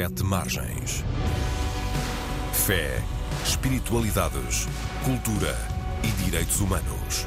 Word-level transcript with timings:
Sete 0.00 0.24
Margens. 0.24 1.04
Fé, 2.54 3.02
espiritualidades, 3.44 4.66
cultura 5.04 5.54
e 6.02 6.06
direitos 6.24 6.58
humanos. 6.58 7.26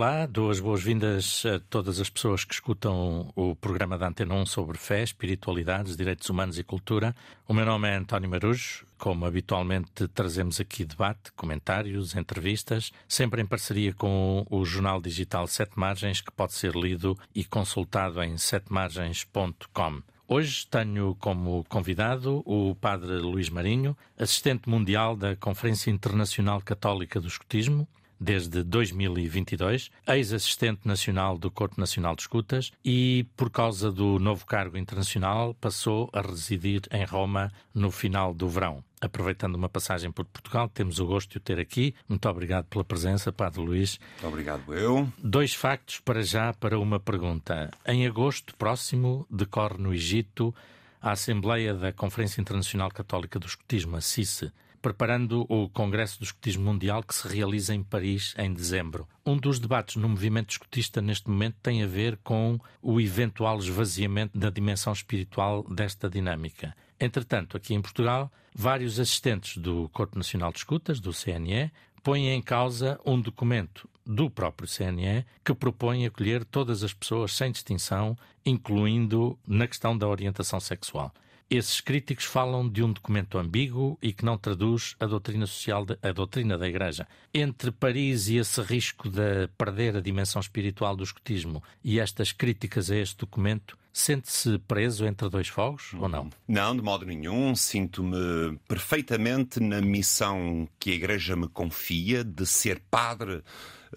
Olá, 0.00 0.24
dou 0.24 0.50
as 0.50 0.58
boas-vindas 0.58 1.44
a 1.44 1.60
todas 1.68 2.00
as 2.00 2.08
pessoas 2.08 2.42
que 2.42 2.54
escutam 2.54 3.30
o 3.36 3.54
programa 3.54 3.98
da 3.98 4.08
Antena 4.08 4.34
1 4.34 4.46
sobre 4.46 4.78
fé, 4.78 5.02
espiritualidades, 5.02 5.94
direitos 5.94 6.30
humanos 6.30 6.58
e 6.58 6.64
cultura. 6.64 7.14
O 7.46 7.52
meu 7.52 7.66
nome 7.66 7.86
é 7.86 7.96
António 7.96 8.30
Marujo. 8.30 8.86
Como 8.96 9.26
habitualmente 9.26 10.08
trazemos 10.08 10.58
aqui 10.58 10.86
debate, 10.86 11.30
comentários, 11.36 12.16
entrevistas, 12.16 12.90
sempre 13.06 13.42
em 13.42 13.46
parceria 13.46 13.92
com 13.92 14.46
o 14.48 14.64
jornal 14.64 15.02
digital 15.02 15.46
Sete 15.46 15.78
Margens, 15.78 16.22
que 16.22 16.32
pode 16.32 16.54
ser 16.54 16.74
lido 16.74 17.14
e 17.34 17.44
consultado 17.44 18.22
em 18.22 18.38
setemargens.com. 18.38 20.02
Hoje 20.26 20.66
tenho 20.66 21.14
como 21.16 21.62
convidado 21.64 22.42
o 22.46 22.74
Padre 22.74 23.18
Luís 23.18 23.50
Marinho, 23.50 23.94
assistente 24.18 24.66
mundial 24.66 25.14
da 25.14 25.36
Conferência 25.36 25.90
Internacional 25.90 26.62
Católica 26.62 27.20
do 27.20 27.28
Escotismo, 27.28 27.86
desde 28.20 28.62
2022, 28.62 29.90
ex-assistente 30.06 30.80
nacional 30.84 31.38
do 31.38 31.50
Corpo 31.50 31.80
Nacional 31.80 32.14
de 32.14 32.22
Escutas 32.22 32.70
e, 32.84 33.26
por 33.36 33.50
causa 33.50 33.90
do 33.90 34.18
novo 34.18 34.44
cargo 34.44 34.76
internacional, 34.76 35.54
passou 35.54 36.10
a 36.12 36.20
residir 36.20 36.82
em 36.92 37.04
Roma 37.04 37.50
no 37.74 37.90
final 37.90 38.34
do 38.34 38.48
verão. 38.48 38.84
Aproveitando 39.00 39.54
uma 39.54 39.68
passagem 39.68 40.12
por 40.12 40.26
Portugal, 40.26 40.68
temos 40.68 40.98
o 40.98 41.06
gosto 41.06 41.30
de 41.30 41.36
o 41.38 41.40
ter 41.40 41.58
aqui. 41.58 41.94
Muito 42.06 42.28
obrigado 42.28 42.66
pela 42.66 42.84
presença, 42.84 43.32
Padre 43.32 43.62
Luís. 43.62 43.98
Obrigado, 44.22 44.74
eu. 44.74 45.10
Dois 45.16 45.54
factos 45.54 46.00
para 46.00 46.22
já 46.22 46.52
para 46.52 46.78
uma 46.78 47.00
pergunta. 47.00 47.70
Em 47.86 48.06
agosto 48.06 48.54
próximo, 48.56 49.26
decorre 49.30 49.78
no 49.78 49.94
Egito 49.94 50.54
a 51.00 51.12
Assembleia 51.12 51.72
da 51.72 51.92
Conferência 51.92 52.42
Internacional 52.42 52.90
Católica 52.90 53.38
do 53.38 53.46
Escotismo, 53.46 53.96
a 53.96 54.02
CICE 54.02 54.52
preparando 54.80 55.44
o 55.48 55.68
Congresso 55.68 56.18
do 56.18 56.24
Escotismo 56.24 56.64
Mundial 56.64 57.02
que 57.02 57.14
se 57.14 57.28
realiza 57.28 57.74
em 57.74 57.82
Paris 57.82 58.34
em 58.38 58.52
dezembro. 58.52 59.06
Um 59.24 59.36
dos 59.36 59.58
debates 59.58 59.96
no 59.96 60.08
movimento 60.08 60.50
escotista 60.50 61.00
neste 61.00 61.28
momento 61.28 61.56
tem 61.62 61.82
a 61.82 61.86
ver 61.86 62.18
com 62.22 62.58
o 62.82 63.00
eventual 63.00 63.58
esvaziamento 63.58 64.38
da 64.38 64.50
dimensão 64.50 64.92
espiritual 64.92 65.62
desta 65.64 66.08
dinâmica. 66.08 66.74
Entretanto, 66.98 67.56
aqui 67.56 67.74
em 67.74 67.80
Portugal, 67.80 68.30
vários 68.54 68.98
assistentes 68.98 69.56
do 69.56 69.88
Corpo 69.90 70.18
Nacional 70.18 70.52
de 70.52 70.58
Escutas, 70.58 71.00
do 71.00 71.12
CNE, 71.12 71.70
põem 72.02 72.28
em 72.28 72.42
causa 72.42 72.98
um 73.04 73.20
documento 73.20 73.88
do 74.04 74.30
próprio 74.30 74.68
CNE 74.68 75.24
que 75.44 75.54
propõe 75.54 76.06
acolher 76.06 76.44
todas 76.44 76.82
as 76.82 76.92
pessoas 76.92 77.32
sem 77.34 77.52
distinção, 77.52 78.16
incluindo 78.44 79.38
na 79.46 79.66
questão 79.68 79.96
da 79.96 80.08
orientação 80.08 80.58
sexual. 80.58 81.12
Esses 81.50 81.80
críticos 81.80 82.26
falam 82.26 82.68
de 82.68 82.80
um 82.80 82.92
documento 82.92 83.36
ambíguo 83.36 83.98
e 84.00 84.12
que 84.12 84.24
não 84.24 84.38
traduz 84.38 84.94
a 85.00 85.06
doutrina 85.06 85.48
social, 85.48 85.84
de, 85.84 85.98
a 86.00 86.12
doutrina 86.12 86.56
da 86.56 86.68
Igreja. 86.68 87.08
Entre 87.34 87.72
Paris 87.72 88.28
e 88.28 88.36
esse 88.36 88.62
risco 88.62 89.10
de 89.10 89.48
perder 89.58 89.96
a 89.96 90.00
dimensão 90.00 90.40
espiritual 90.40 90.94
do 90.94 91.02
escotismo 91.02 91.60
e 91.82 91.98
estas 91.98 92.30
críticas 92.30 92.88
a 92.88 92.96
este 92.96 93.16
documento, 93.16 93.76
sente-se 93.92 94.60
preso 94.60 95.04
entre 95.04 95.28
dois 95.28 95.48
fogos 95.48 95.92
ou 95.94 96.08
não? 96.08 96.30
Não, 96.46 96.76
de 96.76 96.82
modo 96.82 97.04
nenhum. 97.04 97.56
Sinto-me 97.56 98.56
perfeitamente 98.68 99.58
na 99.58 99.80
missão 99.80 100.68
que 100.78 100.92
a 100.92 100.94
Igreja 100.94 101.34
me 101.34 101.48
confia 101.48 102.22
de 102.22 102.46
ser 102.46 102.80
padre 102.88 103.42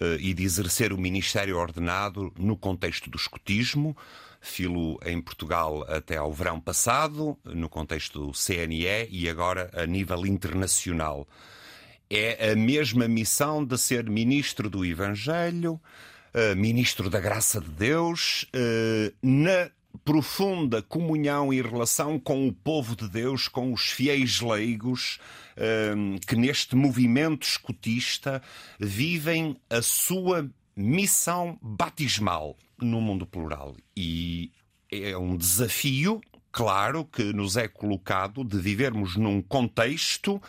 uh, 0.00 0.18
e 0.18 0.34
de 0.34 0.42
exercer 0.42 0.92
o 0.92 0.98
ministério 0.98 1.56
ordenado 1.56 2.32
no 2.36 2.56
contexto 2.56 3.08
do 3.08 3.16
escotismo 3.16 3.96
filo 4.44 5.00
em 5.04 5.20
Portugal 5.20 5.84
até 5.88 6.18
ao 6.18 6.32
verão 6.32 6.60
passado, 6.60 7.36
no 7.44 7.68
contexto 7.68 8.26
do 8.26 8.32
CNE 8.32 9.08
e 9.10 9.28
agora 9.28 9.70
a 9.72 9.86
nível 9.86 10.26
internacional. 10.26 11.26
É 12.08 12.52
a 12.52 12.54
mesma 12.54 13.08
missão 13.08 13.64
de 13.64 13.78
ser 13.78 14.08
ministro 14.08 14.68
do 14.68 14.84
Evangelho, 14.84 15.80
uh, 16.34 16.54
ministro 16.54 17.08
da 17.08 17.18
graça 17.18 17.60
de 17.60 17.70
Deus, 17.70 18.46
uh, 18.54 19.14
na 19.22 19.70
profunda 20.04 20.82
comunhão 20.82 21.52
e 21.52 21.62
relação 21.62 22.18
com 22.18 22.46
o 22.46 22.52
povo 22.52 22.94
de 22.94 23.08
Deus, 23.08 23.48
com 23.48 23.72
os 23.72 23.90
fiéis 23.90 24.40
leigos 24.40 25.18
uh, 25.56 26.20
que 26.26 26.36
neste 26.36 26.76
movimento 26.76 27.46
escutista 27.46 28.42
vivem 28.78 29.56
a 29.70 29.80
sua 29.80 30.48
missão 30.76 31.58
batismal 31.62 32.56
no 32.80 33.00
mundo 33.00 33.26
plural. 33.26 33.76
E 33.96 34.52
é 34.90 35.16
um 35.16 35.36
desafio, 35.36 36.20
claro, 36.52 37.04
que 37.04 37.32
nos 37.32 37.56
é 37.56 37.68
colocado 37.68 38.44
de 38.44 38.58
vivermos 38.58 39.16
num 39.16 39.42
contexto 39.42 40.40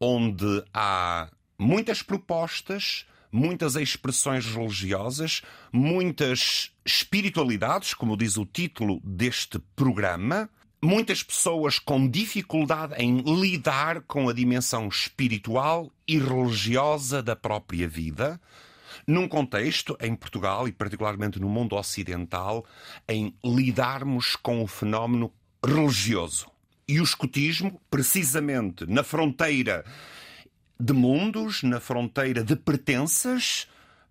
onde 0.00 0.62
há 0.72 1.30
muitas 1.58 2.02
propostas, 2.02 3.06
muitas 3.32 3.76
expressões 3.76 4.46
religiosas, 4.46 5.42
muitas 5.72 6.70
espiritualidades, 6.84 7.94
como 7.94 8.16
diz 8.16 8.36
o 8.36 8.46
título 8.46 9.00
deste 9.04 9.58
programa, 9.74 10.48
muitas 10.82 11.22
pessoas 11.22 11.78
com 11.78 12.08
dificuldade 12.08 12.94
em 12.98 13.20
lidar 13.20 14.02
com 14.02 14.28
a 14.28 14.32
dimensão 14.32 14.88
espiritual 14.88 15.90
e 16.06 16.18
religiosa 16.18 17.22
da 17.22 17.34
própria 17.34 17.88
vida 17.88 18.40
num 19.06 19.26
contexto, 19.26 19.96
em 20.00 20.14
Portugal 20.14 20.68
e 20.68 20.72
particularmente 20.72 21.40
no 21.40 21.48
mundo 21.48 21.76
ocidental, 21.76 22.64
em 23.08 23.34
lidarmos 23.44 24.36
com 24.36 24.62
o 24.62 24.66
fenómeno 24.66 25.32
religioso. 25.64 26.46
E 26.88 27.00
o 27.00 27.04
escotismo, 27.04 27.80
precisamente 27.90 28.86
na 28.86 29.02
fronteira 29.02 29.84
de 30.78 30.92
mundos, 30.92 31.62
na 31.62 31.80
fronteira 31.80 32.44
de 32.44 32.54
pertenças, 32.54 33.66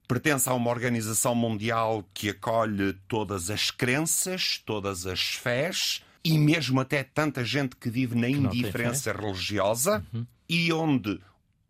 pertence 0.07 0.50
a 0.50 0.53
uma 0.53 0.69
organização 0.69 1.34
mundial 1.34 2.03
que 2.13 2.29
acolhe 2.29 2.94
todas 3.07 3.50
as 3.50 3.72
crenças, 3.72 4.62
todas 4.66 5.06
as 5.06 5.22
fés 5.22 6.03
e 6.24 6.38
mesmo 6.38 6.79
até 6.79 7.03
tanta 7.03 7.45
gente 7.45 7.75
que 7.75 7.90
vive 7.90 8.16
na 8.16 8.28
indiferença 8.28 9.13
religiosa 9.13 10.03
uhum. 10.13 10.25
e 10.50 10.74
onde 10.74 11.19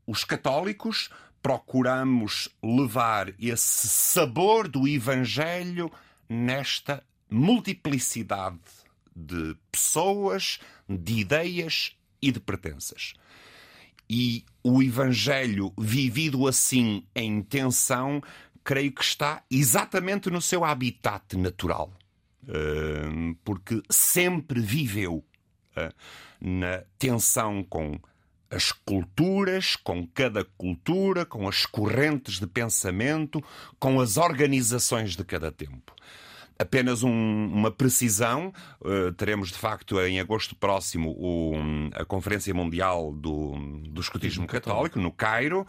os 0.07 0.23
católicos 0.23 1.09
procuramos 1.45 2.49
levar 2.63 3.31
esse 3.39 3.87
sabor 3.87 4.67
do 4.67 4.87
Evangelho 4.87 5.91
nesta 6.27 7.03
multiplicidade 7.29 8.57
de 9.15 9.55
pessoas, 9.71 10.59
de 10.89 11.19
ideias 11.19 11.95
e 12.19 12.31
de 12.31 12.39
pertenças. 12.39 13.13
E 14.09 14.43
o 14.63 14.81
Evangelho 14.81 15.71
vivido 15.77 16.47
assim 16.47 17.05
em 17.13 17.43
tensão, 17.43 18.23
creio 18.63 18.91
que 18.91 19.03
está 19.03 19.43
exatamente 19.51 20.31
no 20.31 20.41
seu 20.41 20.65
habitat 20.65 21.37
natural. 21.37 21.93
Eh, 22.47 23.35
porque 23.43 23.83
sempre 23.87 24.59
viveu 24.59 25.23
eh, 25.75 25.93
na 26.41 26.83
tensão 26.97 27.63
com 27.63 27.99
as 28.49 28.71
culturas, 28.71 29.75
com 29.75 30.05
cada 30.07 30.43
cultura, 30.43 31.25
com 31.25 31.47
as 31.47 31.65
correntes 31.65 32.39
de 32.39 32.47
pensamento, 32.47 33.43
com 33.79 33.99
as 33.99 34.17
organizações 34.17 35.15
de 35.15 35.23
cada 35.23 35.51
tempo. 35.51 35.93
Apenas 36.57 37.03
um, 37.03 37.11
uma 37.11 37.69
precisão, 37.69 38.53
uh, 38.79 39.11
teremos 39.13 39.49
de 39.49 39.57
facto 39.57 39.99
em 39.99 40.21
agosto 40.21 40.55
próximo 40.55 41.11
o, 41.11 41.53
a 41.93 42.05
Conferência 42.05 42.53
Mundial 42.53 43.11
do, 43.11 43.55
do 43.89 43.99
Escotismo 43.99 44.47
Católico, 44.47 44.97
no 44.97 45.11
Cairo. 45.11 45.67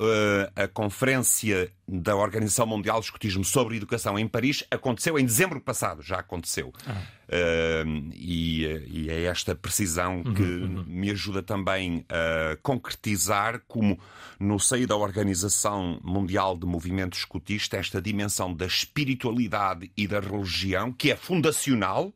Uh, 0.00 0.50
a 0.56 0.66
conferência 0.66 1.70
da 1.86 2.16
Organização 2.16 2.64
Mundial 2.66 3.00
de 3.00 3.04
Escotismo 3.04 3.44
sobre 3.44 3.76
Educação 3.76 4.18
em 4.18 4.26
Paris 4.26 4.64
aconteceu 4.70 5.18
em 5.18 5.26
dezembro 5.26 5.60
passado, 5.60 6.00
já 6.00 6.20
aconteceu. 6.20 6.72
Ah. 6.86 7.02
Uh, 7.28 8.10
e, 8.14 8.64
e, 8.88 9.10
é 9.10 9.24
esta 9.24 9.54
precisão 9.54 10.22
uhum, 10.24 10.34
que 10.34 10.42
uhum. 10.42 10.84
me 10.86 11.10
ajuda 11.10 11.42
também 11.42 12.06
a 12.08 12.56
concretizar 12.62 13.60
como, 13.68 14.00
no 14.38 14.58
seio 14.58 14.86
da 14.86 14.96
Organização 14.96 16.00
Mundial 16.02 16.56
de 16.56 16.64
Movimento 16.64 17.18
Escotista, 17.18 17.76
esta 17.76 18.00
dimensão 18.00 18.54
da 18.54 18.64
espiritualidade 18.64 19.92
e 19.94 20.08
da 20.08 20.18
religião, 20.18 20.94
que 20.94 21.10
é 21.10 21.16
fundacional, 21.16 22.10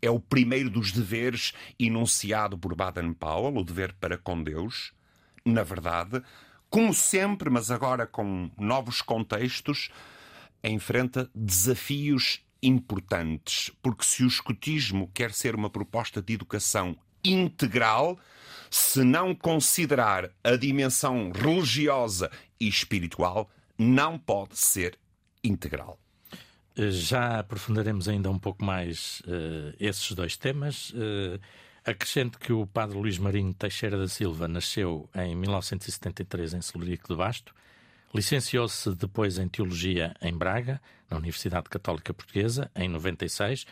é 0.00 0.08
o 0.08 0.20
primeiro 0.20 0.70
dos 0.70 0.92
deveres 0.92 1.52
enunciado 1.80 2.56
por 2.56 2.76
Baden-Powell, 2.76 3.56
o 3.56 3.64
dever 3.64 3.92
para 3.94 4.16
com 4.16 4.40
Deus, 4.40 4.92
na 5.44 5.64
verdade 5.64 6.22
como 6.70 6.92
sempre, 6.92 7.48
mas 7.50 7.70
agora 7.70 8.06
com 8.06 8.50
novos 8.58 9.00
contextos, 9.00 9.90
enfrenta 10.62 11.30
desafios 11.34 12.40
importantes. 12.62 13.70
Porque 13.82 14.04
se 14.04 14.24
o 14.24 14.28
escotismo 14.28 15.10
quer 15.14 15.32
ser 15.32 15.54
uma 15.54 15.70
proposta 15.70 16.20
de 16.20 16.34
educação 16.34 16.96
integral, 17.24 18.18
se 18.70 19.02
não 19.02 19.34
considerar 19.34 20.30
a 20.44 20.56
dimensão 20.56 21.32
religiosa 21.32 22.30
e 22.60 22.68
espiritual, 22.68 23.50
não 23.78 24.18
pode 24.18 24.58
ser 24.58 24.98
integral. 25.42 25.98
Já 26.76 27.40
aprofundaremos 27.40 28.08
ainda 28.08 28.30
um 28.30 28.38
pouco 28.38 28.64
mais 28.64 29.20
uh, 29.20 29.74
esses 29.80 30.12
dois 30.12 30.36
temas. 30.36 30.90
Uh, 30.90 31.40
acrescento 31.88 32.38
que 32.38 32.52
o 32.52 32.66
padre 32.66 32.98
Luís 32.98 33.18
Marinho 33.18 33.54
Teixeira 33.54 33.98
da 33.98 34.08
Silva 34.08 34.46
nasceu 34.46 35.08
em 35.14 35.34
1973 35.34 36.54
em 36.54 36.60
Celurico 36.60 37.08
de 37.08 37.16
Basto. 37.16 37.54
Licenciou-se 38.14 38.94
depois 38.94 39.38
em 39.38 39.48
Teologia 39.48 40.14
em 40.20 40.36
Braga, 40.36 40.80
na 41.10 41.16
Universidade 41.16 41.68
Católica 41.68 42.12
Portuguesa, 42.12 42.70
em 42.76 42.88
96. 42.88 43.66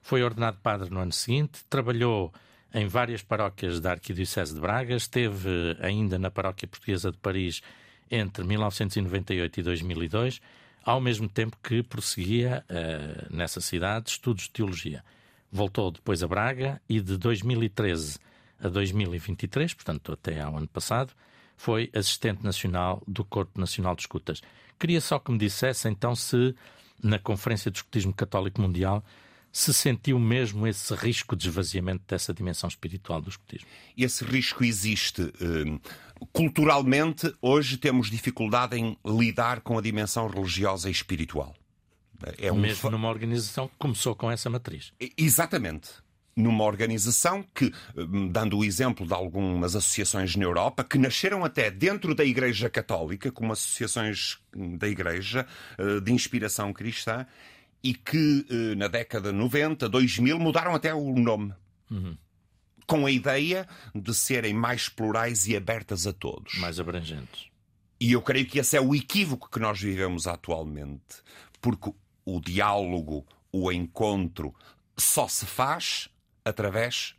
Foi 0.00 0.22
ordenado 0.22 0.58
padre 0.62 0.90
no 0.90 1.00
ano 1.00 1.12
seguinte. 1.12 1.64
Trabalhou 1.68 2.32
em 2.72 2.86
várias 2.86 3.22
paróquias 3.22 3.80
da 3.80 3.92
Arquidiocese 3.92 4.54
de 4.54 4.60
Braga. 4.60 4.94
Esteve 4.94 5.76
ainda 5.80 6.18
na 6.18 6.30
Paróquia 6.30 6.66
Portuguesa 6.66 7.10
de 7.10 7.18
Paris 7.18 7.60
entre 8.10 8.44
1998 8.44 9.60
e 9.60 9.62
2002 9.62 10.40
ao 10.88 11.02
mesmo 11.02 11.28
tempo 11.28 11.54
que 11.62 11.82
prosseguia 11.82 12.64
uh, 12.64 13.34
nessa 13.36 13.60
cidade 13.60 14.08
estudos 14.08 14.44
de 14.44 14.50
teologia. 14.52 15.04
Voltou 15.50 15.90
depois 15.90 16.22
a 16.22 16.28
Braga 16.28 16.80
e 16.88 17.00
de 17.00 17.16
2013 17.16 18.18
a 18.60 18.68
2023, 18.68 19.74
portanto 19.74 20.12
até 20.12 20.40
ao 20.40 20.56
ano 20.56 20.68
passado, 20.68 21.12
foi 21.56 21.90
assistente 21.94 22.42
nacional 22.42 23.02
do 23.06 23.24
Corpo 23.24 23.58
Nacional 23.60 23.94
de 23.94 24.02
Escutas. 24.02 24.40
Queria 24.78 25.00
só 25.00 25.18
que 25.18 25.32
me 25.32 25.38
dissesse 25.38 25.88
então 25.88 26.14
se 26.14 26.54
na 27.02 27.18
Conferência 27.18 27.70
de 27.70 27.78
Escutismo 27.78 28.12
Católico 28.12 28.60
Mundial 28.60 29.04
se 29.50 29.72
sentiu 29.72 30.18
mesmo 30.18 30.66
esse 30.66 30.94
risco 30.94 31.34
de 31.34 31.48
esvaziamento 31.48 32.04
dessa 32.06 32.32
dimensão 32.34 32.68
espiritual 32.68 33.20
do 33.20 33.30
escutismo? 33.30 33.66
Esse 33.96 34.24
risco 34.24 34.62
existe. 34.62 35.32
Hum, 35.40 35.80
culturalmente, 36.32 37.34
hoje 37.40 37.76
temos 37.76 38.10
dificuldade 38.10 38.76
em 38.76 38.96
lidar 39.04 39.60
com 39.60 39.78
a 39.78 39.82
dimensão 39.82 40.28
religiosa 40.28 40.88
e 40.88 40.92
espiritual. 40.92 41.54
É 42.38 42.50
um 42.52 42.56
Mesmo 42.56 42.90
numa 42.90 43.08
organização 43.08 43.68
que 43.68 43.74
começou 43.78 44.14
com 44.14 44.30
essa 44.30 44.50
matriz. 44.50 44.92
Exatamente 45.16 45.90
numa 46.38 46.62
organização 46.62 47.44
que, 47.52 47.72
hum, 47.96 48.28
dando 48.28 48.58
o 48.58 48.64
exemplo 48.64 49.04
de 49.04 49.12
algumas 49.12 49.74
associações 49.74 50.36
na 50.36 50.44
Europa, 50.44 50.84
que 50.84 50.96
nasceram 50.96 51.44
até 51.44 51.68
dentro 51.68 52.14
da 52.14 52.24
Igreja 52.24 52.70
Católica, 52.70 53.32
como 53.32 53.52
associações 53.52 54.38
hum, 54.56 54.76
da 54.78 54.86
Igreja 54.86 55.44
eh, 55.76 55.98
de 55.98 56.12
inspiração 56.12 56.72
cristã, 56.72 57.26
e 57.82 57.92
que 57.92 58.46
eh, 58.48 58.74
na 58.76 58.86
década 58.86 59.32
90, 59.32 59.88
2000 59.88 60.38
mudaram 60.38 60.74
até 60.74 60.94
o 60.94 61.12
nome. 61.18 61.52
Uhum. 61.90 62.16
Com 62.86 63.04
a 63.04 63.10
ideia 63.10 63.66
de 63.92 64.14
serem 64.14 64.54
mais 64.54 64.88
plurais 64.88 65.46
e 65.48 65.56
abertas 65.56 66.06
a 66.06 66.12
todos. 66.12 66.54
Mais 66.58 66.78
abrangentes. 66.78 67.48
E 68.00 68.12
eu 68.12 68.22
creio 68.22 68.46
que 68.46 68.60
esse 68.60 68.76
é 68.76 68.80
o 68.80 68.94
equívoco 68.94 69.50
que 69.50 69.58
nós 69.58 69.80
vivemos 69.80 70.28
atualmente. 70.28 71.22
Porque 71.60 71.92
o 72.28 72.40
diálogo, 72.40 73.26
o 73.50 73.72
encontro, 73.72 74.54
só 74.98 75.26
se 75.26 75.46
faz 75.46 76.10
através 76.44 77.14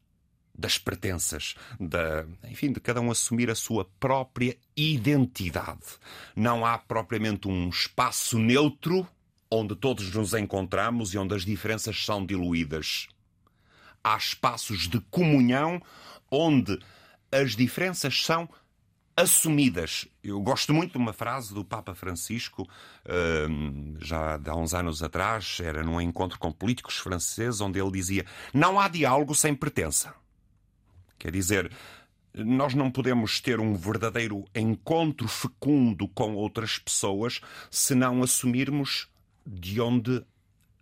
das 0.53 0.77
pertenças, 0.77 1.55
da, 1.79 2.27
enfim, 2.47 2.71
de 2.71 2.79
cada 2.79 3.01
um 3.01 3.09
assumir 3.09 3.49
a 3.49 3.55
sua 3.55 3.85
própria 3.99 4.55
identidade. 4.77 5.97
Não 6.35 6.63
há 6.63 6.77
propriamente 6.77 7.47
um 7.47 7.69
espaço 7.69 8.37
neutro 8.37 9.07
onde 9.49 9.75
todos 9.75 10.13
nos 10.13 10.33
encontramos 10.35 11.13
e 11.13 11.17
onde 11.17 11.33
as 11.33 11.43
diferenças 11.43 12.05
são 12.05 12.23
diluídas. 12.23 13.07
Há 14.03 14.15
espaços 14.15 14.87
de 14.87 14.99
comunhão 15.09 15.81
onde 16.29 16.77
as 17.31 17.55
diferenças 17.55 18.23
são 18.23 18.47
assumidas. 19.19 20.07
Eu 20.23 20.39
gosto 20.41 20.73
muito 20.73 20.93
de 20.93 20.97
uma 20.97 21.11
frase 21.11 21.53
do 21.53 21.65
Papa 21.65 21.93
Francisco, 21.93 22.67
hum, 23.49 23.95
já 23.99 24.39
há 24.47 24.55
uns 24.55 24.73
anos 24.73 25.03
atrás, 25.03 25.59
era 25.61 25.83
num 25.83 25.99
encontro 25.99 26.39
com 26.39 26.51
políticos 26.51 26.97
franceses, 26.97 27.59
onde 27.59 27.79
ele 27.79 27.91
dizia: 27.91 28.25
Não 28.53 28.79
há 28.79 28.87
diálogo 28.87 29.35
sem 29.35 29.53
pertença. 29.53 30.13
Quer 31.17 31.31
dizer, 31.31 31.71
nós 32.33 32.73
não 32.73 32.89
podemos 32.89 33.41
ter 33.41 33.59
um 33.59 33.75
verdadeiro 33.75 34.45
encontro 34.55 35.27
fecundo 35.27 36.07
com 36.07 36.35
outras 36.35 36.77
pessoas 36.77 37.41
se 37.69 37.93
não 37.93 38.23
assumirmos 38.23 39.09
de 39.45 39.81
onde 39.81 40.23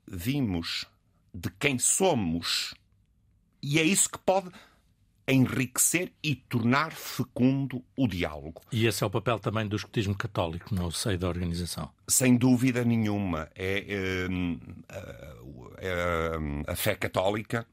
vimos, 0.07 0.85
de 1.33 1.49
quem 1.51 1.79
somos. 1.79 2.75
E 3.63 3.79
é 3.79 3.83
isso 3.83 4.09
que 4.09 4.19
pode 4.19 4.51
enriquecer 5.27 6.11
e 6.23 6.35
tornar 6.35 6.91
fecundo 6.91 7.83
o 7.95 8.07
diálogo. 8.07 8.61
E 8.71 8.87
esse 8.87 9.03
é 9.03 9.07
o 9.07 9.09
papel 9.09 9.39
também 9.39 9.67
do 9.67 9.75
escutismo 9.75 10.15
católico 10.15 10.73
no 10.73 10.91
seio 10.91 11.17
da 11.17 11.27
organização? 11.27 11.89
Sem 12.07 12.37
dúvida 12.37 12.83
nenhuma. 12.85 13.49
É, 13.55 13.85
é, 13.87 14.27
é 15.79 16.71
a 16.71 16.75
fé 16.75 16.95
católica 16.95 17.67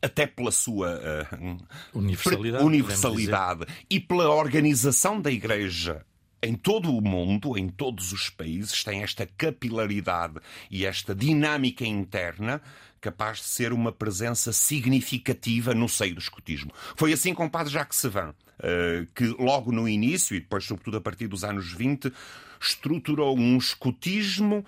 até 0.00 0.26
pela 0.26 0.50
sua 0.50 1.00
uh, 1.32 1.58
universalidade, 1.98 2.64
universalidade 2.64 3.66
e 3.90 3.98
pela 3.98 4.30
organização 4.30 5.20
da 5.20 5.30
Igreja 5.30 6.04
em 6.42 6.54
todo 6.54 6.96
o 6.96 7.00
mundo, 7.00 7.58
em 7.58 7.68
todos 7.68 8.12
os 8.12 8.30
países, 8.30 8.84
tem 8.84 9.02
esta 9.02 9.26
capilaridade 9.26 10.40
e 10.70 10.84
esta 10.84 11.14
dinâmica 11.14 11.84
interna 11.84 12.62
capaz 13.00 13.38
de 13.38 13.44
ser 13.44 13.72
uma 13.72 13.92
presença 13.92 14.52
significativa 14.52 15.74
no 15.74 15.88
seio 15.88 16.14
do 16.14 16.20
escotismo. 16.20 16.72
Foi 16.96 17.12
assim 17.12 17.32
com 17.32 17.46
o 17.46 17.50
padre 17.50 17.72
Jacques 17.72 17.98
Sevin, 17.98 18.32
eh, 18.60 19.06
que 19.14 19.24
logo 19.38 19.70
no 19.72 19.88
início, 19.88 20.36
e 20.36 20.40
depois 20.40 20.64
sobretudo 20.64 20.96
a 20.96 21.00
partir 21.00 21.28
dos 21.28 21.44
anos 21.44 21.72
20, 21.72 22.12
estruturou 22.60 23.38
um 23.38 23.56
escotismo 23.56 24.64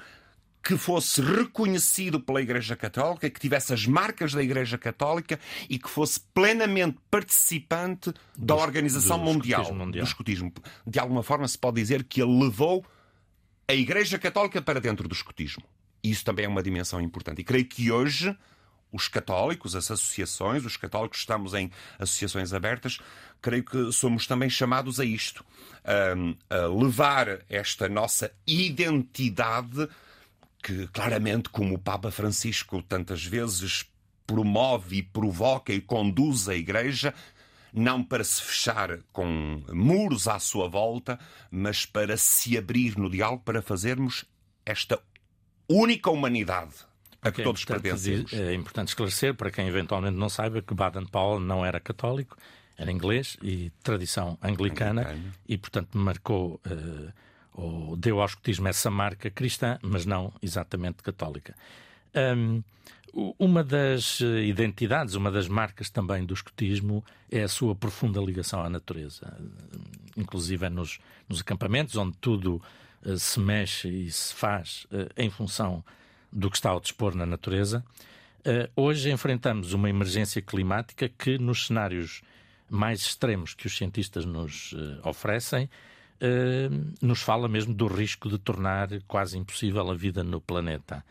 que 0.62 0.76
fosse 0.76 1.22
reconhecido 1.22 2.20
pela 2.20 2.40
Igreja 2.40 2.76
Católica, 2.76 3.30
que 3.30 3.40
tivesse 3.40 3.72
as 3.72 3.86
marcas 3.86 4.32
da 4.32 4.42
Igreja 4.42 4.76
Católica 4.76 5.38
e 5.68 5.78
que 5.78 5.88
fosse 5.88 6.20
plenamente 6.34 6.98
participante 7.10 8.12
da 8.36 8.54
do, 8.54 8.60
Organização 8.60 9.18
do 9.18 9.24
mundial, 9.24 9.62
escutismo 9.62 9.84
mundial, 9.84 10.04
do 10.04 10.08
escutismo. 10.08 10.52
De 10.86 10.98
alguma 10.98 11.22
forma 11.22 11.48
se 11.48 11.58
pode 11.58 11.76
dizer 11.76 12.04
que 12.04 12.20
ele 12.22 12.44
levou 12.44 12.84
a 13.66 13.74
Igreja 13.74 14.18
Católica 14.18 14.60
para 14.60 14.80
dentro 14.80 15.08
do 15.08 15.14
escutismo. 15.14 15.62
E 16.02 16.10
isso 16.10 16.24
também 16.24 16.44
é 16.44 16.48
uma 16.48 16.62
dimensão 16.62 17.00
importante. 17.00 17.40
E 17.40 17.44
creio 17.44 17.64
que 17.64 17.90
hoje 17.90 18.36
os 18.92 19.08
católicos, 19.08 19.76
as 19.76 19.90
associações, 19.90 20.64
os 20.64 20.76
católicos 20.76 21.20
estamos 21.20 21.54
em 21.54 21.70
associações 21.98 22.52
abertas, 22.52 22.98
creio 23.40 23.64
que 23.64 23.92
somos 23.92 24.26
também 24.26 24.50
chamados 24.50 24.98
a 24.98 25.04
isto, 25.04 25.44
a, 25.84 26.54
a 26.54 26.66
levar 26.66 27.40
esta 27.48 27.88
nossa 27.88 28.32
identidade 28.46 29.88
que 30.62 30.86
claramente, 30.88 31.48
como 31.48 31.74
o 31.74 31.78
Papa 31.78 32.10
Francisco 32.10 32.82
tantas 32.82 33.24
vezes 33.24 33.84
promove 34.26 34.98
e 34.98 35.02
provoca 35.02 35.72
e 35.72 35.80
conduz 35.80 36.48
a 36.48 36.54
Igreja, 36.54 37.14
não 37.72 38.02
para 38.02 38.24
se 38.24 38.42
fechar 38.42 38.98
com 39.12 39.62
muros 39.72 40.28
à 40.28 40.38
sua 40.38 40.68
volta, 40.68 41.18
mas 41.50 41.86
para 41.86 42.16
se 42.16 42.56
abrir 42.56 42.96
no 42.96 43.08
diálogo, 43.10 43.42
para 43.44 43.62
fazermos 43.62 44.24
esta 44.64 45.00
única 45.68 46.10
humanidade 46.10 46.74
a 47.22 47.30
que 47.30 47.40
é 47.42 47.44
todos 47.44 47.64
pertencemos. 47.64 48.32
É 48.32 48.54
importante 48.54 48.88
esclarecer, 48.88 49.34
para 49.34 49.50
quem 49.50 49.66
eventualmente 49.68 50.16
não 50.16 50.28
saiba, 50.28 50.62
que 50.62 50.74
Baden-Powell 50.74 51.40
não 51.40 51.64
era 51.64 51.78
católico, 51.78 52.36
era 52.76 52.90
inglês 52.90 53.36
e 53.42 53.70
tradição 53.82 54.38
anglicana, 54.42 55.02
anglicana. 55.02 55.34
e, 55.48 55.58
portanto, 55.58 55.96
marcou. 55.96 56.60
Uh, 56.66 57.12
ou 57.54 57.96
deu 57.96 58.20
ao 58.20 58.26
escotismo 58.26 58.68
essa 58.68 58.90
marca 58.90 59.30
cristã, 59.30 59.78
mas 59.82 60.06
não 60.06 60.32
exatamente 60.42 61.02
católica. 61.02 61.54
Um, 62.14 62.62
uma 63.38 63.64
das 63.64 64.20
eh, 64.20 64.44
identidades, 64.44 65.14
uma 65.14 65.30
das 65.30 65.48
marcas 65.48 65.90
também 65.90 66.24
do 66.24 66.34
escotismo 66.34 67.04
é 67.30 67.42
a 67.42 67.48
sua 67.48 67.74
profunda 67.74 68.20
ligação 68.20 68.62
à 68.62 68.70
natureza, 68.70 69.36
inclusive 70.16 70.66
é 70.66 70.70
nos, 70.70 70.98
nos 71.28 71.40
acampamentos, 71.40 71.96
onde 71.96 72.16
tudo 72.18 72.62
uh, 73.04 73.18
se 73.18 73.40
mexe 73.40 73.88
e 73.88 74.10
se 74.10 74.32
faz 74.34 74.86
uh, 74.92 75.10
em 75.16 75.28
função 75.28 75.84
do 76.32 76.48
que 76.48 76.56
está 76.56 76.70
ao 76.70 76.80
dispor 76.80 77.14
na 77.14 77.26
natureza. 77.26 77.84
Uh, 78.40 78.70
hoje 78.76 79.10
enfrentamos 79.10 79.72
uma 79.72 79.90
emergência 79.90 80.40
climática 80.40 81.08
que, 81.08 81.36
nos 81.36 81.66
cenários 81.66 82.22
mais 82.68 83.00
extremos 83.00 83.54
que 83.54 83.66
os 83.66 83.76
cientistas 83.76 84.24
nos 84.24 84.72
oferecem, 85.02 85.68
uh, 86.20 86.94
nos 87.00 87.22
fala 87.22 87.48
mesmo 87.48 87.74
do 87.74 87.86
risco 87.86 88.28
de 88.28 88.38
tornar 88.38 88.88
quase 89.06 89.38
impossível 89.38 89.90
a 89.90 89.94
vida 89.94 90.22
no 90.22 90.40
planeta. 90.40 91.04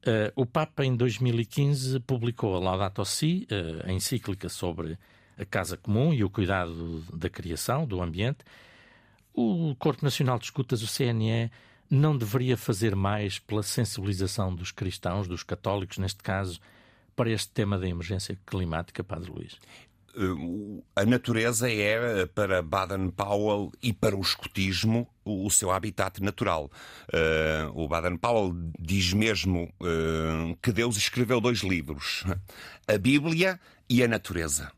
Uh, 0.00 0.32
o 0.34 0.46
Papa, 0.46 0.84
em 0.84 0.96
2015, 0.96 2.00
publicou 2.00 2.56
a 2.56 2.58
Laudato 2.58 3.04
Si, 3.04 3.46
uh, 3.50 3.88
a 3.88 3.92
encíclica 3.92 4.48
sobre 4.48 4.98
a 5.38 5.44
casa 5.44 5.76
comum 5.76 6.12
e 6.12 6.24
o 6.24 6.30
cuidado 6.30 7.04
da 7.12 7.28
criação, 7.28 7.86
do 7.86 8.02
ambiente. 8.02 8.38
O 9.32 9.74
Corpo 9.78 10.04
Nacional 10.04 10.38
de 10.38 10.44
Escutas, 10.46 10.82
o 10.82 10.86
CNE, 10.86 11.50
não 11.88 12.16
deveria 12.16 12.56
fazer 12.56 12.94
mais 12.94 13.38
pela 13.38 13.62
sensibilização 13.62 14.54
dos 14.54 14.70
cristãos, 14.70 15.26
dos 15.26 15.42
católicos, 15.42 15.98
neste 15.98 16.22
caso, 16.22 16.60
para 17.16 17.30
este 17.30 17.50
tema 17.50 17.78
da 17.78 17.88
emergência 17.88 18.38
climática, 18.46 19.02
Padre 19.02 19.30
Luís? 19.30 19.58
A 20.96 21.04
natureza 21.04 21.70
é, 21.70 22.26
para 22.26 22.62
Baden-Powell 22.62 23.72
e 23.82 23.92
para 23.92 24.16
o 24.16 24.20
escotismo, 24.20 25.08
o 25.24 25.48
seu 25.50 25.70
habitat 25.70 26.20
natural. 26.22 26.70
o 27.74 27.86
Baden-Powell 27.86 28.54
diz 28.78 29.12
mesmo 29.12 29.72
que 30.60 30.72
Deus 30.72 30.96
escreveu 30.96 31.40
dois 31.40 31.60
livros: 31.60 32.24
a 32.88 32.98
Bíblia 32.98 33.60
e 33.88 34.02
a 34.02 34.08
natureza. 34.08 34.72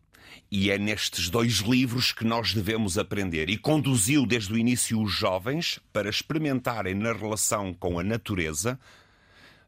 E 0.50 0.70
é 0.70 0.76
nestes 0.76 1.30
dois 1.30 1.60
livros 1.60 2.12
que 2.12 2.26
nós 2.26 2.52
devemos 2.52 2.98
aprender. 2.98 3.48
E 3.48 3.56
conduziu 3.56 4.26
desde 4.26 4.52
o 4.52 4.58
início 4.58 5.00
os 5.00 5.10
jovens 5.10 5.80
para 5.94 6.10
experimentarem 6.10 6.94
na 6.94 7.14
relação 7.14 7.72
com 7.72 7.98
a 7.98 8.02
natureza, 8.02 8.78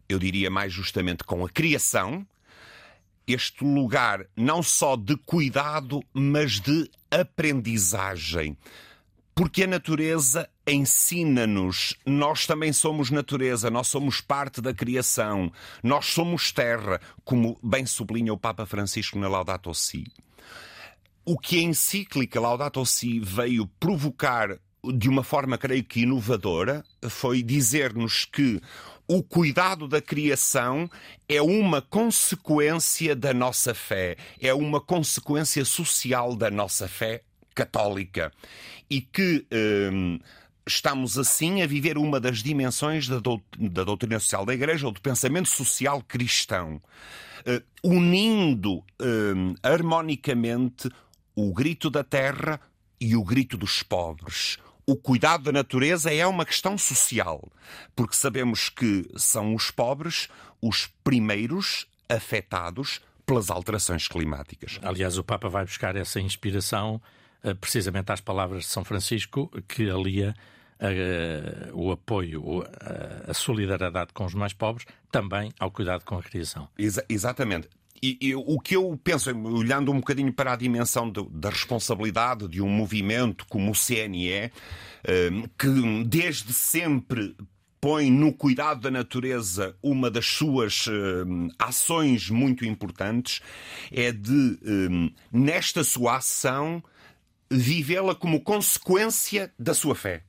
eu 0.07 0.19
diria 0.19 0.51
mais 0.51 0.75
justamente 0.75 1.25
com 1.25 1.43
a 1.43 1.49
criação, 1.49 2.27
este 3.27 3.65
lugar 3.65 4.27
não 4.37 4.63
só 4.63 4.97
de 4.97 5.17
cuidado, 5.17 6.03
mas 6.13 6.61
de 6.61 6.91
aprendizagem. 7.11 8.57
Porque 9.35 9.65
a 9.65 9.67
natureza 9.67 10.49
ensina-nos. 10.67 11.97
Nós 12.07 12.47
também 12.47 12.73
somos 12.73 13.11
natureza, 13.11 13.71
nós 13.71 13.89
somos 13.89 14.21
parte 14.21 14.61
da 14.61 14.73
criação, 14.73 15.53
nós 15.83 16.07
somos 16.07 16.53
terra, 16.53 17.01
como 17.25 17.59
bem 17.63 17.85
sublinha 17.85 18.33
o 18.33 18.39
Papa 18.39 18.65
Francisco 18.65 19.19
na 19.19 19.29
Laudato 19.29 19.75
Si. 19.75 20.07
O 21.25 21.39
que 21.39 21.59
a 21.59 21.63
encíclica 21.63 22.41
Laudato 22.41 22.85
Si 22.85 23.19
veio 23.19 23.67
provocar 23.81 24.59
de 24.93 25.09
uma 25.09 25.23
forma, 25.23 25.57
creio 25.57 25.85
que 25.85 26.03
inovadora, 26.03 26.85
foi 27.09 27.43
dizer-nos 27.43 28.25
que 28.25 28.61
o 29.07 29.23
cuidado 29.23 29.87
da 29.87 30.01
criação 30.01 30.89
é 31.29 31.41
uma 31.41 31.83
consequência 31.83 33.15
da 33.15 33.35
nossa 33.35 33.75
fé, 33.75 34.17
é 34.41 34.53
uma 34.55 34.81
consequência 34.81 35.65
social 35.65 36.35
da 36.35 36.51
nossa 36.51 36.89
fé 36.89 37.23
católica. 37.55 38.33
E 38.91 39.01
que. 39.01 39.47
Hum, 39.53 40.19
estamos 40.67 41.19
assim 41.19 41.63
a 41.63 41.67
viver 41.67 41.99
uma 41.99 42.19
das 42.19 42.43
dimensões 42.43 43.07
da, 43.07 43.19
doutrina 43.19 44.19
social 44.19 44.47
da 44.47 44.55
Igreja 44.55 44.87
ou 44.87 44.93
do 44.93 45.01
pensamento 45.01 45.49
social 45.49 46.03
cristão, 46.03 46.81
uh, 47.47 47.63
unindo 47.83 48.79
uh, 48.79 49.55
harmonicamente 49.63 50.89
o 51.35 51.53
grito 51.53 51.91
da 51.91 52.03
terra 52.03 52.61
e 53.01 53.17
o 53.17 53.25
grito 53.25 53.57
dos 53.57 53.83
pobres, 53.83 54.59
o 54.87 54.97
cuidado 54.97 55.45
da 55.45 55.53
natureza 55.53 56.13
é 56.13 56.27
uma 56.27 56.45
questão 56.45 56.77
social, 56.77 57.51
porque 57.97 58.17
sabemos 58.17 58.69
que 58.69 59.09
são 59.17 59.55
os 59.55 59.71
pobres 59.71 60.29
os 60.61 60.87
primeiros 61.03 61.87
afetados 62.09 63.01
pelas 63.27 63.51
alterações 63.51 64.09
climáticas. 64.09 64.79
Aliás, 64.83 65.17
o 65.19 65.25
Papa 65.25 65.49
vai 65.49 65.65
buscar 65.65 65.97
essa 65.97 66.21
inspiração 66.21 67.01
eh, 67.43 67.55
precisamente 67.55 68.11
às 68.13 68.21
palavras 68.21 68.65
de 68.65 68.71
São 68.71 68.85
Francisco, 68.85 69.51
que 69.69 69.91
alia 69.91 70.35
uh, 70.81 71.79
o 71.79 71.93
apoio, 71.93 72.43
uh, 72.43 72.65
a 73.29 73.35
solidariedade 73.35 74.13
com 74.13 74.25
os 74.25 74.35
mais 74.35 74.53
pobres, 74.53 74.87
também 75.11 75.53
ao 75.59 75.71
cuidado 75.71 76.05
com 76.05 76.17
a 76.17 76.23
criação. 76.23 76.69
Exa 76.79 77.05
exatamente. 77.09 77.69
E, 78.03 78.19
e, 78.21 78.35
o 78.35 78.59
que 78.61 78.77
eu 78.77 78.99
penso, 79.03 79.31
olhando 79.31 79.91
um 79.91 79.97
bocadinho 79.97 80.33
para 80.33 80.53
a 80.53 80.57
dimensão 80.57 81.11
da 81.11 81.49
responsabilidade 81.49 82.49
de 82.49 82.61
um 82.61 82.69
movimento 82.69 83.47
como 83.49 83.71
o 83.71 83.75
CNE, 83.75 84.51
um, 85.09 85.43
que 85.59 86.05
desde 86.05 86.53
sempre 86.53 87.35
põe 87.85 88.11
no 88.11 88.33
cuidado 88.33 88.81
da 88.81 88.91
natureza 88.91 89.77
uma 89.83 90.11
das 90.11 90.25
suas 90.25 90.87
um, 90.87 91.49
ações 91.59 92.31
muito 92.31 92.65
importantes, 92.65 93.43
é 93.93 94.11
de, 94.11 94.59
um, 94.65 95.11
nesta 95.31 95.85
sua 95.85 96.17
ação, 96.17 96.83
vivê-la 97.51 98.15
como 98.15 98.41
consequência 98.41 99.53
da 99.59 99.75
sua 99.75 99.95
fé. 99.95 100.23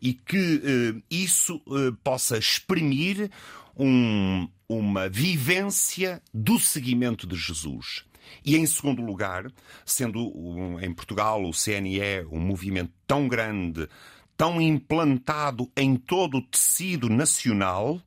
E 0.00 0.14
que 0.14 0.56
uh, 0.96 1.02
isso 1.10 1.62
uh, 1.66 1.92
possa 2.02 2.38
exprimir 2.38 3.30
um, 3.76 4.48
uma 4.68 5.08
vivência 5.08 6.22
do 6.32 6.58
seguimento 6.58 7.26
de 7.26 7.36
Jesus. 7.36 8.04
E 8.44 8.56
em 8.56 8.66
segundo 8.66 9.02
lugar, 9.02 9.46
sendo 9.84 10.78
em 10.80 10.92
Portugal 10.92 11.44
o 11.44 11.52
CNE 11.52 12.24
um 12.30 12.40
movimento 12.40 12.92
tão 13.06 13.28
grande, 13.28 13.88
tão 14.36 14.60
implantado 14.60 15.70
em 15.76 15.96
todo 15.96 16.38
o 16.38 16.42
tecido 16.42 17.08
nacional, 17.08 18.00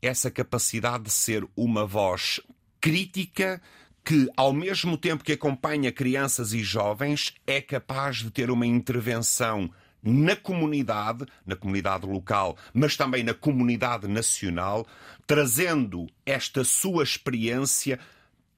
essa 0.00 0.30
capacidade 0.30 1.04
de 1.04 1.10
ser 1.10 1.46
uma 1.56 1.86
voz 1.86 2.40
crítica 2.80 3.60
que, 4.04 4.28
ao 4.36 4.52
mesmo 4.52 4.98
tempo 4.98 5.24
que 5.24 5.32
acompanha 5.32 5.90
crianças 5.90 6.52
e 6.52 6.62
jovens, 6.62 7.34
é 7.46 7.60
capaz 7.60 8.18
de 8.18 8.30
ter 8.30 8.50
uma 8.50 8.66
intervenção 8.66 9.70
na 10.04 10.36
comunidade, 10.36 11.24
na 11.46 11.56
comunidade 11.56 12.06
local, 12.06 12.56
mas 12.72 12.96
também 12.96 13.22
na 13.24 13.32
comunidade 13.32 14.06
nacional, 14.06 14.86
trazendo 15.26 16.06
esta 16.26 16.62
sua 16.62 17.02
experiência 17.02 17.98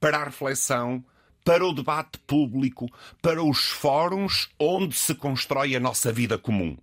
para 0.00 0.18
a 0.18 0.24
reflexão, 0.24 1.04
para 1.44 1.64
o 1.64 1.72
debate 1.72 2.18
público, 2.26 2.90
para 3.22 3.42
os 3.42 3.66
fóruns 3.66 4.48
onde 4.58 4.96
se 4.96 5.14
constrói 5.14 5.76
a 5.76 5.80
nossa 5.80 6.12
vida 6.12 6.36
comum. 6.36 6.76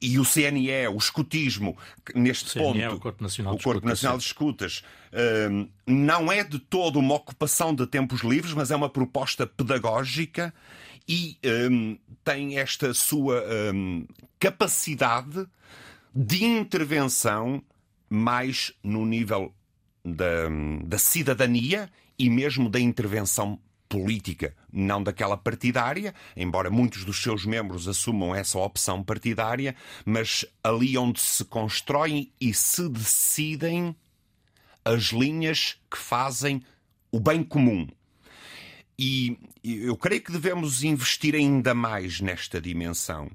E 0.00 0.18
o 0.18 0.24
CNE, 0.24 0.88
o 0.88 0.96
escutismo, 0.96 1.76
neste 2.14 2.50
CNE, 2.50 2.82
ponto, 2.82 2.96
o 2.96 3.00
Corpo 3.00 3.22
Nacional, 3.22 3.54
o 3.54 3.56
de, 3.56 3.62
Corpo 3.62 3.78
Escutas, 3.78 3.90
Nacional 3.90 4.18
de 4.18 4.24
Escutas, 4.24 4.82
hum, 5.50 5.68
não 5.86 6.32
é 6.32 6.42
de 6.42 6.58
todo 6.58 6.98
uma 6.98 7.14
ocupação 7.14 7.74
de 7.74 7.86
tempos 7.86 8.22
livres, 8.22 8.52
mas 8.52 8.70
é 8.70 8.76
uma 8.76 8.88
proposta 8.88 9.46
pedagógica 9.46 10.52
e 11.08 11.38
um, 11.70 11.98
tem 12.24 12.58
esta 12.58 12.94
sua 12.94 13.44
um, 13.74 14.06
capacidade 14.38 15.46
de 16.14 16.44
intervenção 16.44 17.62
mais 18.08 18.72
no 18.82 19.06
nível 19.06 19.54
da, 20.04 20.48
da 20.84 20.98
cidadania 20.98 21.90
e 22.18 22.28
mesmo 22.28 22.68
da 22.68 22.78
intervenção 22.78 23.58
política, 23.88 24.54
não 24.72 25.02
daquela 25.02 25.36
partidária, 25.36 26.14
embora 26.34 26.70
muitos 26.70 27.04
dos 27.04 27.22
seus 27.22 27.44
membros 27.44 27.86
assumam 27.86 28.34
essa 28.34 28.58
opção 28.58 29.02
partidária, 29.02 29.76
mas 30.04 30.46
ali 30.64 30.96
onde 30.96 31.20
se 31.20 31.44
constroem 31.44 32.32
e 32.40 32.54
se 32.54 32.88
decidem 32.88 33.94
as 34.82 35.04
linhas 35.12 35.78
que 35.90 35.98
fazem 35.98 36.62
o 37.10 37.20
bem 37.20 37.42
comum, 37.44 37.86
e 38.98 39.38
eu 39.64 39.96
creio 39.96 40.22
que 40.22 40.32
devemos 40.32 40.84
investir 40.84 41.34
ainda 41.34 41.74
mais 41.74 42.20
nesta 42.20 42.60
dimensão. 42.60 43.30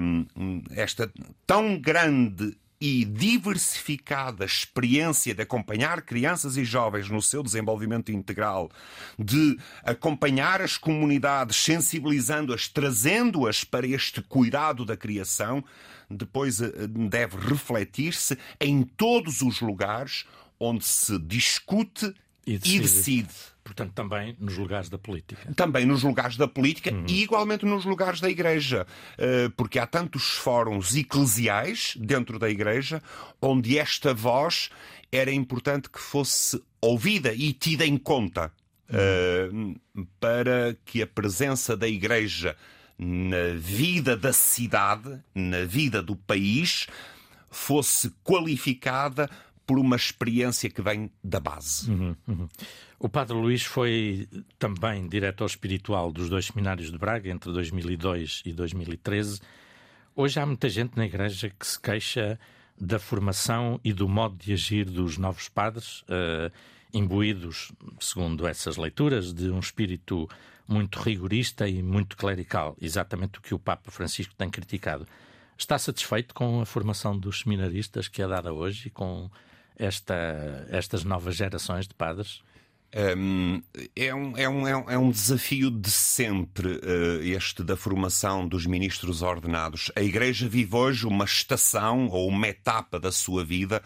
Hum, 0.00 0.62
esta 0.70 1.12
tão 1.46 1.78
grande 1.78 2.56
e 2.80 3.04
diversificada 3.04 4.42
experiência 4.44 5.34
de 5.34 5.42
acompanhar 5.42 6.00
crianças 6.00 6.56
e 6.56 6.64
jovens 6.64 7.10
no 7.10 7.20
seu 7.20 7.42
desenvolvimento 7.42 8.10
integral, 8.10 8.70
de 9.18 9.58
acompanhar 9.84 10.62
as 10.62 10.78
comunidades, 10.78 11.56
sensibilizando-as, 11.56 12.68
trazendo-as 12.68 13.64
para 13.64 13.86
este 13.86 14.22
cuidado 14.22 14.86
da 14.86 14.96
criação, 14.96 15.62
depois 16.08 16.62
eh, 16.62 16.72
deve 16.86 17.36
refletir-se 17.36 18.38
em 18.58 18.82
todos 18.82 19.42
os 19.42 19.60
lugares 19.60 20.24
onde 20.58 20.84
se 20.84 21.18
discute 21.18 22.14
e 22.46 22.56
decide. 22.56 22.76
E 22.76 22.80
decide. 22.80 23.49
Portanto, 23.62 23.92
também 23.92 24.36
nos 24.38 24.56
lugares 24.56 24.88
da 24.88 24.98
política. 24.98 25.52
Também 25.54 25.84
nos 25.84 26.02
lugares 26.02 26.36
da 26.36 26.48
política 26.48 26.92
uhum. 26.92 27.04
e 27.08 27.22
igualmente 27.22 27.64
nos 27.66 27.84
lugares 27.84 28.20
da 28.20 28.28
Igreja. 28.28 28.86
Eh, 29.18 29.50
porque 29.56 29.78
há 29.78 29.86
tantos 29.86 30.30
fóruns 30.30 30.94
eclesiais 30.96 31.94
dentro 31.98 32.38
da 32.38 32.48
Igreja 32.48 33.02
onde 33.40 33.78
esta 33.78 34.14
voz 34.14 34.70
era 35.12 35.32
importante 35.32 35.90
que 35.90 36.00
fosse 36.00 36.60
ouvida 36.80 37.32
e 37.34 37.52
tida 37.52 37.84
em 37.86 37.96
conta 37.96 38.52
uhum. 38.90 39.76
para 40.18 40.76
que 40.84 41.02
a 41.02 41.06
presença 41.06 41.76
da 41.76 41.88
Igreja 41.88 42.56
na 42.98 43.54
vida 43.56 44.14
da 44.14 44.32
cidade, 44.32 45.18
na 45.34 45.64
vida 45.64 46.02
do 46.02 46.14
país, 46.14 46.86
fosse 47.50 48.10
qualificada 48.22 49.28
por 49.70 49.78
uma 49.78 49.94
experiência 49.94 50.68
que 50.68 50.82
vem 50.82 51.12
da 51.22 51.38
base. 51.38 51.88
Uhum, 51.88 52.16
uhum. 52.26 52.48
O 52.98 53.08
Padre 53.08 53.36
Luís 53.36 53.62
foi 53.62 54.28
também 54.58 55.06
diretor 55.06 55.46
espiritual 55.46 56.10
dos 56.10 56.28
dois 56.28 56.46
seminários 56.46 56.90
de 56.90 56.98
Braga 56.98 57.30
entre 57.30 57.52
2002 57.52 58.42
e 58.44 58.52
2013. 58.52 59.40
Hoje 60.16 60.40
há 60.40 60.44
muita 60.44 60.68
gente 60.68 60.96
na 60.96 61.06
Igreja 61.06 61.52
que 61.56 61.64
se 61.64 61.78
queixa 61.78 62.36
da 62.76 62.98
formação 62.98 63.78
e 63.84 63.92
do 63.92 64.08
modo 64.08 64.36
de 64.36 64.54
agir 64.54 64.86
dos 64.86 65.16
novos 65.16 65.48
padres, 65.48 66.00
uh, 66.00 66.50
imbuídos, 66.92 67.70
segundo 68.00 68.48
essas 68.48 68.76
leituras, 68.76 69.32
de 69.32 69.50
um 69.50 69.60
espírito 69.60 70.28
muito 70.66 70.98
rigorista 70.98 71.68
e 71.68 71.80
muito 71.80 72.16
clerical, 72.16 72.76
exatamente 72.82 73.38
o 73.38 73.40
que 73.40 73.54
o 73.54 73.58
Papa 73.60 73.92
Francisco 73.92 74.34
tem 74.34 74.50
criticado. 74.50 75.06
Está 75.56 75.78
satisfeito 75.78 76.34
com 76.34 76.60
a 76.60 76.66
formação 76.66 77.16
dos 77.16 77.42
seminaristas 77.42 78.08
que 78.08 78.20
é 78.20 78.26
dada 78.26 78.52
hoje 78.52 78.88
e 78.88 78.90
com 78.90 79.30
esta, 79.80 80.66
estas 80.70 81.02
novas 81.02 81.34
gerações 81.34 81.88
de 81.88 81.94
padres? 81.94 82.42
Um, 83.16 83.62
é, 83.94 84.12
um, 84.12 84.36
é, 84.36 84.48
um, 84.48 84.90
é 84.90 84.98
um 84.98 85.10
desafio 85.10 85.70
de 85.70 85.90
sempre 85.90 86.68
uh, 86.68 87.22
este 87.22 87.62
da 87.62 87.76
formação 87.76 88.46
dos 88.46 88.66
ministros 88.66 89.22
ordenados. 89.22 89.92
A 89.94 90.02
Igreja 90.02 90.48
vive 90.48 90.74
hoje 90.74 91.06
uma 91.06 91.24
estação 91.24 92.08
ou 92.08 92.28
uma 92.28 92.48
etapa 92.48 92.98
da 92.98 93.12
sua 93.12 93.44
vida 93.44 93.80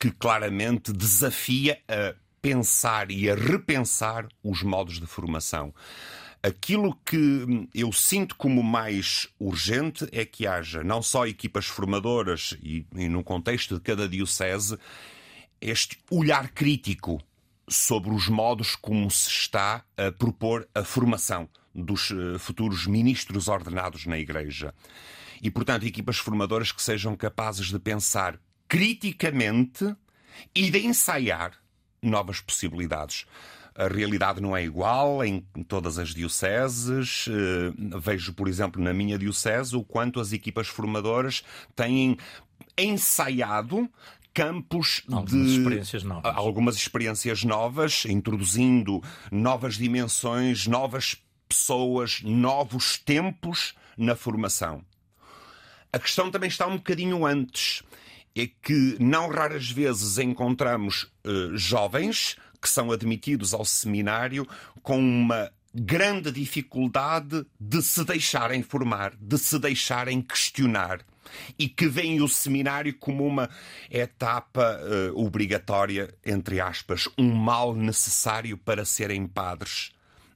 que 0.00 0.10
claramente 0.10 0.92
desafia 0.92 1.80
a 1.88 2.14
pensar 2.42 3.10
e 3.10 3.30
a 3.30 3.36
repensar 3.36 4.26
os 4.42 4.62
modos 4.62 5.00
de 5.00 5.06
formação. 5.06 5.72
Aquilo 6.42 6.94
que 7.06 7.68
eu 7.74 7.90
sinto 7.90 8.36
como 8.36 8.62
mais 8.62 9.28
urgente 9.38 10.06
é 10.12 10.26
que 10.26 10.46
haja 10.46 10.84
não 10.84 11.00
só 11.00 11.26
equipas 11.26 11.64
formadoras 11.64 12.54
e, 12.62 12.84
e 12.96 13.08
no 13.08 13.24
contexto 13.24 13.76
de 13.76 13.80
cada 13.80 14.06
diocese 14.06 14.76
este 15.64 15.98
olhar 16.10 16.50
crítico 16.50 17.18
sobre 17.66 18.12
os 18.14 18.28
modos 18.28 18.76
como 18.76 19.10
se 19.10 19.30
está 19.30 19.82
a 19.96 20.12
propor 20.12 20.68
a 20.74 20.84
formação 20.84 21.48
dos 21.74 22.10
eh, 22.10 22.38
futuros 22.38 22.86
ministros 22.86 23.48
ordenados 23.48 24.04
na 24.04 24.18
Igreja. 24.18 24.74
E, 25.42 25.50
portanto, 25.50 25.86
equipas 25.86 26.18
formadoras 26.18 26.70
que 26.70 26.82
sejam 26.82 27.16
capazes 27.16 27.68
de 27.68 27.78
pensar 27.78 28.38
criticamente 28.68 29.96
e 30.54 30.70
de 30.70 30.86
ensaiar 30.86 31.52
novas 32.02 32.40
possibilidades. 32.40 33.24
A 33.74 33.88
realidade 33.88 34.42
não 34.42 34.54
é 34.54 34.62
igual 34.62 35.24
em 35.24 35.40
todas 35.66 35.98
as 35.98 36.10
dioceses. 36.10 37.24
Eh, 37.26 37.98
vejo, 37.98 38.34
por 38.34 38.48
exemplo, 38.48 38.82
na 38.82 38.92
minha 38.92 39.18
diocese, 39.18 39.74
o 39.74 39.82
quanto 39.82 40.20
as 40.20 40.30
equipas 40.34 40.68
formadoras 40.68 41.42
têm 41.74 42.18
ensaiado 42.76 43.88
campos 44.34 45.02
algumas 45.10 45.30
de 45.30 45.58
experiências 45.58 46.02
novas. 46.02 46.36
algumas 46.36 46.76
experiências 46.76 47.44
novas, 47.44 48.04
introduzindo 48.04 49.00
novas 49.30 49.76
dimensões, 49.76 50.66
novas 50.66 51.16
pessoas, 51.48 52.20
novos 52.22 52.98
tempos 52.98 53.74
na 53.96 54.16
formação. 54.16 54.84
A 55.92 55.98
questão 55.98 56.30
também 56.30 56.48
está 56.48 56.66
um 56.66 56.76
bocadinho 56.76 57.24
antes. 57.24 57.82
É 58.36 58.48
que 58.48 58.96
não 58.98 59.28
raras 59.28 59.70
vezes 59.70 60.18
encontramos 60.18 61.04
uh, 61.24 61.56
jovens 61.56 62.36
que 62.60 62.68
são 62.68 62.90
admitidos 62.90 63.54
ao 63.54 63.64
seminário 63.64 64.44
com 64.82 64.98
uma 64.98 65.52
grande 65.72 66.32
dificuldade 66.32 67.46
de 67.60 67.80
se 67.80 68.04
deixarem 68.04 68.60
formar, 68.62 69.14
de 69.20 69.38
se 69.38 69.56
deixarem 69.58 70.20
questionar 70.20 71.04
e 71.58 71.68
que 71.68 71.86
veem 71.86 72.20
o 72.22 72.28
seminário 72.28 72.94
como 72.94 73.26
uma 73.26 73.48
etapa 73.90 74.78
uh, 74.80 75.18
obrigatória, 75.18 76.14
entre 76.24 76.60
aspas, 76.60 77.08
um 77.18 77.32
mal 77.32 77.74
necessário 77.74 78.56
para 78.58 78.84
serem 78.84 79.26
padres 79.26 79.92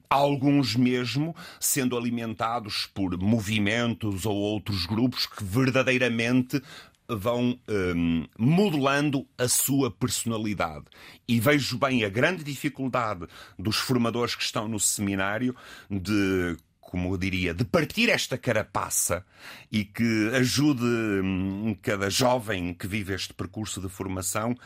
alguns 0.09 0.75
mesmo 0.75 1.35
sendo 1.59 1.95
alimentados 1.95 2.89
por 2.95 3.15
movimentos 3.15 4.25
ou 4.25 4.35
outros 4.35 4.87
grupos 4.87 5.27
que 5.27 5.43
verdadeiramente 5.43 6.59
vão 7.07 7.59
um, 7.67 8.27
modelando 8.37 9.25
a 9.37 9.47
sua 9.47 9.89
personalidade. 9.89 10.85
E 11.27 11.39
vejo 11.39 11.77
bem 11.77 12.03
a 12.03 12.09
grande 12.09 12.43
dificuldade 12.43 13.25
dos 13.57 13.77
formadores 13.77 14.35
que 14.35 14.43
estão 14.43 14.67
no 14.67 14.79
seminário 14.79 15.55
de 15.89 16.55
como 16.89 17.13
eu 17.13 17.17
diria, 17.19 17.53
de 17.53 17.63
partir 17.63 18.09
esta 18.09 18.35
carapaça 18.35 19.23
e 19.71 19.85
que 19.85 20.31
ajude 20.33 20.83
hum, 20.83 21.77
cada 21.83 22.09
jovem 22.09 22.73
que 22.73 22.87
vive 22.87 23.13
este 23.13 23.31
percurso 23.31 23.79
de 23.79 23.87
formação 23.87 24.57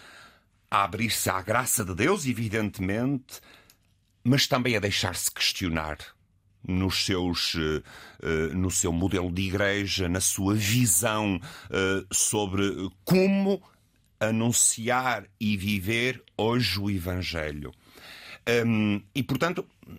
a 0.71 0.85
abrir-se 0.85 1.29
à 1.29 1.41
graça 1.41 1.83
de 1.83 1.93
Deus, 1.93 2.25
evidentemente, 2.25 3.41
mas 4.23 4.47
também 4.47 4.77
a 4.77 4.79
deixar-se 4.79 5.29
questionar 5.29 5.97
nos 6.65 7.05
seus, 7.05 7.55
uh, 7.55 7.83
uh, 8.23 8.55
no 8.55 8.71
seu 8.71 8.93
modelo 8.93 9.29
de 9.29 9.41
igreja, 9.41 10.07
na 10.07 10.21
sua 10.21 10.55
visão 10.55 11.35
uh, 11.35 12.07
sobre 12.09 12.89
como 13.03 13.61
anunciar 14.17 15.25
e 15.41 15.57
viver 15.57 16.23
hoje 16.37 16.79
o 16.79 16.89
Evangelho. 16.89 17.73
Um, 18.65 19.01
e, 19.13 19.21
portanto, 19.23 19.65
eh, 19.89 19.97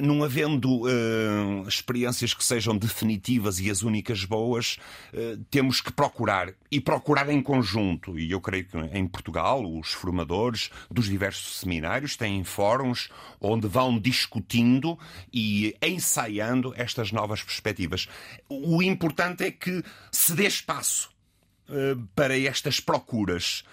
não 0.00 0.22
havendo 0.22 0.82
uh, 0.82 1.68
experiências 1.68 2.34
que 2.34 2.44
sejam 2.44 2.76
definitivas 2.76 3.60
e 3.60 3.70
as 3.70 3.82
únicas 3.82 4.24
boas, 4.24 4.78
uh, 5.12 5.36
temos 5.50 5.80
que 5.80 5.92
procurar 5.92 6.52
e 6.70 6.80
procurar 6.80 7.28
em 7.28 7.42
conjunto. 7.42 8.18
E 8.18 8.30
eu 8.30 8.40
creio 8.40 8.64
que 8.64 8.76
em 8.76 9.06
Portugal 9.06 9.64
os 9.64 9.92
formadores 9.92 10.70
dos 10.90 11.06
diversos 11.06 11.58
seminários 11.58 12.16
têm 12.16 12.44
fóruns 12.44 13.08
onde 13.40 13.66
vão 13.66 13.98
discutindo 13.98 14.98
e 15.32 15.74
ensaiando 15.82 16.72
estas 16.76 17.12
novas 17.12 17.42
perspectivas. 17.42 18.08
O 18.48 18.82
importante 18.82 19.44
é 19.44 19.50
que 19.50 19.82
se 20.10 20.34
dê 20.34 20.46
espaço 20.46 21.12
para 22.14 22.38
estas 22.38 22.78
procuras 22.78 23.64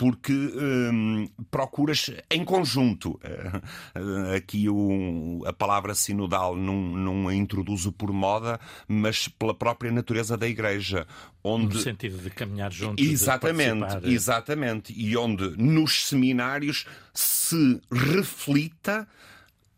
porque 0.00 0.32
hum, 0.32 1.28
procuras 1.50 2.10
em 2.30 2.42
conjunto. 2.42 3.20
Uh, 3.20 4.32
aqui 4.34 4.66
o, 4.66 5.42
a 5.44 5.52
palavra 5.52 5.94
sinodal 5.94 6.56
não, 6.56 6.74
não 6.74 7.28
a 7.28 7.34
introduzo 7.34 7.92
por 7.92 8.10
moda, 8.10 8.58
mas 8.88 9.28
pela 9.28 9.52
própria 9.52 9.92
natureza 9.92 10.38
da 10.38 10.48
Igreja. 10.48 11.06
Onde... 11.44 11.74
No 11.74 11.82
sentido 11.82 12.16
de 12.16 12.30
caminhar 12.30 12.72
juntos. 12.72 13.04
Exatamente, 13.04 13.84
exatamente. 14.04 14.94
E 14.96 15.14
onde 15.18 15.50
nos 15.58 16.06
seminários 16.06 16.86
se 17.12 17.78
reflita 17.92 19.06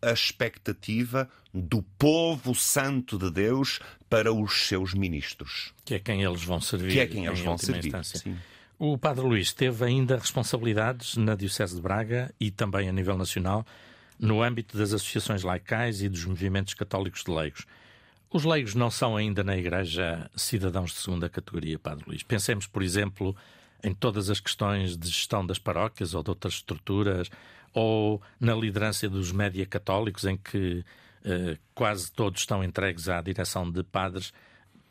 a 0.00 0.12
expectativa 0.12 1.28
do 1.52 1.82
povo 1.98 2.54
santo 2.54 3.18
de 3.18 3.28
Deus 3.28 3.80
para 4.08 4.32
os 4.32 4.68
seus 4.68 4.94
ministros. 4.94 5.72
Que 5.84 5.94
é 5.94 5.98
quem 5.98 6.22
eles 6.22 6.44
vão 6.44 6.60
servir. 6.60 6.92
Que 6.92 7.00
é 7.00 7.06
quem 7.08 7.26
eles 7.26 7.40
vão 7.40 7.58
servir. 7.58 7.86
Instância. 7.86 8.20
Sim. 8.20 8.36
O 8.84 8.98
Padre 8.98 9.24
Luís 9.24 9.52
teve 9.52 9.84
ainda 9.84 10.16
responsabilidades 10.16 11.16
na 11.16 11.36
Diocese 11.36 11.76
de 11.76 11.80
Braga 11.80 12.34
e 12.40 12.50
também 12.50 12.88
a 12.88 12.92
nível 12.92 13.16
nacional 13.16 13.64
no 14.18 14.42
âmbito 14.42 14.76
das 14.76 14.92
associações 14.92 15.44
laicais 15.44 16.02
e 16.02 16.08
dos 16.08 16.24
movimentos 16.24 16.74
católicos 16.74 17.22
de 17.22 17.30
leigos. 17.30 17.64
Os 18.28 18.42
leigos 18.42 18.74
não 18.74 18.90
são 18.90 19.16
ainda 19.16 19.44
na 19.44 19.56
Igreja 19.56 20.28
cidadãos 20.34 20.90
de 20.90 20.96
segunda 20.96 21.28
categoria, 21.28 21.78
Padre 21.78 22.06
Luís. 22.08 22.24
Pensemos, 22.24 22.66
por 22.66 22.82
exemplo, 22.82 23.36
em 23.84 23.94
todas 23.94 24.28
as 24.28 24.40
questões 24.40 24.96
de 24.96 25.06
gestão 25.06 25.46
das 25.46 25.60
paróquias 25.60 26.12
ou 26.12 26.24
de 26.24 26.30
outras 26.30 26.54
estruturas, 26.54 27.30
ou 27.72 28.20
na 28.40 28.52
liderança 28.52 29.08
dos 29.08 29.30
média 29.30 29.64
católicos, 29.64 30.24
em 30.24 30.36
que 30.36 30.84
eh, 31.24 31.56
quase 31.72 32.10
todos 32.10 32.40
estão 32.40 32.64
entregues 32.64 33.08
à 33.08 33.20
direção 33.20 33.70
de 33.70 33.84
padres. 33.84 34.32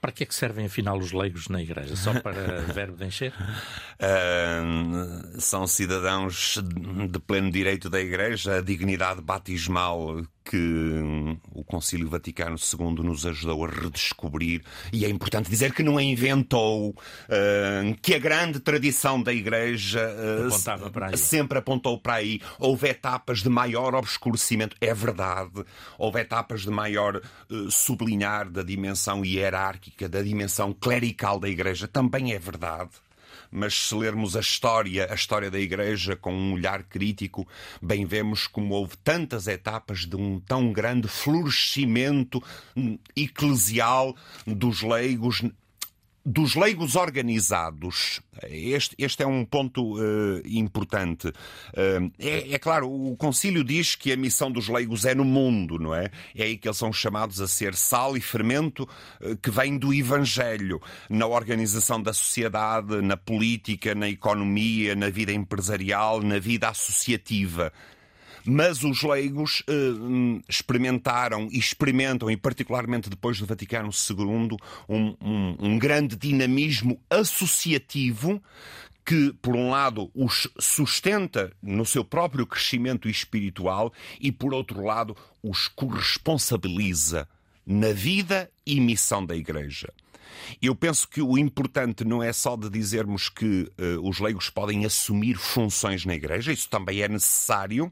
Para 0.02 0.12
que 0.12 0.24
é 0.24 0.26
que 0.26 0.34
servem 0.34 0.66
afinal 0.66 0.98
os 0.98 1.12
leigos 1.12 1.48
na 1.48 1.62
igreja? 1.62 1.96
Só 1.96 2.20
para 2.20 2.62
verbo 2.74 2.98
de 2.98 3.06
encher? 3.06 3.32
Uh, 4.02 5.40
são 5.40 5.68
cidadãos 5.68 6.58
de 7.08 7.20
pleno 7.20 7.52
direito 7.52 7.88
da 7.88 8.02
igreja, 8.02 8.58
a 8.58 8.62
dignidade 8.62 9.22
batismal 9.22 10.24
que 10.44 11.38
o 11.54 11.64
Concílio 11.64 12.10
Vaticano 12.10 12.56
II 12.58 13.06
nos 13.06 13.28
ajudou 13.28 13.64
a 13.64 13.70
redescobrir, 13.70 14.64
e 14.92 15.06
é 15.06 15.10
importante 15.10 15.52
dizer 15.52 15.72
que 15.72 15.84
não 15.84 16.00
a 16.00 16.04
inventou, 16.04 16.96
que 18.02 18.16
a 18.16 18.20
grande 18.20 18.60
tradição 18.60 19.22
da 19.22 19.32
Igreja 19.32 20.12
uh, 20.50 21.18
sempre 21.18 21.60
apontou 21.60 22.00
para 22.00 22.16
aí. 22.16 22.42
Houve 22.60 22.90
etapas 22.90 23.40
de 23.40 23.50
maior 23.50 23.94
obscurecimento, 23.94 24.76
é 24.82 24.94
verdade, 24.94 25.64
houve 25.98 26.20
etapas 26.20 26.62
de 26.62 26.72
maior 26.72 27.18
uh, 27.18 27.72
sublinhar 27.72 28.50
da 28.50 28.64
dimensão 28.64 29.24
hierárquica, 29.24 30.10
da 30.10 30.22
dimensão 30.22 30.74
clerical 30.74 31.40
da 31.40 31.48
Igreja, 31.48 31.88
também 31.88 32.34
é 32.34 32.40
verdade 32.40 32.90
mas 33.52 33.74
se 33.74 33.96
lermos 33.96 34.36
a 34.36 34.40
história, 34.40 35.12
a 35.12 35.14
história 35.14 35.52
da 35.52 35.60
Igreja 35.60 36.16
com 36.16 36.34
um 36.34 36.54
olhar 36.54 36.84
crítico, 36.84 37.48
bem 37.82 38.06
vemos 38.06 38.48
como 38.48 38.74
houve 38.74 38.96
tantas 38.98 39.48
etapas 39.48 40.06
de 40.06 40.16
um 40.16 40.40
tão 40.40 40.72
grande 40.72 41.08
florescimento 41.08 42.42
eclesial 43.16 44.16
dos 44.48 44.82
leigos 44.82 45.44
dos 46.24 46.56
leigos 46.56 46.96
organizados, 46.96 48.22
este, 48.44 48.96
este 48.98 49.24
é 49.24 49.28
um 49.28 49.44
ponto 49.44 49.96
uh, 49.96 50.42
importante. 50.46 51.28
Uh, 51.28 52.12
é, 52.20 52.54
é, 52.54 52.60
claro, 52.60 52.92
o 52.92 53.16
concílio 53.16 53.64
diz 53.64 53.96
que 53.96 54.12
a 54.12 54.18
missão 54.18 54.52
dos 54.52 54.68
leigos 54.68 55.06
é 55.06 55.16
no 55.16 55.26
mundo, 55.26 55.80
não 55.80 55.96
é? 55.96 56.12
É 56.36 56.44
aí 56.44 56.58
que 56.58 56.68
eles 56.68 56.78
são 56.78 56.94
chamados 56.94 57.42
a 57.42 57.48
ser 57.48 57.74
sal 57.74 58.16
e 58.16 58.22
fermento 58.22 58.88
uh, 59.22 59.36
que 59.38 59.50
vem 59.50 59.78
do 59.78 59.94
Evangelho, 59.94 60.80
na 61.10 61.26
organização 61.26 62.02
da 62.02 62.14
sociedade, 62.14 63.02
na 63.02 63.18
política, 63.18 63.96
na 63.96 64.08
economia, 64.08 64.96
na 64.96 65.10
vida 65.10 65.34
empresarial, 65.34 66.22
na 66.22 66.38
vida 66.38 66.70
associativa. 66.70 67.74
Mas 68.46 68.84
os 68.84 69.04
leigos 69.04 69.64
eh, 69.68 70.42
experimentaram 70.48 71.48
e 71.52 71.58
experimentam, 71.58 72.30
e 72.30 72.38
particularmente 72.38 73.10
depois 73.10 73.40
do 73.40 73.46
Vaticano 73.46 73.90
II, 73.90 74.58
um, 74.90 75.16
um, 75.22 75.56
um 75.60 75.80
grande 75.80 76.16
dinamismo 76.16 77.00
associativo 77.10 78.42
que, 79.06 79.34
por 79.42 79.56
um 79.56 79.70
lado, 79.70 80.12
os 80.14 80.48
sustenta 80.60 81.52
no 81.62 81.86
seu 81.86 82.04
próprio 82.04 82.46
crescimento 82.46 83.10
espiritual 83.10 83.92
e, 84.20 84.32
por 84.32 84.54
outro 84.54 84.84
lado, 84.84 85.16
os 85.42 85.68
corresponsabiliza 85.68 87.28
na 87.66 87.92
vida 87.94 88.50
e 88.66 88.80
missão 88.80 89.26
da 89.26 89.36
Igreja. 89.36 89.92
Eu 90.62 90.76
penso 90.76 91.08
que 91.08 91.22
o 91.22 91.38
importante 91.38 92.04
não 92.04 92.24
é 92.24 92.32
só 92.32 92.56
de 92.56 92.70
dizermos 92.70 93.30
que 93.30 93.72
uh, 93.78 94.08
os 94.08 94.20
leigos 94.20 94.50
podem 94.50 94.86
assumir 94.86 95.36
funções 95.36 96.06
na 96.06 96.16
Igreja, 96.16 96.52
isso 96.52 96.70
também 96.70 97.02
é 97.02 97.08
necessário, 97.08 97.92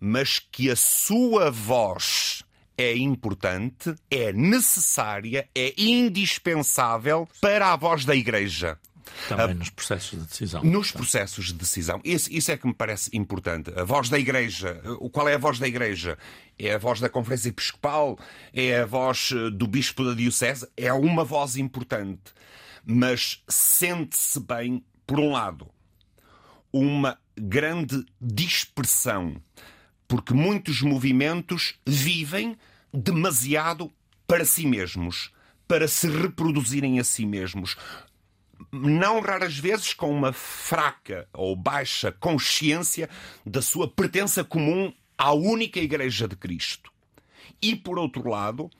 mas 0.00 0.38
que 0.38 0.70
a 0.70 0.76
sua 0.76 1.50
voz 1.50 2.42
é 2.76 2.96
importante, 2.96 3.94
é 4.10 4.32
necessária, 4.32 5.48
é 5.54 5.74
indispensável 5.76 7.28
para 7.40 7.72
a 7.72 7.76
voz 7.76 8.04
da 8.04 8.14
Igreja. 8.14 8.78
Também 9.28 9.54
nos 9.54 9.70
processos 9.70 10.18
de 10.18 10.26
decisão. 10.26 10.64
Nos 10.64 10.90
processos 10.90 11.46
de 11.46 11.54
decisão. 11.54 12.00
Isso, 12.04 12.32
isso, 12.32 12.50
é 12.50 12.56
que 12.56 12.66
me 12.66 12.74
parece 12.74 13.10
importante. 13.16 13.70
A 13.78 13.84
voz 13.84 14.08
da 14.08 14.18
Igreja. 14.18 14.80
Qual 15.12 15.28
é 15.28 15.34
a 15.34 15.38
voz 15.38 15.58
da 15.58 15.68
Igreja? 15.68 16.18
É 16.58 16.74
a 16.74 16.78
voz 16.78 17.00
da 17.00 17.08
Conferência 17.08 17.48
Episcopal? 17.48 18.18
É 18.52 18.80
a 18.80 18.86
voz 18.86 19.30
eh, 19.32 19.50
do 19.50 19.66
Bispo 19.66 20.04
da 20.04 20.14
Diocese? 20.14 20.66
É 20.76 20.92
uma 20.92 21.24
voz 21.24 21.56
importante. 21.56 22.32
Mas 22.84 23.42
sente-se 23.48 24.40
bem, 24.40 24.84
por 25.06 25.20
um 25.20 25.32
lado, 25.32 25.68
uma 26.72 27.18
grande 27.36 28.04
dispersão 28.20 29.40
porque 30.06 30.34
muitos 30.34 30.82
movimentos 30.82 31.74
vivem 31.86 32.56
demasiado 32.92 33.90
para 34.26 34.44
si 34.44 34.66
mesmos, 34.66 35.32
para 35.66 35.88
se 35.88 36.08
reproduzirem 36.08 36.98
a 36.98 37.04
si 37.04 37.26
mesmos. 37.26 37.76
Não 38.70 39.20
raras 39.20 39.58
vezes 39.58 39.92
com 39.92 40.10
uma 40.10 40.32
fraca 40.32 41.28
ou 41.32 41.56
baixa 41.56 42.12
consciência 42.12 43.08
da 43.44 43.60
sua 43.60 43.88
pertença 43.88 44.44
comum 44.44 44.92
à 45.18 45.32
única 45.32 45.80
Igreja 45.80 46.28
de 46.28 46.36
Cristo. 46.36 46.92
E, 47.60 47.74
por 47.74 47.98
outro 47.98 48.28
lado, 48.28 48.70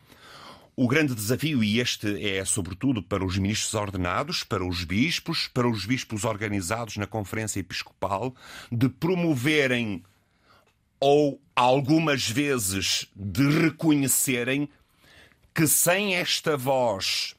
o 0.77 0.89
grande 0.89 1.15
desafio, 1.15 1.63
e 1.63 1.79
este 1.79 2.27
é 2.27 2.45
sobretudo 2.45 3.03
para 3.03 3.25
os 3.25 3.39
ministros 3.39 3.75
ordenados, 3.75 4.43
para 4.43 4.65
os 4.65 4.85
bispos, 4.85 5.47
para 5.47 5.69
os 5.69 5.87
bispos 5.87 6.25
organizados 6.25 6.97
na 6.97 7.07
Conferência 7.07 7.61
Episcopal, 7.61 8.35
de 8.73 8.89
promoverem 8.89 10.03
ou 11.07 11.38
algumas 11.55 12.27
vezes 12.27 13.07
de 13.14 13.47
reconhecerem 13.61 14.71
que 15.55 15.67
sem 15.67 16.14
esta 16.14 16.57
voz 16.57 17.37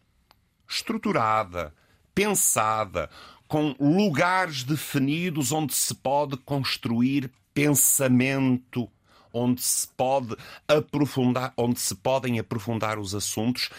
estruturada, 0.69 1.73
pensada, 2.13 3.10
com 3.47 3.75
lugares 3.80 4.63
definidos 4.63 5.51
onde 5.51 5.73
se 5.73 5.95
pode 5.95 6.38
construir 6.38 7.32
pensamento, 7.56 8.88
onde 9.34 9.63
se 9.63 9.88
pode 9.88 10.38
aprofundar, 10.67 11.51
onde 11.58 11.80
se 11.80 11.95
podem 11.95 12.38
aprofundar 12.38 12.99
os 12.99 13.15
assuntos, 13.15 13.71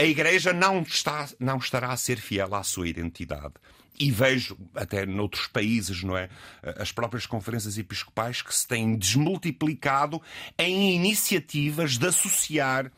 a 0.00 0.04
Igreja 0.04 0.54
não, 0.54 0.80
está, 0.80 1.28
não 1.38 1.58
estará 1.58 1.92
a 1.92 1.96
ser 1.96 2.16
fiel 2.16 2.54
à 2.54 2.62
sua 2.62 2.88
identidade. 2.88 3.52
E 3.98 4.10
vejo, 4.10 4.56
até 4.74 5.04
noutros 5.04 5.46
países, 5.46 6.02
não 6.02 6.16
é? 6.16 6.30
As 6.78 6.90
próprias 6.90 7.26
conferências 7.26 7.76
episcopais 7.76 8.40
que 8.40 8.54
se 8.54 8.66
têm 8.66 8.96
desmultiplicado 8.96 10.22
em 10.58 10.94
iniciativas 10.94 11.98
de 11.98 12.06
associar 12.06 12.90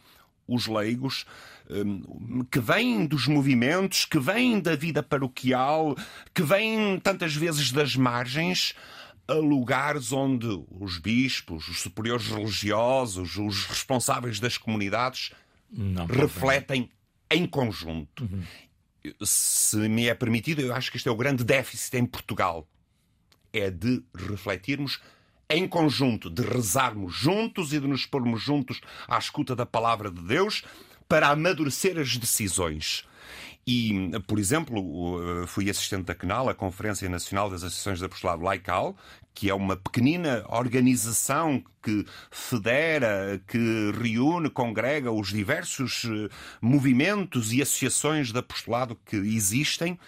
os 0.47 0.69
leigos 0.69 1.27
hum, 1.69 2.45
que 2.49 2.61
vêm 2.61 3.05
dos 3.05 3.27
movimentos, 3.27 4.05
que 4.05 4.21
vêm 4.21 4.61
da 4.61 4.77
vida 4.77 5.03
paroquial, 5.03 5.97
que 6.33 6.45
vêm 6.45 7.01
tantas 7.01 7.35
vezes 7.35 7.73
das 7.73 7.97
margens 7.97 8.77
a 9.27 9.35
lugares 9.35 10.13
onde 10.13 10.47
os 10.71 10.99
bispos, 10.99 11.67
os 11.67 11.81
superiores 11.81 12.29
religiosos, 12.29 13.37
os 13.39 13.67
responsáveis 13.67 14.39
das 14.39 14.57
comunidades 14.57 15.33
Não, 15.73 16.07
refletem 16.07 16.91
em 17.31 17.47
conjunto. 17.47 18.25
Uhum 18.25 18.43
se 19.23 19.77
me 19.89 20.09
é 20.09 20.15
permitido, 20.15 20.61
eu 20.61 20.75
acho 20.75 20.91
que 20.91 20.97
este 20.97 21.09
é 21.09 21.13
o 21.13 21.17
grande 21.17 21.45
déficit 21.45 21.97
em 21.97 22.07
Portugal. 22.07 22.67
É 23.53 23.71
de 23.71 24.03
refletirmos 24.15 25.01
em 25.51 25.69
conjunto, 25.69 26.31
de 26.31 26.43
rezarmos 26.43 27.15
juntos 27.15 27.73
e 27.73 27.81
de 27.81 27.87
nos 27.87 28.07
pormos 28.07 28.41
juntos 28.41 28.81
à 29.07 29.19
escuta 29.19 29.55
da 29.55 29.67
palavra 29.67 30.11
de 30.11 30.23
Deus 30.23 30.63
para 31.09 31.29
amadurecer 31.29 31.99
as 31.99 32.17
decisões. 32.17 33.07
E, 33.65 34.11
por 34.27 34.41
exemplo, 34.41 35.47
fui 35.47 35.71
assistente 35.71 36.05
da 36.05 36.15
CNAL, 36.17 36.49
a 36.49 36.55
Conferência 36.55 37.09
Nacional 37.09 37.49
das 37.49 37.63
Associações 37.63 38.01
de 38.01 38.05
Apostolado 38.05 38.43
Laical, 38.43 38.97
que 39.35 39.49
é 39.49 39.55
uma 39.55 39.77
pequenina 39.77 40.45
organização 40.49 41.63
que 41.83 42.05
federa, 42.31 43.41
que 43.47 43.93
reúne, 44.01 44.51
congrega 44.51 45.11
os 45.11 45.29
diversos 45.29 46.05
eh, 46.05 46.29
movimentos 46.61 47.53
e 47.53 47.63
associações 47.63 48.31
de 48.31 48.39
apostolado 48.39 48.97
que 49.07 49.17
existem. 49.17 49.99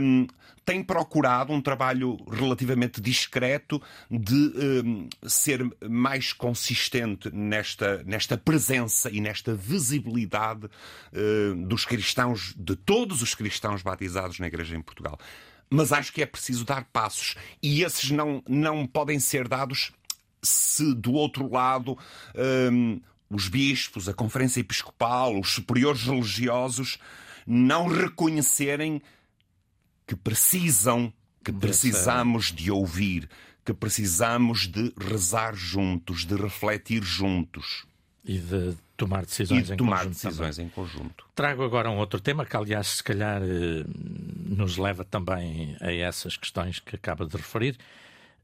Um, 0.00 0.26
tem 0.66 0.82
procurado 0.82 1.52
um 1.52 1.62
trabalho 1.62 2.18
relativamente 2.28 3.00
discreto 3.00 3.80
de 4.10 4.34
um, 4.84 5.08
ser 5.22 5.64
mais 5.88 6.32
consistente 6.32 7.30
nesta, 7.32 8.02
nesta 8.04 8.36
presença 8.36 9.08
e 9.08 9.20
nesta 9.20 9.54
visibilidade 9.54 10.66
uh, 10.66 11.54
dos 11.66 11.84
cristãos, 11.84 12.52
de 12.58 12.74
todos 12.74 13.22
os 13.22 13.32
cristãos 13.32 13.80
batizados 13.80 14.40
na 14.40 14.48
Igreja 14.48 14.76
em 14.76 14.82
Portugal. 14.82 15.16
Mas 15.70 15.92
acho 15.92 16.12
que 16.12 16.20
é 16.20 16.26
preciso 16.26 16.64
dar 16.64 16.84
passos 16.92 17.36
e 17.62 17.84
esses 17.84 18.10
não, 18.10 18.42
não 18.48 18.84
podem 18.88 19.20
ser 19.20 19.46
dados 19.46 19.92
se 20.42 20.94
do 20.94 21.12
outro 21.12 21.48
lado 21.48 21.96
um, 22.72 23.00
os 23.30 23.48
bispos, 23.48 24.08
a 24.08 24.14
Conferência 24.14 24.60
Episcopal, 24.60 25.38
os 25.38 25.50
superiores 25.50 26.02
religiosos 26.02 26.98
não 27.46 27.86
reconhecerem 27.86 29.00
que 30.06 30.14
precisam, 30.14 31.12
que 31.44 31.52
precisamos 31.52 32.52
de 32.52 32.70
ouvir, 32.70 33.28
que 33.64 33.74
precisamos 33.74 34.68
de 34.68 34.92
rezar 34.96 35.54
juntos, 35.54 36.24
de 36.24 36.36
refletir 36.36 37.02
juntos. 37.02 37.84
E 38.24 38.38
de 38.38 38.76
tomar 38.96 39.24
decisões, 39.24 39.62
e 39.62 39.66
de 39.66 39.72
em, 39.74 39.76
tomar 39.76 39.98
conjunto 39.98 40.14
decisões 40.14 40.58
em 40.58 40.68
conjunto. 40.68 41.26
Trago 41.34 41.64
agora 41.64 41.90
um 41.90 41.96
outro 41.96 42.20
tema 42.20 42.46
que, 42.46 42.56
aliás, 42.56 42.86
se 42.86 43.04
calhar 43.04 43.42
eh, 43.42 43.84
nos 44.46 44.76
leva 44.76 45.04
também 45.04 45.76
a 45.80 45.92
essas 45.92 46.36
questões 46.36 46.78
que 46.78 46.96
acaba 46.96 47.26
de 47.26 47.36
referir. 47.36 47.76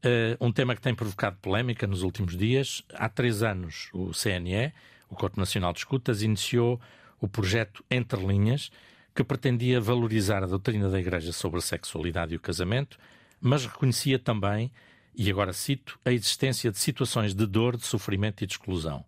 Uh, 0.05 0.45
um 0.45 0.51
tema 0.51 0.75
que 0.75 0.81
tem 0.81 0.93
provocado 0.93 1.37
polémica 1.41 1.87
nos 1.87 2.03
últimos 2.03 2.37
dias. 2.37 2.83
Há 2.93 3.09
três 3.09 3.41
anos, 3.41 3.89
o 3.93 4.11
CNE, 4.11 4.73
o 5.09 5.15
Corpo 5.15 5.39
Nacional 5.39 5.73
de 5.73 5.79
Escutas, 5.79 6.23
iniciou 6.23 6.81
o 7.21 7.29
projeto 7.29 7.85
Entre 7.89 8.21
Linhas, 8.21 8.73
que 9.15 9.23
pretendia 9.23 9.81
valorizar 9.81 10.43
a 10.43 10.47
doutrina 10.47 10.89
da 10.89 11.01
Igreja 11.01 11.33
sobre 11.33 11.59
a 11.59 11.63
sexualidade 11.63 12.33
e 12.33 12.37
o 12.37 12.41
casamento, 12.41 12.99
mas 13.41 13.67
reconhecia 13.67 14.19
também, 14.19 14.73
e 15.15 15.31
agora 15.31 15.53
cito, 15.53 15.99
a 16.05 16.13
existência 16.13 16.71
de 16.71 16.79
situações 16.79 17.35
de 17.35 17.47
dor, 17.47 17.77
de 17.77 17.85
sofrimento 17.85 18.43
e 18.43 18.47
de 18.47 18.55
exclusão. 18.55 19.05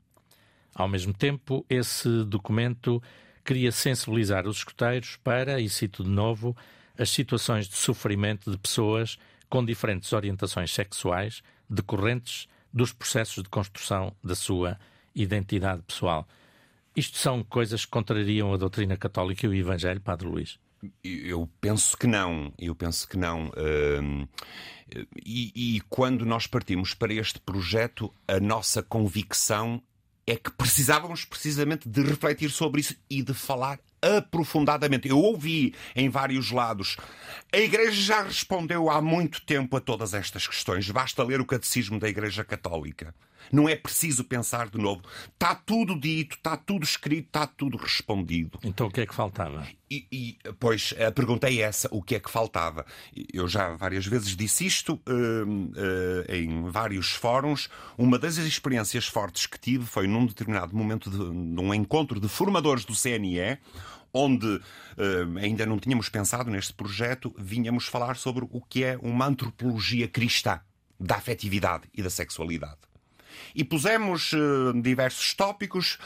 Ao 0.75 0.89
mesmo 0.89 1.15
tempo, 1.15 1.65
esse 1.71 2.25
documento 2.25 3.03
queria 3.45 3.71
sensibilizar 3.71 4.47
os 4.47 4.59
escuteiros 4.59 5.17
para, 5.23 5.61
e 5.61 5.69
cito 5.69 6.03
de 6.03 6.11
novo, 6.11 6.57
as 6.99 7.11
situações 7.11 7.69
de 7.69 7.77
sofrimento 7.77 8.51
de 8.51 8.59
pessoas 8.59 9.19
com 9.49 9.65
diferentes 9.65 10.13
orientações 10.13 10.73
sexuais 10.73 11.43
decorrentes 11.69 12.49
dos 12.73 12.93
processos 12.93 13.43
de 13.43 13.49
construção 13.49 14.15
da 14.23 14.35
sua 14.35 14.79
identidade 15.15 15.83
pessoal. 15.83 16.27
Isto 16.97 17.19
são 17.19 17.43
coisas 17.43 17.85
que 17.85 17.91
contrariam 17.91 18.53
a 18.53 18.57
doutrina 18.57 18.97
católica 18.97 19.47
e 19.47 19.49
o 19.49 19.55
Evangelho, 19.55 20.01
Padre 20.01 20.29
Luís? 20.29 20.59
Eu 21.03 21.49
penso 21.61 21.97
que 21.97 22.07
não. 22.07 22.53
Eu 22.59 22.75
penso 22.75 23.09
que 23.09 23.17
não. 23.17 23.51
e, 25.25 25.77
e 25.77 25.81
quando 25.89 26.25
nós 26.25 26.47
partimos 26.47 26.95
para 26.95 27.13
este 27.13 27.41
projeto, 27.41 28.13
a 28.29 28.39
nossa 28.39 28.83
convicção 28.83 29.83
é 30.27 30.37
que 30.37 30.51
precisávamos 30.51 31.25
precisamente 31.25 31.89
de 31.89 32.03
refletir 32.03 32.51
sobre 32.51 32.81
isso 32.81 32.97
e 33.11 33.23
de 33.23 33.35
falar 33.35 33.79
aprofundadamente. 34.01 35.09
Eu 35.09 35.19
ouvi 35.19 35.75
em 35.95 36.09
vários 36.09 36.51
lados. 36.51 36.97
A 37.53 37.59
Igreja 37.59 38.01
já 38.01 38.23
respondeu 38.23 38.91
há 38.91 39.01
muito 39.01 39.45
tempo 39.45 39.77
a 39.77 39.81
todas 39.81 40.15
estas 40.15 40.47
questões. 40.47 40.91
Basta 40.91 41.23
ler 41.23 41.41
o 41.41 41.47
Catecismo 41.47 41.99
da 41.99 42.09
Igreja 42.09 42.45
Católica. 42.45 43.15
Não 43.53 43.69
é 43.69 43.77
preciso 43.77 44.25
pensar 44.25 44.69
de 44.69 44.79
novo. 44.79 45.03
Está 45.33 45.55
tudo 45.55 45.99
dito, 45.99 46.37
está 46.37 46.57
tudo 46.57 46.85
escrito, 46.85 47.27
está 47.27 47.47
tudo 47.47 47.77
respondido. 47.77 48.59
Então 48.63 48.87
o 48.87 48.91
que 48.91 49.01
é 49.01 49.07
que 49.07 49.15
faltava? 49.15 49.67
E, 49.91 50.07
e 50.11 50.39
pois 50.59 50.95
a 51.07 51.13
pergunta 51.13 51.49
é 51.49 51.59
essa: 51.59 51.89
o 51.91 52.03
que 52.03 52.15
é 52.15 52.21
que 52.21 52.31
faltava? 52.31 52.85
Eu 53.33 53.47
já 53.47 53.77
várias 53.77 54.07
vezes 54.07 54.37
disse 54.37 54.67
isto 54.67 54.95
uh, 54.95 55.45
uh, 55.47 56.33
em 56.35 56.69
vários 56.71 57.11
fóruns. 57.13 57.69
Uma 57.97 58.19
das 58.19 58.37
experiências 58.37 59.07
fortes 59.07 59.47
que 59.47 59.59
tive 59.59 59.85
foi 59.85 60.07
num 60.07 60.27
determinado 60.27 60.77
momento 60.77 61.11
de, 61.11 61.19
de 61.19 61.61
um 61.61 61.73
encontro 61.73 62.19
de 62.19 62.29
formadores 62.29 62.85
do 62.85 62.95
CNE, 62.95 63.59
onde 64.13 64.47
uh, 64.47 65.39
ainda 65.41 65.67
não 65.67 65.79
tínhamos 65.79 66.09
pensado 66.09 66.51
neste 66.51 66.73
projeto, 66.73 67.35
vinhamos 67.39 67.87
falar 67.87 68.17
sobre 68.17 68.47
o 68.51 68.61
que 68.61 68.85
é 68.85 68.99
uma 69.03 69.27
antropologia 69.27 70.09
cristã 70.09 70.61
da 70.99 71.17
afetividade 71.17 71.89
e 71.93 72.03
da 72.03 72.11
sexualidade. 72.11 72.79
E 73.55 73.65
pusemos 73.65 74.33
uh, 74.33 74.81
diversos 74.81 75.35
tópicos, 75.35 75.99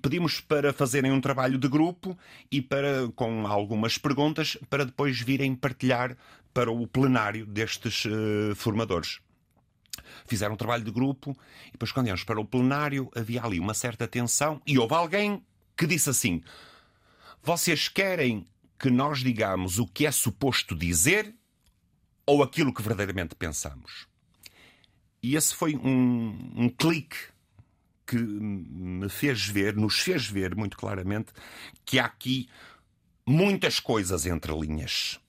pedimos 0.00 0.40
para 0.40 0.72
fazerem 0.72 1.12
um 1.12 1.20
trabalho 1.20 1.58
de 1.58 1.68
grupo 1.68 2.16
e 2.50 2.60
para 2.60 3.08
com 3.14 3.46
algumas 3.46 3.98
perguntas 3.98 4.56
para 4.68 4.84
depois 4.84 5.20
virem 5.20 5.54
partilhar 5.54 6.16
para 6.52 6.70
o 6.70 6.86
plenário 6.86 7.46
destes 7.46 8.04
uh, 8.04 8.54
formadores 8.54 9.20
fizeram 10.26 10.54
um 10.54 10.56
trabalho 10.56 10.84
de 10.84 10.90
grupo 10.90 11.36
e 11.68 11.72
depois, 11.72 11.92
quando 11.92 12.06
íamos 12.06 12.24
para 12.24 12.40
o 12.40 12.44
plenário, 12.44 13.10
havia 13.14 13.42
ali 13.42 13.58
uma 13.58 13.74
certa 13.74 14.06
tensão 14.06 14.60
e 14.66 14.78
houve 14.78 14.94
alguém 14.94 15.44
que 15.76 15.86
disse 15.86 16.10
assim: 16.10 16.42
Vocês 17.42 17.88
querem 17.88 18.46
que 18.78 18.90
nós 18.90 19.20
digamos 19.20 19.78
o 19.78 19.86
que 19.86 20.06
é 20.06 20.10
suposto 20.10 20.74
dizer 20.74 21.34
ou 22.26 22.42
aquilo 22.42 22.72
que 22.72 22.82
verdadeiramente 22.82 23.34
pensamos? 23.34 24.06
E 25.22 25.36
esse 25.36 25.54
foi 25.54 25.76
um, 25.76 26.52
um 26.56 26.68
clique 26.68 27.16
que 28.06 28.16
me 28.16 29.08
fez 29.08 29.46
ver, 29.46 29.76
nos 29.76 30.00
fez 30.00 30.26
ver 30.26 30.56
muito 30.56 30.76
claramente 30.76 31.32
que 31.84 31.98
há 31.98 32.06
aqui 32.06 32.48
muitas 33.24 33.78
coisas 33.78 34.26
entre 34.26 34.52
linhas. 34.52 35.20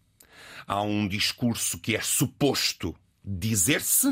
Há 0.66 0.82
um 0.82 1.08
discurso 1.08 1.78
que 1.78 1.96
é 1.96 2.02
suposto 2.02 2.96
dizer-se 3.24 4.08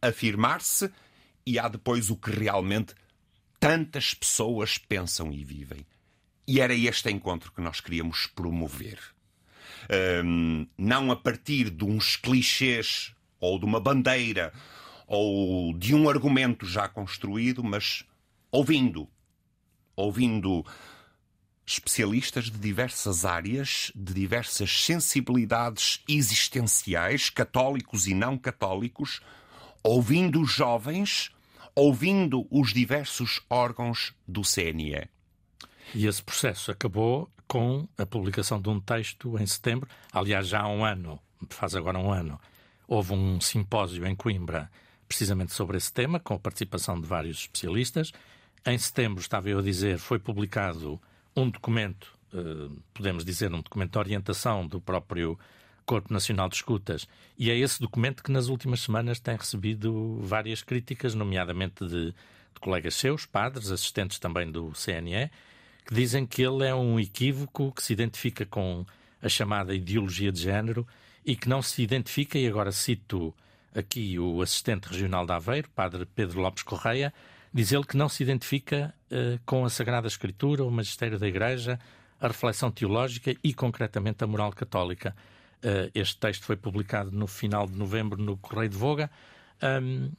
afirmar-se 0.00 0.90
e 1.44 1.58
há 1.58 1.68
depois 1.68 2.10
o 2.10 2.16
que 2.16 2.30
realmente 2.30 2.94
tantas 3.58 4.14
pessoas 4.14 4.78
pensam 4.78 5.30
e 5.32 5.44
vivem. 5.44 5.86
E 6.48 6.60
era 6.60 6.74
este 6.74 7.10
encontro 7.10 7.52
que 7.52 7.60
nós 7.60 7.80
queríamos 7.80 8.26
promover. 8.26 8.98
Um, 10.24 10.66
não 10.76 11.10
a 11.10 11.16
partir 11.16 11.70
de 11.70 11.84
uns 11.84 12.16
clichês 12.16 13.14
ou 13.38 13.58
de 13.58 13.64
uma 13.64 13.78
bandeira 13.78 14.52
ou 15.10 15.74
de 15.74 15.92
um 15.92 16.08
argumento 16.08 16.64
já 16.64 16.86
construído, 16.88 17.64
mas 17.64 18.04
ouvindo, 18.48 19.08
ouvindo 19.96 20.64
especialistas 21.66 22.44
de 22.44 22.56
diversas 22.56 23.24
áreas, 23.24 23.90
de 23.92 24.14
diversas 24.14 24.84
sensibilidades 24.84 26.00
existenciais, 26.08 27.28
católicos 27.28 28.06
e 28.06 28.14
não 28.14 28.38
católicos, 28.38 29.20
ouvindo 29.82 30.40
os 30.40 30.52
jovens, 30.52 31.32
ouvindo 31.74 32.46
os 32.48 32.72
diversos 32.72 33.40
órgãos 33.50 34.14
do 34.28 34.42
CNE. 34.42 35.08
E 35.92 36.06
esse 36.06 36.22
processo 36.22 36.70
acabou 36.70 37.28
com 37.48 37.88
a 37.98 38.06
publicação 38.06 38.62
de 38.62 38.68
um 38.68 38.78
texto 38.78 39.36
em 39.40 39.46
setembro. 39.46 39.88
Aliás, 40.12 40.46
já 40.46 40.60
há 40.60 40.68
um 40.68 40.84
ano, 40.84 41.18
faz 41.48 41.74
agora 41.74 41.98
um 41.98 42.12
ano, 42.12 42.40
houve 42.86 43.12
um 43.12 43.40
simpósio 43.40 44.06
em 44.06 44.14
Coimbra 44.14 44.70
precisamente 45.10 45.52
sobre 45.52 45.76
esse 45.76 45.92
tema, 45.92 46.20
com 46.20 46.34
a 46.34 46.38
participação 46.38 47.00
de 47.00 47.04
vários 47.04 47.38
especialistas. 47.40 48.12
Em 48.64 48.78
setembro, 48.78 49.20
estava 49.20 49.50
eu 49.50 49.58
a 49.58 49.62
dizer, 49.62 49.98
foi 49.98 50.20
publicado 50.20 51.00
um 51.34 51.50
documento, 51.50 52.16
eh, 52.32 52.70
podemos 52.94 53.24
dizer, 53.24 53.52
um 53.52 53.60
documento 53.60 53.90
de 53.90 53.98
orientação 53.98 54.64
do 54.64 54.80
próprio 54.80 55.36
Corpo 55.84 56.12
Nacional 56.12 56.48
de 56.48 56.54
Escutas. 56.54 57.08
E 57.36 57.50
é 57.50 57.58
esse 57.58 57.80
documento 57.80 58.22
que 58.22 58.30
nas 58.30 58.46
últimas 58.46 58.82
semanas 58.82 59.18
tem 59.18 59.36
recebido 59.36 60.20
várias 60.22 60.62
críticas, 60.62 61.12
nomeadamente 61.12 61.84
de, 61.84 62.12
de 62.12 62.60
colegas 62.60 62.94
seus, 62.94 63.26
padres, 63.26 63.72
assistentes 63.72 64.20
também 64.20 64.48
do 64.48 64.70
CNE, 64.70 65.28
que 65.84 65.92
dizem 65.92 66.24
que 66.24 66.40
ele 66.40 66.64
é 66.64 66.72
um 66.72 67.00
equívoco 67.00 67.72
que 67.72 67.82
se 67.82 67.92
identifica 67.92 68.46
com 68.46 68.86
a 69.20 69.28
chamada 69.28 69.74
ideologia 69.74 70.30
de 70.30 70.40
género 70.40 70.86
e 71.26 71.34
que 71.34 71.48
não 71.48 71.60
se 71.60 71.82
identifica, 71.82 72.38
e 72.38 72.46
agora 72.46 72.70
cito 72.70 73.34
aqui 73.74 74.18
o 74.18 74.42
assistente 74.42 74.86
regional 74.86 75.26
de 75.26 75.32
Aveiro, 75.32 75.68
padre 75.70 76.06
Pedro 76.06 76.40
Lopes 76.40 76.62
Correia, 76.62 77.12
diz 77.52 77.72
ele 77.72 77.84
que 77.84 77.96
não 77.96 78.08
se 78.08 78.22
identifica 78.22 78.94
uh, 79.10 79.40
com 79.44 79.64
a 79.64 79.70
Sagrada 79.70 80.06
Escritura, 80.06 80.64
o 80.64 80.70
magistério 80.70 81.18
da 81.18 81.28
Igreja, 81.28 81.78
a 82.20 82.28
reflexão 82.28 82.70
teológica 82.70 83.34
e, 83.42 83.54
concretamente, 83.54 84.22
a 84.22 84.26
moral 84.26 84.52
católica. 84.52 85.16
Uh, 85.58 85.90
este 85.94 86.18
texto 86.18 86.44
foi 86.44 86.56
publicado 86.56 87.10
no 87.10 87.26
final 87.26 87.66
de 87.66 87.76
novembro 87.76 88.22
no 88.22 88.36
Correio 88.36 88.70
de 88.70 88.76
Voga. 88.76 89.10
Um, 89.62 90.10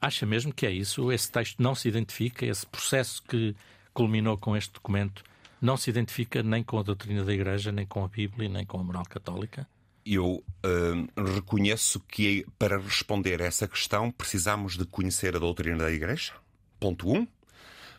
acha 0.00 0.24
mesmo 0.24 0.52
que 0.52 0.66
é 0.66 0.70
isso? 0.70 1.10
Esse 1.12 1.30
texto 1.30 1.62
não 1.62 1.74
se 1.74 1.88
identifica, 1.88 2.46
esse 2.46 2.66
processo 2.66 3.22
que 3.22 3.54
culminou 3.92 4.38
com 4.38 4.56
este 4.56 4.72
documento 4.72 5.22
não 5.60 5.76
se 5.76 5.90
identifica 5.90 6.42
nem 6.42 6.62
com 6.62 6.78
a 6.78 6.82
doutrina 6.82 7.22
da 7.22 7.32
Igreja, 7.32 7.70
nem 7.70 7.84
com 7.84 8.04
a 8.04 8.08
Bíblia, 8.08 8.48
nem 8.48 8.64
com 8.64 8.80
a 8.80 8.84
moral 8.84 9.04
católica? 9.04 9.68
Eu 10.04 10.44
uh, 10.64 11.22
reconheço 11.34 12.00
que 12.00 12.46
para 12.58 12.78
responder 12.78 13.42
a 13.42 13.46
essa 13.46 13.68
questão 13.68 14.10
precisamos 14.10 14.76
de 14.76 14.84
conhecer 14.84 15.36
a 15.36 15.38
doutrina 15.38 15.78
da 15.78 15.90
Igreja, 15.90 16.32
ponto 16.78 17.08
1. 17.10 17.18
Um. 17.18 17.28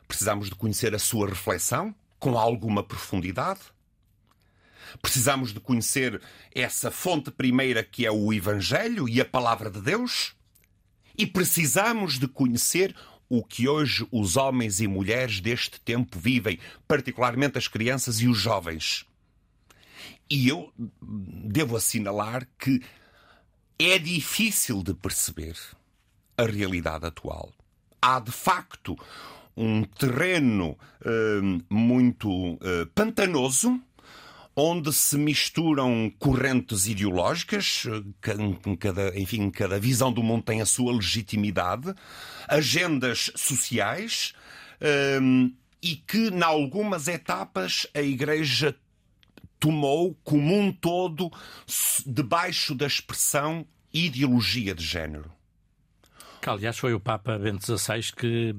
Precisamos 0.07 0.49
de 0.49 0.55
conhecer 0.55 0.93
a 0.93 0.99
sua 0.99 1.29
reflexão 1.29 1.95
com 2.19 2.37
alguma 2.37 2.83
profundidade. 2.83 3.61
Precisamos 5.01 5.53
de 5.53 5.59
conhecer 5.59 6.21
essa 6.53 6.91
fonte 6.91 7.31
primeira 7.31 7.83
que 7.83 8.05
é 8.05 8.11
o 8.11 8.33
Evangelho 8.33 9.07
e 9.07 9.21
a 9.21 9.25
Palavra 9.25 9.69
de 9.69 9.81
Deus. 9.81 10.35
E 11.17 11.25
precisamos 11.25 12.19
de 12.19 12.27
conhecer 12.27 12.95
o 13.29 13.43
que 13.43 13.67
hoje 13.67 14.05
os 14.11 14.35
homens 14.35 14.81
e 14.81 14.87
mulheres 14.87 15.39
deste 15.39 15.79
tempo 15.79 16.19
vivem, 16.19 16.59
particularmente 16.87 17.57
as 17.57 17.67
crianças 17.67 18.19
e 18.19 18.27
os 18.27 18.37
jovens. 18.37 19.05
E 20.29 20.47
eu 20.47 20.71
devo 20.77 21.75
assinalar 21.75 22.47
que 22.57 22.81
é 23.77 23.97
difícil 23.97 24.83
de 24.83 24.93
perceber 24.93 25.55
a 26.37 26.43
realidade 26.43 27.05
atual. 27.05 27.51
Há 28.01 28.19
de 28.19 28.31
facto 28.31 28.97
um 29.55 29.83
terreno 29.83 30.77
uh, 31.01 31.63
muito 31.69 32.29
uh, 32.53 32.87
pantanoso 32.95 33.81
onde 34.55 34.91
se 34.91 35.17
misturam 35.17 36.11
correntes 36.19 36.87
ideológicas, 36.87 37.83
cada, 38.19 39.17
enfim, 39.17 39.49
cada 39.49 39.79
visão 39.79 40.11
do 40.11 40.21
mundo 40.21 40.43
tem 40.43 40.61
a 40.61 40.65
sua 40.65 40.93
legitimidade, 40.93 41.93
agendas 42.47 43.31
sociais, 43.35 44.33
um, 45.21 45.53
e 45.81 45.95
que, 45.95 46.27
em 46.27 46.43
algumas 46.43 47.07
etapas, 47.07 47.87
a 47.93 48.01
Igreja 48.01 48.75
tomou 49.62 50.17
como 50.24 50.58
um 50.58 50.74
todo 50.74 51.32
debaixo 52.06 52.74
da 52.74 52.88
expressão 52.88 53.65
ideologia 53.93 54.74
de 54.74 54.84
género. 54.84 55.32
Que, 56.41 56.50
aliás, 56.50 56.78
foi 56.80 56.95
o 56.95 57.00
Papa 57.00 57.38
Bento 57.38 57.63
XVI 57.63 58.12
que, 58.17 58.56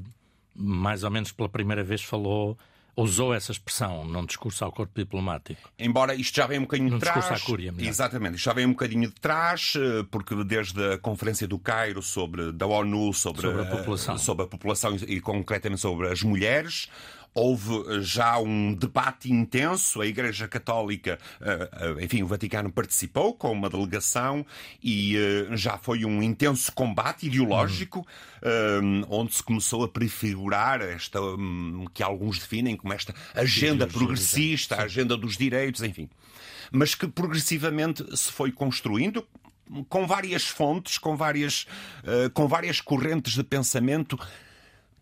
mais 0.54 1.02
ou 1.02 1.10
menos 1.10 1.32
pela 1.32 1.48
primeira 1.48 1.82
vez, 1.82 2.02
falou 2.02 2.56
usou 2.96 3.32
essa 3.32 3.52
expressão 3.52 4.04
num 4.04 4.24
discurso 4.24 4.64
ao 4.64 4.70
corpo 4.70 4.92
diplomático. 4.94 5.70
Embora 5.78 6.14
isto 6.14 6.36
já 6.36 6.46
venha 6.46 6.60
um 6.60 6.64
bocadinho 6.64 6.90
num 6.90 6.98
de 6.98 7.04
trás. 7.04 7.20
Discurso 7.20 7.42
à 7.42 7.46
Cúria, 7.46 7.74
Exatamente, 7.78 8.36
isto 8.36 8.44
já 8.44 8.52
vem 8.52 8.66
um 8.66 8.72
bocadinho 8.72 9.08
de 9.08 9.14
trás, 9.14 9.72
eh, 9.76 10.04
porque 10.10 10.34
desde 10.44 10.92
a 10.92 10.98
Conferência 10.98 11.48
do 11.48 11.58
Cairo 11.58 12.02
sobre, 12.02 12.52
da 12.52 12.66
ONU 12.66 13.12
sobre, 13.14 13.42
sobre 13.42 13.62
a 13.62 13.64
população, 13.64 14.18
sobre 14.18 14.44
a 14.44 14.46
população 14.46 14.94
e, 14.96 15.14
e 15.14 15.20
concretamente 15.20 15.80
sobre 15.80 16.08
as 16.08 16.22
mulheres, 16.22 16.88
houve 17.34 17.72
eh, 17.88 18.00
já 18.00 18.38
um 18.38 18.74
debate 18.74 19.32
intenso. 19.32 20.00
A 20.00 20.06
Igreja 20.06 20.46
Católica, 20.48 21.18
eh, 21.40 22.04
enfim, 22.04 22.22
o 22.22 22.26
Vaticano 22.26 22.70
participou 22.70 23.34
com 23.34 23.52
uma 23.52 23.68
delegação 23.68 24.44
e 24.82 25.16
já 25.52 25.78
foi 25.78 26.04
um 26.04 26.22
intenso 26.22 26.72
combate 26.72 27.26
ideológico, 27.26 28.06
onde 29.08 29.34
se 29.34 29.42
começou 29.42 29.84
a 29.84 29.88
prefigurar 29.88 30.80
esta 30.80 31.20
hum, 31.20 31.86
que 31.92 32.02
alguns 32.02 32.38
definem 32.38 32.76
como 32.76 32.92
esta 32.92 33.14
agenda 33.34 33.86
progressista, 33.86 34.76
a 34.76 34.82
agenda 34.82 35.16
dos 35.16 35.36
direitos, 35.36 35.82
enfim. 35.82 36.08
Mas 36.70 36.94
que 36.94 37.06
progressivamente 37.06 38.04
se 38.16 38.32
foi 38.32 38.50
construindo 38.50 39.26
com 39.88 40.06
várias 40.06 40.46
fontes, 40.46 40.98
com 40.98 41.16
várias, 41.16 41.66
uh, 42.04 42.30
com 42.32 42.46
várias 42.46 42.80
correntes 42.80 43.34
de 43.34 43.42
pensamento 43.42 44.18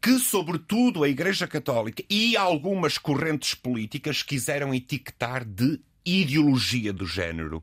que, 0.01 0.19
sobretudo, 0.19 1.05
a 1.05 1.09
Igreja 1.09 1.47
Católica 1.47 2.03
e 2.09 2.37
algumas 2.37 2.99
correntes 2.99 3.55
políticas 3.55 4.23
quiseram 4.23 4.75
etiquetar 4.75 5.45
de 5.45 5.81
ideologia 6.05 6.93
do 6.93 7.07
género, 7.07 7.63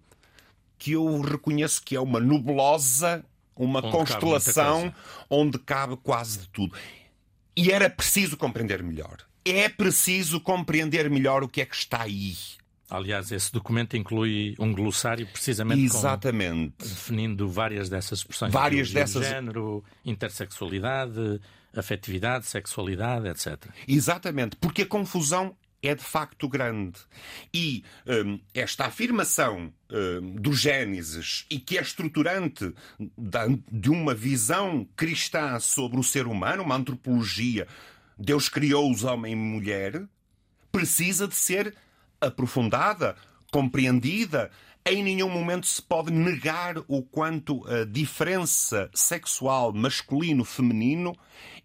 que 0.78 0.92
eu 0.92 1.20
reconheço 1.22 1.82
que 1.84 1.96
é 1.96 2.00
uma 2.00 2.20
nebulosa, 2.20 3.26
uma 3.56 3.80
onde 3.80 3.92
constelação 3.92 4.94
onde 5.30 5.58
cabe 5.58 5.98
quase 5.98 6.40
de 6.40 6.50
tudo. 6.50 6.76
E 7.56 7.72
era 7.72 7.90
preciso 7.90 8.38
compreender 8.38 8.84
melhor 8.84 9.28
é 9.48 9.70
preciso 9.70 10.42
compreender 10.42 11.10
melhor 11.10 11.44
o 11.44 11.48
que 11.48 11.62
é 11.62 11.66
que 11.66 11.76
está 11.76 12.04
aí. 12.04 12.36
Aliás, 12.90 13.32
esse 13.32 13.52
documento 13.52 13.98
inclui 13.98 14.56
um 14.60 14.74
glossário 14.74 15.28
precisamente 15.28 15.84
Exatamente. 15.84 16.74
Com, 16.80 16.88
definindo 16.88 17.50
várias 17.50 17.90
dessas 17.90 18.20
expressões. 18.20 18.52
Várias 18.52 18.92
dessas. 18.92 19.26
Género, 19.26 19.84
intersexualidade, 20.06 21.42
afetividade, 21.78 22.46
sexualidade, 22.46 23.28
etc. 23.28 23.66
Exatamente, 23.88 24.56
porque 24.56 24.84
a 24.84 24.88
confusão 24.88 25.56
é 25.82 25.94
de 25.94 26.04
facto 26.04 26.48
grande. 26.48 27.00
E 27.54 27.84
hum, 28.06 28.40
esta 28.54 28.86
afirmação 28.86 29.72
hum, 29.90 30.36
do 30.36 30.54
Gênesis 30.54 31.46
e 31.50 31.60
que 31.60 31.78
é 31.78 31.82
estruturante 31.82 32.74
de 33.72 33.90
uma 33.90 34.14
visão 34.14 34.88
cristã 34.96 35.60
sobre 35.60 36.00
o 36.00 36.04
ser 36.04 36.28
humano, 36.28 36.64
uma 36.64 36.76
antropologia, 36.76 37.68
Deus 38.18 38.50
criou 38.50 38.92
os 38.92 39.04
homem 39.04 39.34
e 39.34 39.36
mulher, 39.36 40.04
precisa 40.72 41.28
de 41.28 41.36
ser 41.36 41.76
aprofundada, 42.20 43.16
compreendida, 43.52 44.52
em 44.90 45.04
nenhum 45.04 45.30
momento 45.30 45.68
se 45.68 45.82
pode 45.82 46.12
negar 46.12 46.78
o 46.88 47.02
quanto 47.02 47.62
a 47.68 47.84
diferença 47.84 48.90
sexual 48.94 49.74
masculino-feminino 49.74 51.14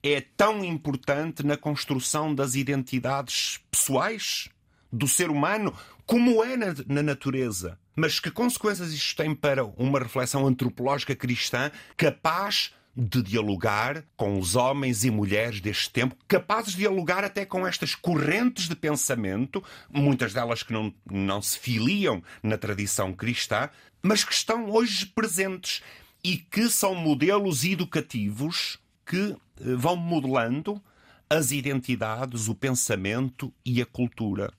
é 0.03 0.21
tão 0.21 0.65
importante 0.65 1.47
na 1.47 1.57
construção 1.57 2.35
das 2.35 2.57
identidades 2.57 3.61
pessoais 3.71 4.49
do 4.93 5.07
ser 5.07 5.31
humano, 5.31 5.73
como 6.05 6.43
é 6.43 6.57
na, 6.57 6.75
na 6.89 7.03
natureza. 7.03 7.79
Mas 7.95 8.19
que 8.19 8.31
consequências 8.31 8.93
isto 8.93 9.17
tem 9.17 9.35
para 9.35 9.65
uma 9.65 10.01
reflexão 10.01 10.45
antropológica 10.45 11.15
cristã 11.15 11.71
capaz 11.97 12.75
de 12.95 13.23
dialogar 13.23 14.05
com 14.17 14.39
os 14.39 14.55
homens 14.55 15.05
e 15.05 15.11
mulheres 15.11 15.61
deste 15.61 15.91
tempo, 15.91 16.17
capazes 16.29 16.73
de 16.73 16.79
dialogar 16.79 17.25
até 17.25 17.47
com 17.47 17.67
estas 17.67 17.95
correntes 17.95 18.69
de 18.69 18.77
pensamento, 18.77 19.63
muitas 19.91 20.35
delas 20.35 20.63
que 20.63 20.73
não, 20.73 20.93
não 21.11 21.41
se 21.41 21.59
filiam 21.59 22.23
na 22.43 22.59
tradição 22.59 23.13
cristã, 23.13 23.71
mas 24.03 24.25
que 24.25 24.35
estão 24.35 24.71
hoje 24.71 25.07
presentes 25.07 25.83
e 26.23 26.37
que 26.37 26.69
são 26.69 26.95
modelos 26.95 27.65
educativos 27.65 28.79
que 29.07 29.37
eh, 29.61 29.75
vão 29.77 29.97
modelando 29.97 30.83
as 31.31 31.51
identidades, 31.51 32.49
o 32.49 32.55
pensamento 32.55 33.53
e 33.65 33.81
a 33.81 33.87
cultura. 33.87 34.53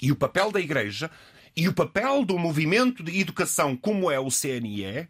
E 0.00 0.12
o 0.12 0.16
papel 0.16 0.52
da 0.52 0.60
Igreja 0.60 1.10
e 1.56 1.66
o 1.66 1.72
papel 1.72 2.24
do 2.24 2.38
movimento 2.38 3.02
de 3.02 3.18
educação, 3.18 3.76
como 3.76 4.10
é 4.10 4.20
o 4.20 4.30
CNE, 4.30 5.08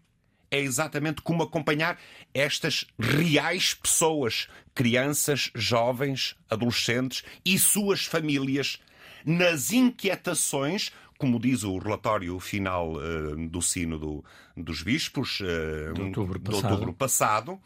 é 0.50 0.58
exatamente 0.58 1.22
como 1.22 1.42
acompanhar 1.42 1.98
estas 2.34 2.86
reais 2.98 3.74
pessoas, 3.74 4.48
crianças, 4.74 5.50
jovens, 5.54 6.36
adolescentes 6.48 7.22
e 7.44 7.58
suas 7.58 8.04
famílias 8.04 8.80
nas 9.24 9.72
inquietações, 9.72 10.90
como 11.18 11.38
diz 11.38 11.62
o 11.62 11.78
relatório 11.78 12.38
final 12.40 12.94
uh, 12.94 13.48
do 13.48 13.60
Sino 13.60 13.98
do, 13.98 14.24
dos 14.56 14.82
Bispos 14.82 15.40
uh, 15.40 15.92
de, 15.94 16.02
outubro 16.02 16.38
de 16.38 16.54
outubro 16.54 16.92
passado, 16.92 17.60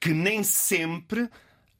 que 0.00 0.10
nem 0.10 0.42
sempre 0.42 1.28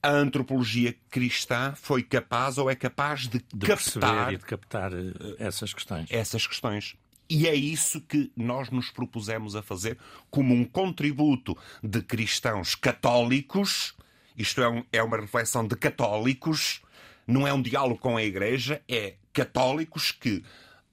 a 0.01 0.11
antropologia 0.11 0.95
cristã 1.09 1.73
foi 1.75 2.03
capaz 2.03 2.57
ou 2.57 2.69
é 2.69 2.75
capaz 2.75 3.27
de, 3.27 3.43
de 3.53 3.67
captar 3.67 4.33
e 4.33 4.37
de 4.37 4.45
captar 4.45 4.93
eh, 4.93 5.11
essas 5.39 5.73
questões. 5.73 6.07
Essas 6.09 6.45
questões. 6.45 6.95
E 7.29 7.47
é 7.47 7.53
isso 7.53 7.99
que 8.01 8.31
nós 8.35 8.69
nos 8.69 8.89
propusemos 8.89 9.55
a 9.55 9.61
fazer 9.61 9.97
como 10.29 10.53
um 10.53 10.63
contributo 10.63 11.57
de 11.83 12.01
cristãos 12.01 12.73
católicos. 12.73 13.93
Isto 14.37 14.61
é, 14.61 14.69
um, 14.69 14.83
é 14.93 15.03
uma 15.03 15.17
reflexão 15.17 15.67
de 15.67 15.75
católicos, 15.75 16.81
não 17.25 17.45
é 17.45 17.53
um 17.53 17.61
diálogo 17.61 17.99
com 17.99 18.15
a 18.15 18.23
Igreja, 18.23 18.81
é 18.87 19.15
católicos 19.33 20.11
que 20.11 20.43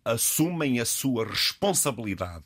assumem 0.05 0.81
a 0.81 0.85
sua 0.85 1.27
responsabilidade. 1.27 2.45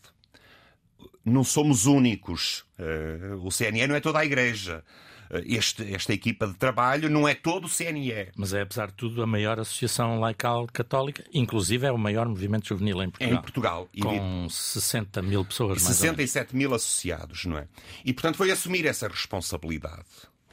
Não 1.24 1.42
somos 1.42 1.87
únicos. 1.87 2.64
Uh, 2.79 3.44
o 3.44 3.51
CNE 3.51 3.87
não 3.87 3.94
é 3.94 4.01
toda 4.01 4.18
a 4.18 4.24
Igreja. 4.24 4.85
Eh, 5.31 5.45
este, 5.47 5.95
esta 5.95 6.12
equipa 6.12 6.47
de 6.47 6.55
trabalho 6.55 7.09
não 7.09 7.27
é 7.27 7.35
todo 7.35 7.67
o 7.67 7.69
CNE. 7.69 8.29
Mas 8.37 8.53
é, 8.53 8.62
apesar 8.62 8.88
de 8.88 8.95
tudo, 8.95 9.23
a 9.23 9.27
maior 9.27 9.59
associação 9.61 10.19
laical 10.21 10.67
católica, 10.73 11.25
inclusive 11.33 11.87
é 11.87 11.93
o 11.93 11.99
maior 11.99 12.29
movimento 12.29 12.69
juvenil 12.69 13.03
em 13.03 13.11
Portugal. 13.11 13.33
Em 13.33 13.43
Portugal. 13.43 13.88
Com 14.01 14.47
e, 14.47 14.51
60 14.51 15.23
mil 15.23 15.45
pessoas, 15.45 15.83
mais 15.83 15.97
67 15.97 16.57
mil 16.57 16.75
associados, 16.75 17.45
não 17.45 17.59
é? 17.59 17.67
E, 18.05 18.12
portanto, 18.12 18.37
foi 18.37 18.51
assumir 18.51 18.87
essa 18.87 19.09
responsabilidade 19.09 20.07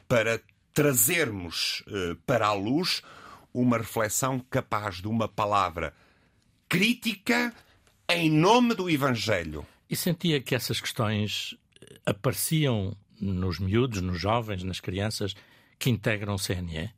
para 0.07 0.41
trazermos 0.73 1.83
uh, 1.87 2.15
para 2.25 2.47
a 2.47 2.53
luz 2.53 3.01
uma 3.53 3.77
reflexão 3.77 4.39
capaz 4.49 5.01
de 5.01 5.07
uma 5.07 5.27
palavra 5.27 5.93
crítica 6.67 7.53
em 8.09 8.29
nome 8.29 8.73
do 8.73 8.89
Evangelho. 8.89 9.65
E 9.89 9.95
sentia 9.95 10.41
que 10.41 10.53
essas 10.53 10.81
questões 10.81 11.55
apareciam 12.05 12.95
nos 13.19 13.59
miúdos, 13.59 14.01
nos 14.01 14.19
jovens, 14.19 14.63
nas 14.63 14.79
crianças 14.79 15.35
que 15.77 15.89
integram 15.89 16.35
o 16.35 16.39
CNE? 16.39 16.89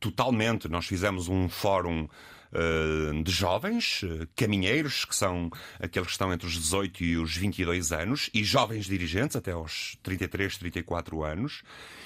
Totalmente. 0.00 0.68
Nós 0.68 0.86
fizemos 0.86 1.28
um 1.28 1.48
fórum 1.48 2.08
uh, 2.52 3.22
de 3.22 3.30
jovens, 3.30 4.02
uh, 4.02 4.26
caminheiros, 4.34 5.04
que 5.04 5.14
são 5.14 5.50
aqueles 5.78 6.06
que 6.08 6.12
estão 6.12 6.32
entre 6.32 6.46
os 6.46 6.54
18 6.54 7.04
e 7.04 7.16
os 7.16 7.36
22 7.36 7.92
anos, 7.92 8.30
e 8.32 8.42
jovens 8.42 8.86
dirigentes 8.86 9.36
até 9.36 9.52
aos 9.52 9.96
33, 10.02 10.56
34 10.58 11.24
anos. 11.24 11.62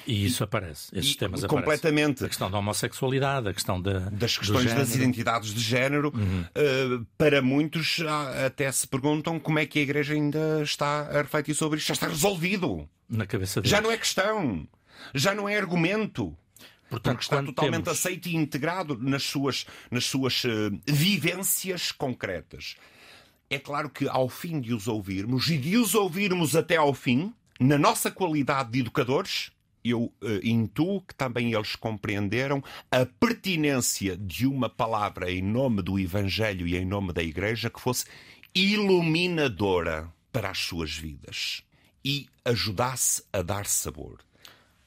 E 0.07 0.25
isso 0.25 0.43
aparece, 0.43 0.89
esses 0.93 1.13
e, 1.13 1.17
temas 1.17 1.45
completamente. 1.45 2.25
aparecem. 2.25 2.27
A 2.27 2.29
questão 2.29 2.51
da 2.51 2.59
homossexualidade, 2.59 3.49
a 3.49 3.55
questão 3.55 3.81
da, 3.81 4.11
das 4.11 4.37
questões 4.37 4.75
das 4.75 4.95
identidades 4.95 5.55
de 5.55 5.61
género. 5.61 6.13
Uhum. 6.15 6.41
Uh, 6.41 7.07
para 7.17 7.41
muitos 7.41 7.99
até 8.45 8.71
se 8.73 8.89
perguntam 8.89 9.39
como 9.39 9.59
é 9.59 9.67
que 9.67 9.79
a 9.79 9.83
Igreja 9.83 10.15
ainda 10.15 10.63
está 10.63 11.03
a 11.03 11.23
refletir 11.23 11.55
sobre 11.55 11.79
isto. 11.79 11.89
Já 11.89 11.95
está 11.95 12.09
resolvido. 12.09 12.89
Na 13.11 13.27
cabeça 13.27 13.61
deles. 13.61 13.71
Já 13.71 13.81
não 13.81 13.91
é 13.91 13.97
questão. 13.97 14.69
Já 15.13 15.35
não 15.35 15.49
é 15.49 15.59
argumento. 15.59 16.37
Portanto, 16.89 17.15
porque 17.15 17.25
está 17.25 17.43
totalmente 17.43 17.85
temos... 17.85 17.99
aceito 17.99 18.29
e 18.29 18.37
integrado 18.37 18.97
nas 18.99 19.25
suas, 19.25 19.67
nas 19.91 20.05
suas 20.05 20.45
uh, 20.45 20.49
vivências 20.87 21.93
concretas. 21.93 22.77
É 23.49 23.59
claro 23.59 23.91
que 23.91 24.09
ao 24.09 24.29
fim 24.29 24.61
de 24.61 24.73
os 24.73 24.87
ouvirmos 24.87 25.49
e 25.49 25.59
de 25.59 25.77
os 25.77 25.95
ouvirmos 25.95 26.55
até 26.55 26.77
ao 26.77 26.95
fim, 26.95 27.33
na 27.59 27.79
nossa 27.79 28.11
qualidade 28.11 28.73
de 28.73 28.81
educadores, 28.81 29.51
eu 29.85 30.05
uh, 30.05 30.13
intuo 30.43 31.01
que 31.01 31.15
também 31.15 31.53
eles 31.53 31.75
compreenderam 31.77 32.63
a 32.91 33.07
pertinência 33.07 34.17
de 34.17 34.47
uma 34.47 34.69
palavra 34.69 35.31
em 35.31 35.43
nome 35.43 35.83
do 35.83 35.99
Evangelho 35.99 36.67
e 36.67 36.77
em 36.77 36.85
nome 36.85 37.13
da 37.13 37.23
Igreja 37.23 37.71
que 37.71 37.81
fosse 37.81 38.05
iluminadora 38.53 40.13
para 40.33 40.51
as 40.51 40.59
suas 40.59 40.97
vidas 40.97 41.63
e 42.05 42.29
ajudasse 42.45 43.23
a 43.33 43.43
dar 43.43 43.67
sabor. 43.67 44.19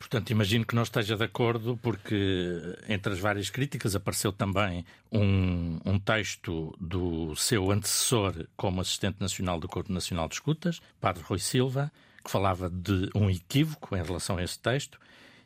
Portanto, 0.04 0.32
imagino 0.32 0.66
que 0.66 0.76
não 0.76 0.84
esteja 0.84 1.16
de 1.16 1.24
acordo, 1.24 1.80
porque 1.82 2.78
entre 2.90 3.14
as 3.14 3.20
várias 3.20 3.50
críticas 3.50 3.96
apareceu 3.96 4.34
também 4.34 4.86
um, 5.10 5.80
um 5.86 5.98
texto 5.98 6.76
do 6.80 7.34
seu 7.38 7.72
antecessor 7.72 8.46
como 8.58 8.82
assistente 8.82 9.22
nacional 9.22 9.60
do 9.62 9.68
Corpo 9.68 9.94
Nacional 9.94 10.28
de 10.28 10.36
Escutas, 10.36 10.82
Padre 11.00 11.24
Rui 11.24 11.40
Silva, 11.40 11.90
que 12.24 12.30
falava 12.30 12.70
de 12.70 13.10
um 13.16 13.30
equívoco 13.30 13.96
em 13.96 14.04
relação 14.04 14.38
a 14.38 14.44
esse 14.44 14.60
texto. 14.60 15.00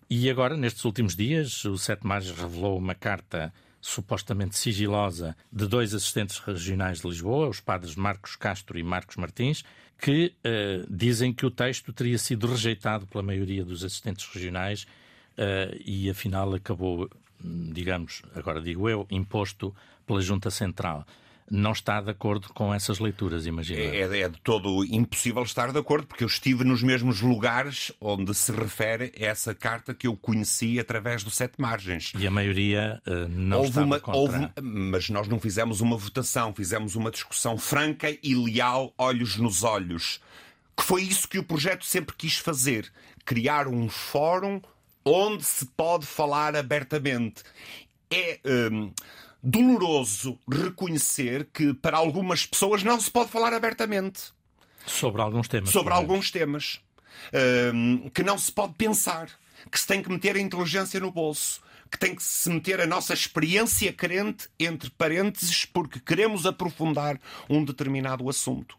E 0.09 0.27
agora, 0.27 0.57
nestes 0.57 0.83
últimos 0.85 1.15
dias, 1.15 1.63
o 1.63 1.77
Sete 1.77 2.05
Mares 2.07 2.31
revelou 2.31 2.77
uma 2.77 2.95
carta 2.95 3.53
supostamente 3.79 4.57
sigilosa 4.57 5.35
de 5.51 5.67
dois 5.67 5.93
assistentes 5.93 6.39
regionais 6.39 7.01
de 7.01 7.07
Lisboa, 7.07 7.47
os 7.47 7.59
padres 7.59 7.95
Marcos 7.95 8.35
Castro 8.35 8.77
e 8.77 8.83
Marcos 8.83 9.17
Martins, 9.17 9.63
que 9.99 10.33
uh, 10.45 10.85
dizem 10.89 11.33
que 11.33 11.45
o 11.45 11.51
texto 11.51 11.91
teria 11.91 12.17
sido 12.17 12.47
rejeitado 12.47 13.07
pela 13.07 13.23
maioria 13.23 13.65
dos 13.65 13.83
assistentes 13.83 14.25
regionais 14.31 14.83
uh, 14.83 15.75
e 15.83 16.09
afinal 16.09 16.53
acabou, 16.53 17.09
digamos, 17.41 18.21
agora 18.35 18.61
digo 18.61 18.87
eu, 18.87 19.07
imposto 19.09 19.75
pela 20.05 20.21
Junta 20.21 20.51
Central 20.51 21.05
não 21.49 21.71
está 21.71 22.01
de 22.01 22.09
acordo 22.09 22.49
com 22.53 22.73
essas 22.73 22.99
leituras, 22.99 23.45
imagina. 23.45 23.79
É, 23.79 24.21
é, 24.21 24.29
de 24.29 24.39
todo 24.41 24.83
impossível 24.85 25.43
estar 25.43 25.71
de 25.71 25.79
acordo, 25.79 26.05
porque 26.05 26.23
eu 26.23 26.27
estive 26.27 26.63
nos 26.63 26.83
mesmos 26.83 27.21
lugares 27.21 27.91
onde 28.01 28.33
se 28.33 28.51
refere 28.51 29.11
essa 29.15 29.55
carta 29.55 29.93
que 29.93 30.07
eu 30.07 30.15
conheci 30.15 30.79
através 30.79 31.23
do 31.23 31.31
Sete 31.31 31.59
Margens. 31.59 32.11
E 32.17 32.27
a 32.27 32.31
maioria 32.31 33.01
uh, 33.07 33.29
não 33.29 33.59
houve 33.59 33.79
uma, 33.79 33.99
contra. 33.99 34.19
Houve, 34.19 34.51
mas 34.61 35.09
nós 35.09 35.27
não 35.27 35.39
fizemos 35.39 35.79
uma 35.79 35.95
votação, 35.95 36.53
fizemos 36.53 36.95
uma 36.95 37.09
discussão 37.09 37.57
franca 37.57 38.09
e 38.21 38.35
leal, 38.35 38.93
olhos 38.97 39.37
nos 39.37 39.63
olhos. 39.63 40.19
Que 40.75 40.83
foi 40.83 41.03
isso 41.03 41.27
que 41.27 41.39
o 41.39 41.43
projeto 41.43 41.85
sempre 41.85 42.15
quis 42.15 42.37
fazer: 42.37 42.91
criar 43.23 43.67
um 43.67 43.87
fórum 43.89 44.61
onde 45.05 45.43
se 45.43 45.65
pode 45.65 46.05
falar 46.05 46.55
abertamente. 46.55 47.43
É. 48.11 48.39
Um, 48.45 48.91
doloroso 49.47 50.37
reconhecer 50.49 51.47
que 51.53 51.73
para 51.73 51.97
algumas 51.97 52.45
pessoas 52.45 52.83
não 52.83 52.99
se 52.99 53.09
pode 53.09 53.31
falar 53.31 53.53
abertamente. 53.53 54.33
Sobre 54.85 55.21
alguns 55.21 55.47
temas. 55.47 55.69
Sobre 55.69 55.93
alguns 55.93 56.29
temas. 56.31 56.81
Um, 57.73 58.09
que 58.09 58.23
não 58.23 58.37
se 58.37 58.51
pode 58.51 58.73
pensar. 58.73 59.29
Que 59.71 59.79
se 59.79 59.87
tem 59.87 60.03
que 60.03 60.09
meter 60.09 60.35
a 60.35 60.39
inteligência 60.39 60.99
no 60.99 61.11
bolso. 61.11 61.61
Que 61.89 61.97
tem 61.97 62.13
que 62.13 62.21
se 62.21 62.49
meter 62.49 62.81
a 62.81 62.85
nossa 62.85 63.13
experiência 63.13 63.93
crente 63.93 64.49
entre 64.59 64.89
parênteses 64.89 65.63
porque 65.63 66.01
queremos 66.01 66.45
aprofundar 66.45 67.17
um 67.49 67.63
determinado 67.63 68.29
assunto. 68.29 68.77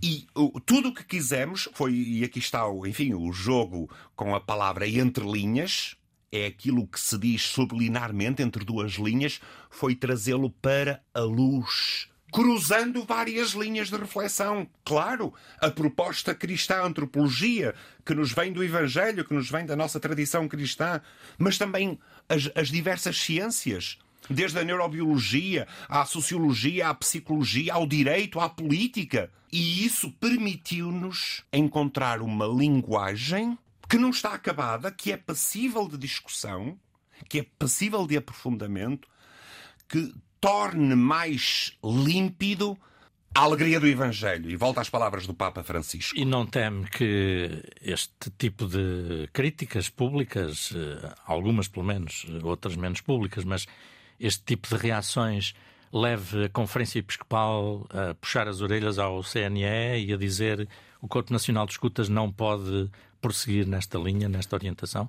E 0.00 0.26
uh, 0.36 0.60
tudo 0.60 0.90
o 0.90 0.94
que 0.94 1.04
quisemos 1.04 1.68
foi, 1.74 1.92
e 1.92 2.24
aqui 2.24 2.38
está, 2.38 2.62
enfim, 2.86 3.14
o 3.14 3.32
jogo 3.32 3.90
com 4.14 4.34
a 4.34 4.40
palavra 4.40 4.88
entre 4.88 5.24
linhas, 5.24 5.96
é 6.34 6.46
aquilo 6.46 6.86
que 6.86 6.98
se 6.98 7.16
diz 7.16 7.42
subliminarmente 7.42 8.42
entre 8.42 8.64
duas 8.64 8.94
linhas, 8.94 9.40
foi 9.70 9.94
trazê-lo 9.94 10.50
para 10.50 11.00
a 11.14 11.20
luz 11.20 12.08
cruzando 12.34 13.04
várias 13.04 13.50
linhas 13.50 13.88
de 13.90 13.96
reflexão. 13.96 14.66
Claro, 14.84 15.32
a 15.60 15.70
proposta 15.70 16.34
cristã, 16.34 16.78
a 16.78 16.86
antropologia, 16.86 17.76
que 18.04 18.12
nos 18.12 18.32
vem 18.32 18.52
do 18.52 18.64
Evangelho, 18.64 19.24
que 19.24 19.32
nos 19.32 19.48
vem 19.48 19.64
da 19.64 19.76
nossa 19.76 20.00
tradição 20.00 20.48
cristã, 20.48 21.00
mas 21.38 21.56
também 21.56 21.96
as, 22.28 22.50
as 22.56 22.70
diversas 22.70 23.18
ciências. 23.18 23.98
Desde 24.28 24.58
a 24.58 24.64
neurobiologia, 24.64 25.68
à 25.88 26.04
sociologia, 26.04 26.88
à 26.88 26.94
psicologia, 26.94 27.72
ao 27.74 27.86
direito, 27.86 28.40
à 28.40 28.48
política. 28.48 29.30
E 29.52 29.84
isso 29.84 30.10
permitiu-nos 30.10 31.44
encontrar 31.52 32.20
uma 32.20 32.48
linguagem 32.48 33.56
que 33.94 33.98
não 33.98 34.10
está 34.10 34.34
acabada, 34.34 34.90
que 34.90 35.12
é 35.12 35.16
passível 35.16 35.86
de 35.86 35.96
discussão, 35.96 36.76
que 37.28 37.38
é 37.38 37.46
passível 37.56 38.04
de 38.08 38.16
aprofundamento, 38.16 39.06
que 39.88 40.12
torne 40.40 40.96
mais 40.96 41.78
límpido 41.80 42.76
a 43.32 43.42
alegria 43.42 43.78
do 43.78 43.86
Evangelho. 43.86 44.50
E 44.50 44.56
volta 44.56 44.80
às 44.80 44.90
palavras 44.90 45.28
do 45.28 45.32
Papa 45.32 45.62
Francisco. 45.62 46.18
E 46.18 46.24
não 46.24 46.44
teme 46.44 46.90
que 46.90 47.62
este 47.80 48.32
tipo 48.36 48.66
de 48.66 49.28
críticas 49.32 49.88
públicas, 49.88 50.72
eh, 50.74 51.14
algumas 51.24 51.68
pelo 51.68 51.86
menos, 51.86 52.26
outras 52.42 52.74
menos 52.74 53.00
públicas, 53.00 53.44
mas 53.44 53.64
este 54.18 54.42
tipo 54.42 54.68
de 54.68 54.74
reações 54.74 55.54
leve 55.92 56.46
a 56.46 56.48
Conferência 56.48 56.98
Episcopal 56.98 57.86
a 57.90 58.12
puxar 58.14 58.48
as 58.48 58.60
orelhas 58.60 58.98
ao 58.98 59.22
CNE 59.22 60.04
e 60.04 60.12
a 60.12 60.16
dizer 60.16 60.68
o 61.00 61.06
Corpo 61.06 61.32
Nacional 61.32 61.64
de 61.64 61.72
Escutas 61.72 62.08
não 62.08 62.32
pode 62.32 62.90
prosseguir 63.24 63.66
nesta 63.66 63.98
linha, 63.98 64.28
nesta 64.28 64.54
orientação? 64.54 65.08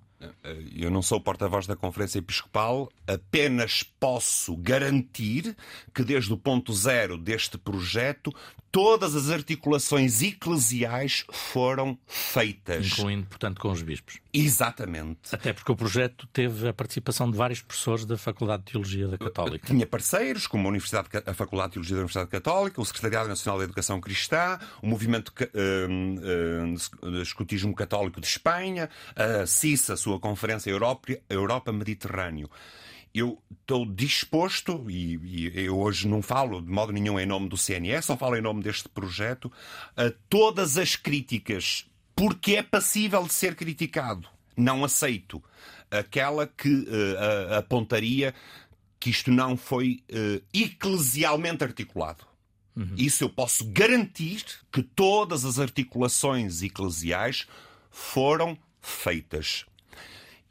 Eu 0.75 0.89
não 0.89 1.01
sou 1.01 1.19
porta-voz 1.19 1.67
da 1.67 1.75
Conferência 1.75 2.19
Episcopal, 2.19 2.89
apenas 3.07 3.83
posso 3.83 4.55
garantir 4.57 5.55
que, 5.93 6.03
desde 6.03 6.31
o 6.33 6.37
ponto 6.37 6.73
zero 6.73 7.17
deste 7.17 7.57
projeto, 7.57 8.33
todas 8.75 9.15
as 9.15 9.29
articulações 9.29 10.21
eclesiais 10.21 11.23
foram 11.31 11.97
feitas. 12.05 12.85
Incluindo, 12.87 13.25
portanto, 13.27 13.61
com 13.61 13.71
os 13.71 13.81
bispos. 13.81 14.19
Exatamente. 14.33 15.33
Até 15.33 15.53
porque 15.53 15.71
o 15.71 15.77
projeto 15.77 16.27
teve 16.27 16.67
a 16.67 16.73
participação 16.73 17.31
de 17.31 17.37
vários 17.37 17.61
professores 17.61 18.05
da 18.05 18.17
Faculdade 18.17 18.63
de 18.65 18.73
Teologia 18.73 19.07
da 19.07 19.17
Católica. 19.17 19.65
Tinha 19.65 19.87
parceiros, 19.87 20.45
como 20.45 20.67
a, 20.67 20.69
Universidade, 20.69 21.07
a 21.25 21.33
Faculdade 21.33 21.69
de 21.69 21.73
Teologia 21.75 21.95
da 21.95 21.99
Universidade 22.01 22.29
Católica, 22.29 22.81
o 22.81 22.85
Secretariado 22.85 23.29
Nacional 23.29 23.59
da 23.59 23.63
Educação 23.63 24.01
Cristã, 24.01 24.59
o 24.81 24.87
Movimento 24.87 25.29
uh, 25.29 27.05
uh, 27.05 27.11
de 27.11 27.21
Escutismo 27.21 27.73
Católico 27.73 28.19
de 28.19 28.27
Espanha, 28.27 28.89
a 29.15 29.45
CISA, 29.45 29.93
a 29.93 29.97
sua 30.05 30.19
Conferência 30.19 30.69
Europa, 30.69 31.17
Europa 31.27 31.71
Mediterrâneo 31.71 32.47
eu 33.11 33.41
estou 33.61 33.85
disposto, 33.85 34.91
e, 34.91 35.15
e, 35.23 35.65
eu 35.65 35.79
hoje 35.79 36.05
não 36.05 36.21
falo 36.21 36.61
de 36.61 36.69
modo 36.69 36.91
nenhum 36.91 37.17
em 37.17 37.25
nome 37.25 37.47
do 37.47 37.55
CNS, 37.55 38.07
só 38.07 38.17
falo 38.17 38.35
em 38.35 38.41
nome 38.41 38.61
deste 38.61 38.89
projeto, 38.89 39.49
a 39.95 40.11
todas 40.27 40.77
as 40.77 40.97
críticas, 40.97 41.85
porque 42.13 42.57
é 42.57 42.61
passível 42.61 43.23
de 43.23 43.33
ser 43.33 43.55
criticado. 43.55 44.27
Não 44.57 44.83
aceito 44.83 45.41
aquela 45.89 46.45
que 46.45 46.67
uh, 46.67 47.53
apontaria 47.57 48.35
que 48.99 49.09
isto 49.09 49.31
não 49.31 49.55
foi 49.55 50.03
uh, 50.11 50.43
eclesialmente 50.53 51.63
articulado. 51.63 52.25
Uhum. 52.75 52.95
Isso 52.97 53.23
eu 53.23 53.29
posso 53.29 53.63
garantir 53.71 54.43
que 54.69 54.83
todas 54.83 55.45
as 55.45 55.57
articulações 55.57 56.61
eclesiais 56.61 57.47
foram 57.89 58.57
feitas. 58.81 59.65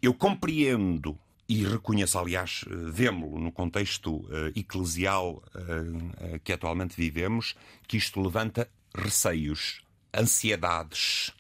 Eu 0.05 0.12
compreendo 0.12 1.18
e 1.48 1.64
reconheço, 1.64 2.18
aliás, 2.18 2.62
eh, 2.66 2.74
vemo-lo 2.92 3.40
no 3.40 3.50
contexto 3.50 4.16
uh, 4.16 4.52
eclesial 4.55 5.42
uh, 5.55 6.38
que 6.44 6.52
atualmente 6.52 6.94
vivemos, 6.94 7.55
que 7.88 7.96
isto 7.96 8.20
levanta 8.20 8.68
receios, 8.94 9.80
ansiedades, 10.14 11.32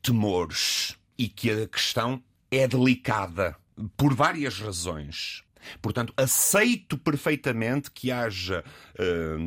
temores 0.00 0.96
e 1.18 1.28
que 1.28 1.50
a 1.50 1.68
questão 1.68 2.22
é 2.50 2.66
delicada 2.66 3.54
por 3.98 4.14
várias 4.14 4.60
razões. 4.60 5.44
Portanto, 5.80 6.12
aceito 6.16 6.96
perfeitamente 6.98 7.90
que 7.90 8.10
haja 8.10 8.64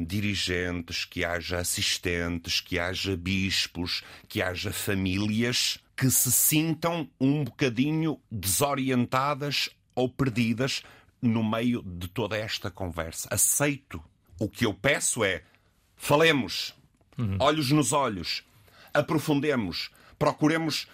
dirigentes, 0.05 1.05
que 1.05 1.23
haja 1.23 1.59
assistentes, 1.59 2.61
que 2.61 2.79
haja 2.79 3.15
bispos, 3.15 4.03
que 4.27 4.41
haja 4.41 4.71
famílias 4.71 5.79
que 5.99 6.09
se 6.09 6.31
sintam 6.31 7.09
um 7.19 7.43
bocadinho 7.43 8.21
desorientadas 8.31 9.69
ou 9.93 10.07
perdidas 10.07 10.81
no 11.21 11.43
meio 11.43 11.83
de 11.83 12.07
toda 12.07 12.37
esta 12.37 12.71
conversa. 12.71 13.27
Aceito. 13.29 14.01
O 14.39 14.47
que 14.47 14.65
eu 14.65 14.73
peço 14.73 15.25
é 15.25 15.43
falemos, 15.97 16.73
uhum. 17.17 17.35
olhos 17.41 17.69
nos 17.71 17.91
olhos, 17.91 18.45
aprofundemos, 18.93 19.91
procuremos 20.17 20.87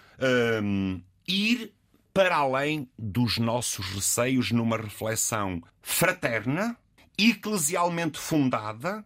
hum, 0.64 1.00
ir 1.28 1.72
para 2.16 2.38
além 2.38 2.88
dos 2.98 3.38
nossos 3.38 3.86
receios 3.88 4.50
numa 4.50 4.78
reflexão 4.78 5.62
fraterna, 5.82 6.78
eclesialmente 7.18 8.18
fundada 8.18 9.04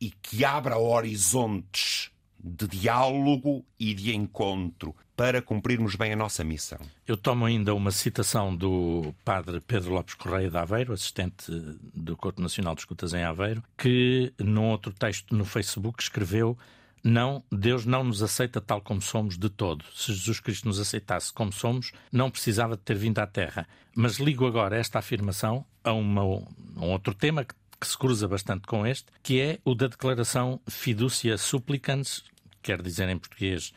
e 0.00 0.10
que 0.10 0.46
abra 0.46 0.78
horizontes 0.78 2.10
de 2.42 2.66
diálogo 2.66 3.66
e 3.78 3.92
de 3.92 4.16
encontro 4.16 4.96
para 5.14 5.42
cumprirmos 5.42 5.94
bem 5.94 6.14
a 6.14 6.16
nossa 6.16 6.42
missão. 6.42 6.78
Eu 7.06 7.18
tomo 7.18 7.44
ainda 7.44 7.74
uma 7.74 7.90
citação 7.90 8.56
do 8.56 9.14
padre 9.22 9.60
Pedro 9.60 9.92
Lopes 9.92 10.14
Correia 10.14 10.48
de 10.48 10.56
Aveiro, 10.56 10.94
assistente 10.94 11.50
do 11.92 12.16
Corpo 12.16 12.40
Nacional 12.40 12.74
de 12.74 12.80
Escutas 12.80 13.12
em 13.12 13.24
Aveiro, 13.24 13.62
que 13.76 14.32
num 14.38 14.70
outro 14.70 14.90
texto 14.90 15.34
no 15.34 15.44
Facebook 15.44 16.02
escreveu 16.02 16.56
não, 17.02 17.42
Deus 17.50 17.84
não 17.86 18.04
nos 18.04 18.22
aceita 18.22 18.60
tal 18.60 18.80
como 18.80 19.00
somos 19.00 19.38
de 19.38 19.48
todo. 19.48 19.84
Se 19.94 20.12
Jesus 20.12 20.40
Cristo 20.40 20.66
nos 20.66 20.80
aceitasse 20.80 21.32
como 21.32 21.52
somos, 21.52 21.92
não 22.12 22.30
precisava 22.30 22.76
de 22.76 22.82
ter 22.82 22.96
vindo 22.96 23.18
à 23.18 23.26
Terra. 23.26 23.66
Mas 23.94 24.18
ligo 24.18 24.46
agora 24.46 24.76
esta 24.76 24.98
afirmação 24.98 25.64
a, 25.82 25.92
uma, 25.92 26.22
a 26.22 26.84
um 26.84 26.90
outro 26.90 27.14
tema 27.14 27.44
que, 27.44 27.54
que 27.80 27.86
se 27.86 27.96
cruza 27.96 28.26
bastante 28.26 28.66
com 28.66 28.86
este, 28.86 29.06
que 29.22 29.40
é 29.40 29.58
o 29.64 29.74
da 29.74 29.86
declaração 29.86 30.60
fiducia 30.68 31.38
supplicans, 31.38 32.24
quer 32.62 32.82
dizer 32.82 33.08
em 33.08 33.18
português 33.18 33.72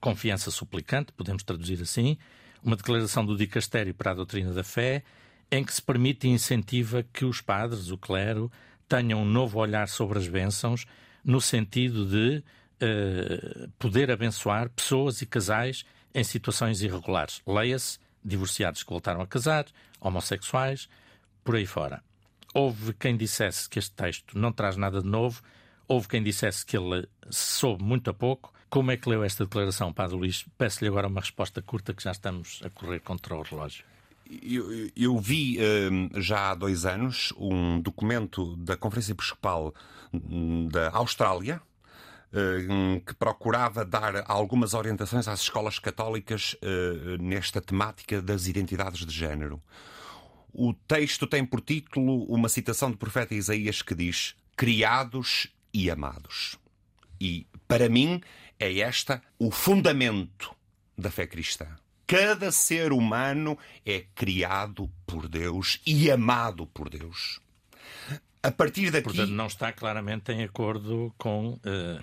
confiança 0.00 0.50
suplicante, 0.50 1.12
podemos 1.12 1.42
traduzir 1.42 1.80
assim, 1.82 2.16
uma 2.62 2.76
declaração 2.76 3.24
do 3.24 3.36
Dicastério 3.36 3.94
para 3.94 4.12
a 4.12 4.14
doutrina 4.14 4.52
da 4.52 4.62
fé, 4.62 5.02
em 5.50 5.64
que 5.64 5.72
se 5.72 5.82
permite 5.82 6.26
e 6.26 6.30
incentiva 6.30 7.02
que 7.12 7.24
os 7.24 7.40
padres, 7.40 7.90
o 7.90 7.96
clero, 7.96 8.50
tenham 8.88 9.22
um 9.22 9.24
novo 9.24 9.58
olhar 9.58 9.88
sobre 9.88 10.18
as 10.18 10.28
bênçãos, 10.28 10.86
no 11.24 11.40
sentido 11.40 12.06
de 12.06 12.42
uh, 12.82 13.68
poder 13.78 14.10
abençoar 14.10 14.70
pessoas 14.70 15.22
e 15.22 15.26
casais 15.26 15.84
em 16.14 16.24
situações 16.24 16.82
irregulares. 16.82 17.42
Leia-se 17.46 17.98
divorciados 18.24 18.82
que 18.82 18.90
voltaram 18.90 19.20
a 19.20 19.26
casar, 19.26 19.66
homossexuais, 20.00 20.88
por 21.44 21.56
aí 21.56 21.66
fora. 21.66 22.02
Houve 22.54 22.92
quem 22.94 23.16
dissesse 23.16 23.68
que 23.68 23.78
este 23.78 23.92
texto 23.92 24.38
não 24.38 24.52
traz 24.52 24.76
nada 24.76 25.00
de 25.00 25.08
novo, 25.08 25.42
houve 25.86 26.08
quem 26.08 26.22
dissesse 26.22 26.64
que 26.64 26.76
ele 26.76 27.08
soube 27.30 27.82
muito 27.82 28.10
a 28.10 28.14
pouco, 28.14 28.52
como 28.70 28.90
é 28.90 28.96
que 28.96 29.08
leu 29.08 29.24
esta 29.24 29.44
declaração, 29.44 29.92
Padre 29.92 30.16
Luís? 30.16 30.44
Peço-lhe 30.58 30.88
agora 30.88 31.08
uma 31.08 31.20
resposta 31.20 31.62
curta, 31.62 31.94
que 31.94 32.02
já 32.02 32.10
estamos 32.10 32.60
a 32.62 32.68
correr 32.68 33.00
contra 33.00 33.34
o 33.34 33.42
relógio. 33.42 33.84
Eu, 34.42 34.90
eu 34.94 35.18
vi 35.18 35.58
uh, 35.58 36.20
já 36.20 36.50
há 36.50 36.54
dois 36.54 36.84
anos 36.84 37.32
um 37.38 37.80
documento 37.80 38.56
da 38.56 38.76
Conferência 38.76 39.12
Episcopal 39.12 39.74
hum, 40.12 40.68
da 40.70 40.90
Austrália, 40.90 41.62
que 43.06 43.14
procurava 43.14 43.84
dar 43.84 44.24
algumas 44.30 44.74
orientações 44.74 45.26
às 45.26 45.40
escolas 45.40 45.78
católicas 45.78 46.54
uh, 46.54 47.22
nesta 47.22 47.60
temática 47.60 48.20
das 48.20 48.46
identidades 48.46 49.06
de 49.06 49.14
género. 49.14 49.62
O 50.52 50.74
texto 50.74 51.26
tem 51.26 51.44
por 51.44 51.60
título 51.60 52.24
uma 52.24 52.48
citação 52.48 52.90
do 52.90 52.96
profeta 52.96 53.34
Isaías 53.34 53.80
que 53.80 53.94
diz: 53.94 54.34
Criados 54.56 55.48
e 55.72 55.90
amados. 55.90 56.58
E, 57.20 57.46
para 57.66 57.88
mim, 57.88 58.20
é 58.58 58.78
esta 58.80 59.22
o 59.38 59.50
fundamento 59.50 60.54
da 60.96 61.10
fé 61.10 61.26
cristã. 61.26 61.66
Cada 62.06 62.50
ser 62.50 62.92
humano 62.92 63.58
é 63.84 64.04
criado 64.14 64.90
por 65.06 65.28
Deus 65.28 65.80
e 65.86 66.10
amado 66.10 66.66
por 66.66 66.88
Deus. 66.88 67.40
A 68.48 68.50
partir 68.50 68.90
daqui. 68.90 69.04
Portanto, 69.04 69.30
não 69.30 69.46
está 69.46 69.70
claramente 69.72 70.32
em 70.32 70.42
acordo 70.42 71.12
com 71.18 71.50
uh, 71.50 71.60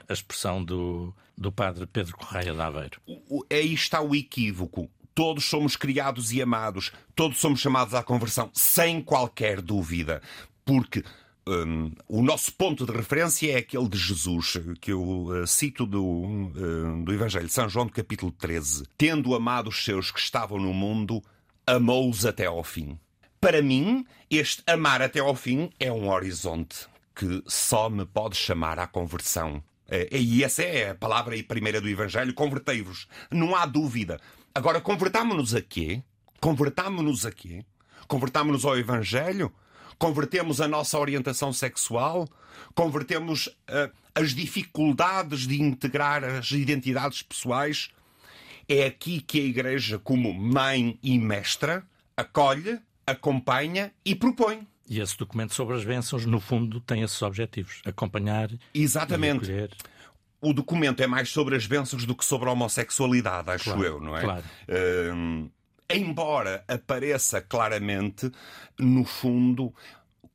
a 0.08 0.14
expressão 0.14 0.64
do, 0.64 1.12
do 1.36 1.52
padre 1.52 1.88
Pedro 1.88 2.16
Correia 2.16 2.54
de 2.54 2.62
Aveiro. 2.62 3.02
O, 3.08 3.40
o, 3.40 3.46
aí 3.52 3.74
está 3.74 4.00
o 4.00 4.14
equívoco. 4.14 4.88
Todos 5.16 5.46
somos 5.46 5.76
criados 5.76 6.32
e 6.34 6.42
amados, 6.42 6.92
todos 7.16 7.40
somos 7.40 7.62
chamados 7.62 7.96
à 7.96 8.04
conversão, 8.04 8.52
sem 8.54 9.02
qualquer 9.02 9.60
dúvida. 9.60 10.22
Porque 10.64 11.04
um, 11.48 11.92
o 12.08 12.22
nosso 12.22 12.54
ponto 12.54 12.86
de 12.86 12.92
referência 12.92 13.52
é 13.52 13.58
aquele 13.58 13.88
de 13.88 13.98
Jesus, 13.98 14.60
que 14.80 14.92
eu 14.92 15.02
uh, 15.02 15.48
cito 15.48 15.86
do, 15.88 16.04
uh, 16.04 17.04
do 17.04 17.12
Evangelho 17.12 17.48
de 17.48 17.54
São 17.54 17.68
João, 17.68 17.88
do 17.88 17.94
capítulo 17.94 18.32
13. 18.32 18.84
Tendo 18.96 19.34
amado 19.34 19.70
os 19.70 19.84
seus 19.84 20.12
que 20.12 20.20
estavam 20.20 20.60
no 20.60 20.74
mundo, 20.74 21.24
amou-os 21.66 22.24
até 22.24 22.46
ao 22.46 22.64
fim. 22.64 23.00
Para 23.46 23.62
mim, 23.62 24.08
este 24.28 24.64
amar 24.66 25.04
até 25.04 25.20
ao 25.20 25.36
fim 25.36 25.70
é 25.80 25.92
um 25.92 26.10
horizonte 26.10 26.88
que 27.14 27.44
só 27.46 27.92
me 27.92 28.04
pode 28.04 28.36
chamar 28.36 28.80
à 28.80 28.88
conversão. 28.88 29.64
É, 29.88 30.10
e 30.18 30.44
essa 30.44 30.64
é 30.64 30.90
a 30.90 30.96
palavra 30.96 31.36
primeira 31.44 31.80
do 31.80 31.88
Evangelho: 31.88 32.34
convertei-vos. 32.34 33.08
Não 33.30 33.56
há 33.56 33.68
dúvida. 33.68 34.20
Agora, 34.56 34.82
convertámonos 34.82 35.54
a 35.54 35.62
quê? 35.62 36.02
Convertámonos 36.42 37.24
a 37.24 37.32
quê? 37.32 37.64
Convertámonos 38.08 38.66
ao 38.66 38.80
Evangelho? 38.80 39.54
Convertemos 40.00 40.60
a 40.60 40.68
nossa 40.68 40.98
orientação 40.98 41.54
sexual? 41.54 42.28
Convertemos 42.74 43.46
uh, 43.46 43.94
as 44.16 44.34
dificuldades 44.34 45.46
de 45.46 45.62
integrar 45.62 46.24
as 46.24 46.50
identidades 46.50 47.22
pessoais? 47.22 47.92
É 48.68 48.88
aqui 48.88 49.22
que 49.22 49.40
a 49.40 49.44
Igreja, 49.44 50.00
como 50.00 50.34
mãe 50.34 50.98
e 51.04 51.20
mestra, 51.20 51.86
acolhe, 52.18 52.82
acompanha 53.06 53.92
e 54.04 54.16
propõe. 54.16 54.68
E 54.88 55.00
esse 55.00 55.18
documento 55.18 55.54
sobre 55.54 55.76
as 55.76 55.84
bênçãos, 55.84 56.26
no 56.26 56.40
fundo, 56.40 56.80
tem 56.80 57.02
esses 57.02 57.22
objetivos: 57.22 57.82
acompanhar. 57.86 58.50
Exatamente. 58.74 59.52
E 59.52 59.70
o 60.42 60.54
documento 60.54 61.02
é 61.02 61.08
mais 61.08 61.30
sobre 61.30 61.56
as 61.56 61.66
bênçãos 61.66 62.06
do 62.06 62.16
que 62.16 62.24
sobre 62.24 62.50
a 62.50 62.52
homossexualidade, 62.52 63.50
acho 63.50 63.64
claro, 63.66 63.84
eu, 63.84 64.00
não 64.00 64.16
é? 64.16 64.22
Claro. 64.22 64.44
Uh, 64.70 65.50
embora 65.90 66.64
apareça 66.68 67.42
claramente, 67.42 68.32
no 68.78 69.04
fundo, 69.06 69.74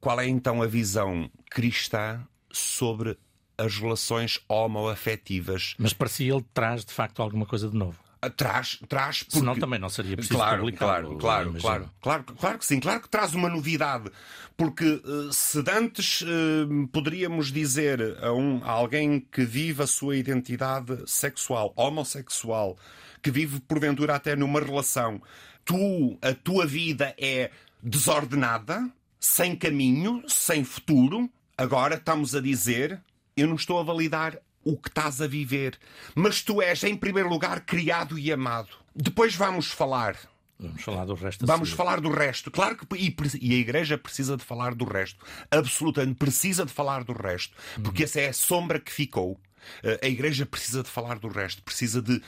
qual 0.01 0.19
é 0.21 0.27
então 0.27 0.63
a 0.63 0.67
visão 0.67 1.31
cristã 1.49 2.27
sobre 2.51 3.17
as 3.57 3.77
relações 3.77 4.41
homoafetivas. 4.49 5.75
Mas 5.79 5.93
para 5.93 6.09
si 6.09 6.29
ele 6.29 6.45
traz 6.53 6.85
de 6.85 6.93
facto 6.93 7.23
alguma 7.23 7.47
coisa 7.47 7.69
de 7.69 7.77
novo. 7.77 7.99
Traz, 8.37 8.79
traz 8.87 9.23
porque... 9.23 9.39
Senão 9.39 9.59
também 9.59 9.79
não 9.79 9.89
seria 9.89 10.15
preciso 10.15 10.39
claro, 10.39 10.59
publicar. 10.59 10.87
Claro, 10.87 11.17
claro, 11.17 11.53
claro, 11.55 11.91
claro, 12.03 12.25
claro 12.39 12.59
que 12.59 12.67
sim, 12.67 12.79
claro 12.79 13.01
que 13.01 13.09
traz 13.09 13.35
uma 13.35 13.49
novidade. 13.49 14.11
Porque 14.59 14.85
eh, 15.03 15.31
se 15.33 15.65
antes 15.71 16.23
eh, 16.23 16.87
poderíamos 16.93 17.51
dizer 17.51 18.19
a, 18.23 18.31
um, 18.33 18.63
a 18.63 18.71
alguém 18.73 19.21
que 19.21 19.43
vive 19.43 19.83
a 19.83 19.87
sua 19.87 20.17
identidade 20.17 20.99
sexual, 21.07 21.73
homossexual, 21.75 22.77
que 23.23 23.31
vive 23.31 23.59
porventura 23.61 24.17
até 24.17 24.37
numa 24.37 24.61
relação, 24.61 25.23
tu, 25.65 26.19
a 26.21 26.35
tua 26.35 26.67
vida 26.67 27.15
é 27.19 27.51
desordenada, 27.83 28.91
sem 29.19 29.57
caminho, 29.57 30.23
sem 30.29 30.63
futuro, 30.63 31.31
agora 31.57 31.95
estamos 31.95 32.35
a 32.35 32.41
dizer, 32.41 33.01
eu 33.37 33.47
não 33.47 33.55
estou 33.55 33.79
a 33.79 33.83
validar 33.83 34.39
o 34.65 34.77
que 34.77 34.89
estás 34.89 35.21
a 35.21 35.27
viver. 35.27 35.79
Mas 36.15 36.43
tu 36.43 36.61
és, 36.61 36.83
em 36.85 36.97
primeiro 36.97 37.29
lugar, 37.29 37.61
criado 37.61 38.19
e 38.19 38.33
amado. 38.33 38.69
Depois 38.95 39.35
vamos 39.35 39.67
falar. 39.67 40.17
Vamos 40.59 40.83
falar 40.83 41.07
do 41.07 41.15
resto. 41.15 41.47
Vamos 41.47 41.71
falar 41.71 42.01
do 42.01 42.11
resto. 42.11 42.51
Claro 42.51 42.77
que 42.77 42.97
e, 42.97 43.17
e, 43.41 43.55
a 43.55 43.59
Igreja 43.59 43.97
precisa 43.97 44.37
de 44.37 44.45
falar 44.45 44.75
do 44.75 44.85
resto. 44.85 45.25
Absolutamente 45.51 46.19
precisa 46.19 46.67
de 46.67 46.73
falar 46.73 47.03
do 47.03 47.15
resto. 47.15 47.57
Porque 47.83 48.03
uhum. 48.03 48.05
essa 48.05 48.21
é 48.21 48.29
a 48.29 48.33
sombra 48.33 48.79
que 48.79 48.93
ficou. 48.93 49.41
Eh, 49.83 50.01
a 50.03 50.07
Igreja 50.07 50.45
precisa 50.45 50.83
de 50.83 50.91
falar 50.91 51.19
do 51.19 51.29
resto. 51.29 51.63
Precisa 51.63 52.03
de 52.03 52.17
uh, 52.17 52.23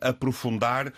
aprofundar 0.00 0.92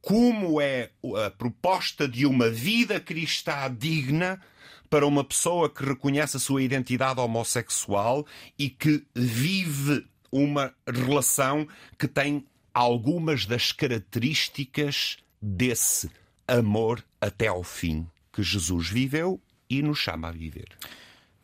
como 0.00 0.60
é 0.60 0.90
a 1.26 1.30
proposta 1.30 2.06
de 2.06 2.24
uma 2.24 2.48
vida 2.48 3.00
cristã 3.00 3.74
digna 3.76 4.40
para 4.88 5.06
uma 5.06 5.24
pessoa 5.24 5.68
que 5.68 5.84
reconhece 5.84 6.36
a 6.36 6.40
sua 6.40 6.62
identidade 6.62 7.20
homossexual 7.20 8.26
e 8.58 8.68
que 8.68 9.04
vive 9.14 10.06
uma 10.30 10.74
relação 10.86 11.66
que 11.98 12.06
tem 12.06 12.44
algumas 12.74 13.46
das 13.46 13.72
características 13.72 15.16
desse 15.40 16.10
amor 16.46 17.02
até 17.20 17.48
ao 17.48 17.62
fim 17.62 18.06
que 18.32 18.42
Jesus 18.42 18.88
viveu 18.88 19.40
e 19.68 19.82
nos 19.82 19.98
chama 19.98 20.28
a 20.28 20.32
viver. 20.32 20.68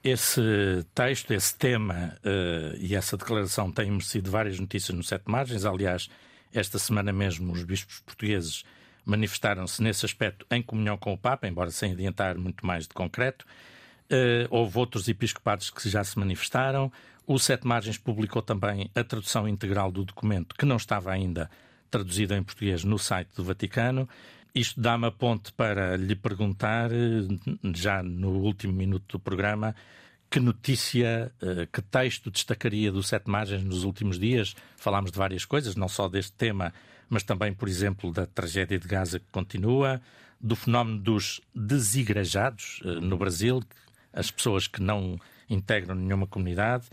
Esse 0.04 0.40
texto, 0.94 1.32
esse 1.32 1.56
tema 1.56 2.16
uh, 2.18 2.76
e 2.78 2.94
essa 2.94 3.16
declaração 3.16 3.70
têm 3.70 3.90
merecido 3.90 4.30
várias 4.30 4.58
notícias 4.58 4.96
no 4.96 5.02
Sete 5.02 5.24
Margens. 5.26 5.64
Aliás, 5.64 6.08
esta 6.52 6.78
semana 6.78 7.12
mesmo 7.12 7.52
os 7.52 7.64
bispos 7.64 8.00
portugueses 8.00 8.64
manifestaram-se 9.04 9.82
nesse 9.82 10.04
aspecto 10.04 10.46
em 10.50 10.62
comunhão 10.62 10.96
com 10.96 11.12
o 11.12 11.18
Papa, 11.18 11.48
embora 11.48 11.70
sem 11.70 11.92
adiantar 11.92 12.36
muito 12.36 12.64
mais 12.66 12.86
de 12.86 12.94
concreto. 12.94 13.44
Uh, 14.10 14.46
houve 14.50 14.78
outros 14.78 15.08
episcopados 15.08 15.70
que 15.70 15.88
já 15.88 16.04
se 16.04 16.18
manifestaram. 16.18 16.92
O 17.26 17.38
Sete 17.38 17.66
Margens 17.66 17.98
publicou 17.98 18.42
também 18.42 18.90
a 18.94 19.04
tradução 19.04 19.48
integral 19.48 19.90
do 19.90 20.04
documento, 20.04 20.54
que 20.54 20.66
não 20.66 20.76
estava 20.76 21.10
ainda 21.10 21.50
traduzido 21.90 22.34
em 22.34 22.42
português 22.42 22.84
no 22.84 22.98
site 22.98 23.30
do 23.36 23.44
Vaticano. 23.44 24.08
Isto 24.54 24.80
dá-me 24.80 25.06
a 25.06 25.10
ponte 25.10 25.52
para 25.52 25.96
lhe 25.96 26.14
perguntar, 26.14 26.90
eh, 26.92 27.26
já 27.74 28.02
no 28.02 28.40
último 28.40 28.72
minuto 28.72 29.12
do 29.12 29.20
programa, 29.20 29.74
que 30.30 30.40
notícia, 30.40 31.32
eh, 31.40 31.68
que 31.72 31.80
texto 31.80 32.30
destacaria 32.30 32.90
do 32.90 33.02
Sete 33.02 33.30
Margens 33.30 33.62
nos 33.62 33.84
últimos 33.84 34.18
dias? 34.18 34.54
Falámos 34.76 35.12
de 35.12 35.18
várias 35.18 35.44
coisas, 35.44 35.76
não 35.76 35.88
só 35.88 36.08
deste 36.08 36.32
tema, 36.32 36.72
mas 37.12 37.22
também, 37.22 37.52
por 37.52 37.68
exemplo, 37.68 38.10
da 38.10 38.24
tragédia 38.24 38.78
de 38.78 38.88
Gaza 38.88 39.18
que 39.18 39.26
continua, 39.30 40.00
do 40.40 40.56
fenómeno 40.56 40.98
dos 40.98 41.42
desigrejados 41.54 42.80
eh, 42.82 43.00
no 43.00 43.18
Brasil, 43.18 43.62
as 44.14 44.30
pessoas 44.30 44.66
que 44.66 44.80
não 44.80 45.20
integram 45.46 45.94
nenhuma 45.94 46.26
comunidade, 46.26 46.86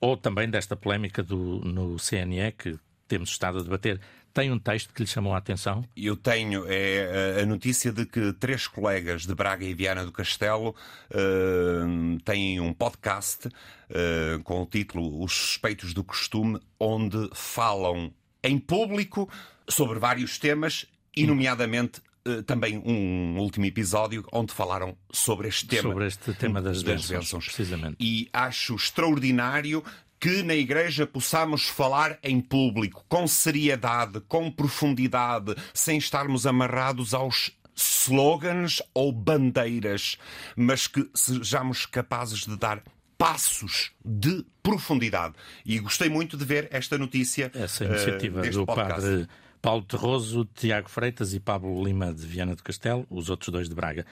ou 0.00 0.16
também 0.16 0.48
desta 0.48 0.74
polémica 0.74 1.22
do, 1.22 1.60
no 1.62 1.96
CNE 1.98 2.52
que 2.52 2.78
temos 3.06 3.28
estado 3.28 3.58
a 3.58 3.62
debater. 3.62 4.00
Tem 4.32 4.50
um 4.50 4.58
texto 4.58 4.94
que 4.94 5.02
lhe 5.02 5.06
chamou 5.06 5.34
a 5.34 5.36
atenção? 5.36 5.84
Eu 5.94 6.16
tenho. 6.16 6.64
É 6.66 7.42
a 7.42 7.44
notícia 7.44 7.92
de 7.92 8.06
que 8.06 8.32
três 8.32 8.66
colegas 8.66 9.26
de 9.26 9.34
Braga 9.34 9.66
e 9.66 9.74
Viana 9.74 10.06
do 10.06 10.12
Castelo 10.12 10.74
uh, 11.10 12.20
têm 12.24 12.60
um 12.60 12.72
podcast 12.72 13.48
uh, 13.48 14.42
com 14.42 14.62
o 14.62 14.66
título 14.66 15.22
Os 15.22 15.32
Suspeitos 15.32 15.92
do 15.92 16.02
Costume, 16.02 16.58
onde 16.78 17.28
falam 17.34 18.10
em 18.42 18.58
público 18.58 19.28
sobre 19.68 19.98
vários 19.98 20.38
temas 20.38 20.86
e, 21.16 21.26
nomeadamente, 21.26 22.00
eh, 22.24 22.42
também 22.42 22.78
um 22.84 23.38
último 23.38 23.64
episódio 23.64 24.26
onde 24.32 24.52
falaram 24.52 24.96
sobre 25.10 25.48
este 25.48 25.66
tema. 25.66 25.82
Sobre 25.82 26.06
este 26.06 26.32
tema 26.34 26.60
das, 26.60 26.82
das 26.82 27.08
bênçãos, 27.08 27.46
precisamente. 27.46 27.96
E 27.98 28.28
acho 28.32 28.74
extraordinário 28.74 29.82
que 30.20 30.42
na 30.42 30.54
Igreja 30.54 31.06
possamos 31.06 31.66
falar 31.66 32.18
em 32.22 32.40
público, 32.40 33.04
com 33.08 33.26
seriedade, 33.26 34.20
com 34.28 34.50
profundidade, 34.50 35.56
sem 35.72 35.96
estarmos 35.96 36.46
amarrados 36.46 37.14
aos 37.14 37.52
slogans 37.74 38.82
ou 38.92 39.10
bandeiras, 39.12 40.18
mas 40.54 40.86
que 40.86 41.08
sejamos 41.14 41.86
capazes 41.86 42.46
de 42.46 42.54
dar 42.56 42.82
passos 43.20 43.92
de 44.02 44.46
profundidade. 44.62 45.34
E 45.66 45.78
gostei 45.78 46.08
muito 46.08 46.38
de 46.38 46.44
ver 46.46 46.68
esta 46.70 46.96
notícia. 46.96 47.52
Essa 47.54 47.84
iniciativa 47.84 48.40
uh, 48.40 48.50
do 48.50 48.64
podcast. 48.64 49.02
padre 49.02 49.28
Paulo 49.60 49.82
Terroso, 49.82 50.48
Tiago 50.54 50.88
Freitas 50.88 51.34
e 51.34 51.38
Pablo 51.38 51.84
Lima 51.84 52.14
de 52.14 52.26
Viana 52.26 52.56
do 52.56 52.62
Castelo, 52.62 53.06
os 53.10 53.28
outros 53.28 53.50
dois 53.50 53.68
de 53.68 53.74
Braga. 53.74 54.06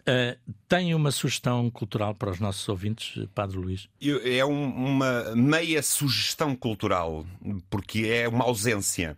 Uh, 0.00 0.38
tem 0.66 0.94
uma 0.94 1.10
sugestão 1.10 1.68
cultural 1.68 2.14
para 2.14 2.30
os 2.30 2.40
nossos 2.40 2.66
ouvintes, 2.66 3.26
Padre 3.34 3.58
Luís? 3.58 3.86
É 4.00 4.42
um, 4.46 4.64
uma 4.64 5.34
meia 5.34 5.82
sugestão 5.82 6.56
cultural, 6.56 7.26
porque 7.68 8.06
é 8.06 8.26
uma 8.26 8.44
ausência. 8.44 9.14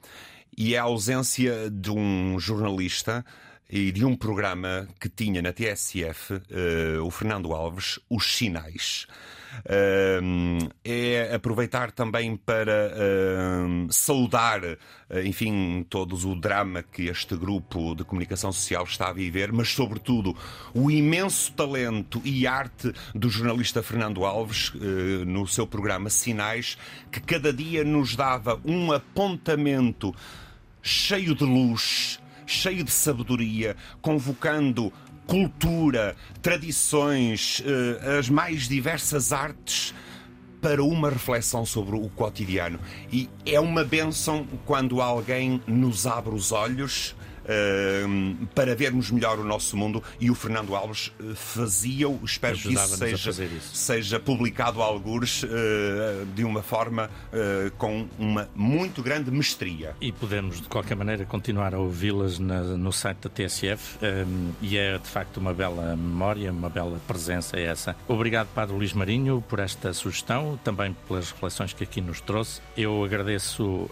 E 0.59 0.75
é 0.75 0.79
a 0.79 0.83
ausência 0.83 1.71
de 1.71 1.93
um 1.93 2.37
jornalista 2.41 3.25
e 3.71 3.93
de 3.93 4.05
um 4.05 4.17
programa 4.17 4.89
que 5.01 5.09
tinha 5.09 5.41
na 5.41 5.53
TSF, 5.53 6.35
uh, 6.35 6.43
eh, 6.51 7.01
o 7.01 7.11
Fernando 7.13 7.53
Alves, 7.53 8.01
Os 8.11 8.37
Sinais 8.37 9.07
é 10.85 11.35
aproveitar 11.35 11.91
também 11.91 12.37
para 12.37 12.93
saudar, 13.91 14.61
ah, 15.09 15.23
enfim, 15.23 15.85
todos 15.89 16.25
o 16.25 16.35
drama 16.35 16.83
que 16.83 17.09
este 17.09 17.37
grupo 17.37 17.95
de 17.95 18.05
comunicação 18.05 18.53
social 18.53 18.85
está 18.85 19.09
a 19.09 19.13
viver, 19.13 19.53
mas, 19.53 19.69
sobretudo, 19.69 20.37
o 20.75 20.91
imenso 20.91 21.53
talento 21.53 22.21
e 22.25 22.47
arte 22.47 22.93
do 23.15 23.29
jornalista 23.29 23.83
Fernando 23.83 24.25
Alves 24.25 24.73
ah, 24.75 25.25
no 25.25 25.47
seu 25.47 25.67
programa 25.67 26.11
Sinais, 26.11 26.77
que 27.11 27.21
cada 27.21 27.53
dia 27.53 27.85
nos 27.85 28.17
dava 28.17 28.61
um 28.65 28.93
apontamento 28.93 30.15
cheio 30.83 31.35
de 31.35 31.45
luz, 31.45 32.21
cheio 32.47 32.85
de 32.85 32.91
sabedoria, 32.93 33.77
convocando 34.01 34.93
cultura, 35.27 36.17
tradições, 36.41 37.63
eh, 37.65 38.19
as 38.19 38.29
mais 38.29 38.69
diversas 38.69 39.33
artes 39.33 39.95
para 40.61 40.83
uma 40.83 41.11
reflexão 41.11 41.65
sobre 41.65 41.97
o 41.97 42.09
cotidiano. 42.09 42.79
E 43.13 43.29
é 43.45 43.61
uma 43.61 43.85
benção 43.85 44.47
quando 44.65 45.01
alguém 45.01 45.61
nos 45.67 46.07
abre 46.07 46.35
os 46.35 46.53
olhos 46.53 47.15
para 48.55 48.75
vermos 48.75 49.11
melhor 49.11 49.39
o 49.39 49.45
nosso 49.45 49.77
mundo 49.77 50.03
e 50.21 50.31
o 50.31 50.35
Fernando 50.35 50.75
Alves 50.75 51.13
fazia-o. 51.35 52.21
Espero 52.25 52.57
que 52.57 52.73
isso 52.73 52.97
seja, 52.97 53.31
isso 53.31 53.77
seja, 53.77 54.21
publicado 54.21 54.83
a 54.83 54.85
algures 54.85 55.45
de 56.35 56.45
uma 56.45 56.63
forma 56.63 57.11
com 57.79 58.07
uma 58.19 58.49
muito 58.55 59.03
grande 59.03 59.31
mestria. 59.31 59.95
E 60.01 60.13
podemos, 60.13 60.61
de 60.61 60.69
qualquer 60.69 60.97
maneira, 60.97 61.25
continuar 61.25 61.75
a 61.75 61.79
ouvi-las 61.79 62.39
no 62.39 62.93
site 62.93 63.19
da 63.23 63.31
TSF 63.31 63.99
e 64.61 64.77
é 64.77 64.99
de 64.99 65.09
facto 65.09 65.39
uma 65.39 65.55
bela 65.55 65.97
memória, 65.97 66.51
uma 66.51 66.69
bela 66.69 67.01
presença 67.07 67.59
essa. 67.59 67.97
Obrigado, 68.09 68.49
Padre 68.55 68.75
Luís 68.75 68.93
Marinho, 68.93 69.43
por 69.49 69.59
esta 69.59 69.93
sugestão, 69.93 70.59
também 70.63 70.97
pelas 71.07 71.31
reflexões 71.31 71.73
que 71.73 71.85
aqui 71.85 72.01
nos 72.01 72.21
trouxe. 72.21 72.61
Eu 72.77 73.05
agradeço 73.05 73.65
uh, 73.65 73.91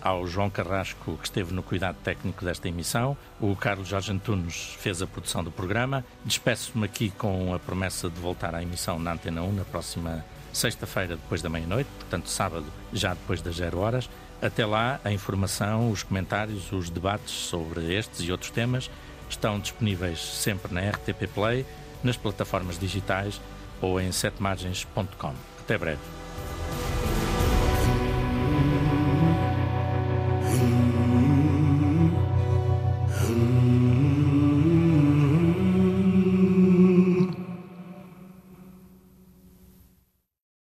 ao 0.00 0.26
João 0.26 0.50
Carrasco, 0.50 1.16
que 1.18 1.24
esteve 1.26 1.52
no 1.52 1.62
cuidado 1.62 1.96
técnico 2.02 2.44
desta 2.44 2.68
emissão. 2.68 2.95
O 3.40 3.54
Carlos 3.54 3.88
Jorge 3.88 4.12
Antunes 4.12 4.76
fez 4.78 5.02
a 5.02 5.06
produção 5.06 5.44
do 5.44 5.50
programa. 5.50 6.04
Despeço-me 6.24 6.84
aqui 6.84 7.10
com 7.10 7.52
a 7.54 7.58
promessa 7.58 8.08
de 8.08 8.18
voltar 8.20 8.54
à 8.54 8.62
emissão 8.62 8.98
na 8.98 9.12
Antena 9.12 9.42
1 9.42 9.52
na 9.52 9.64
próxima 9.64 10.24
sexta-feira, 10.52 11.16
depois 11.16 11.42
da 11.42 11.50
meia-noite, 11.50 11.90
portanto, 11.98 12.30
sábado, 12.30 12.64
já 12.92 13.12
depois 13.12 13.42
das 13.42 13.56
zero 13.56 13.78
horas. 13.78 14.08
Até 14.40 14.64
lá, 14.64 15.00
a 15.04 15.12
informação, 15.12 15.90
os 15.90 16.02
comentários, 16.02 16.72
os 16.72 16.88
debates 16.88 17.32
sobre 17.32 17.94
estes 17.94 18.20
e 18.20 18.32
outros 18.32 18.50
temas 18.50 18.90
estão 19.28 19.60
disponíveis 19.60 20.20
sempre 20.20 20.72
na 20.72 20.80
RTP 20.80 21.26
Play, 21.34 21.66
nas 22.02 22.16
plataformas 22.16 22.78
digitais 22.78 23.40
ou 23.80 24.00
em 24.00 24.10
setemargens.com. 24.12 25.34
Até 25.60 25.76
breve. 25.76 26.00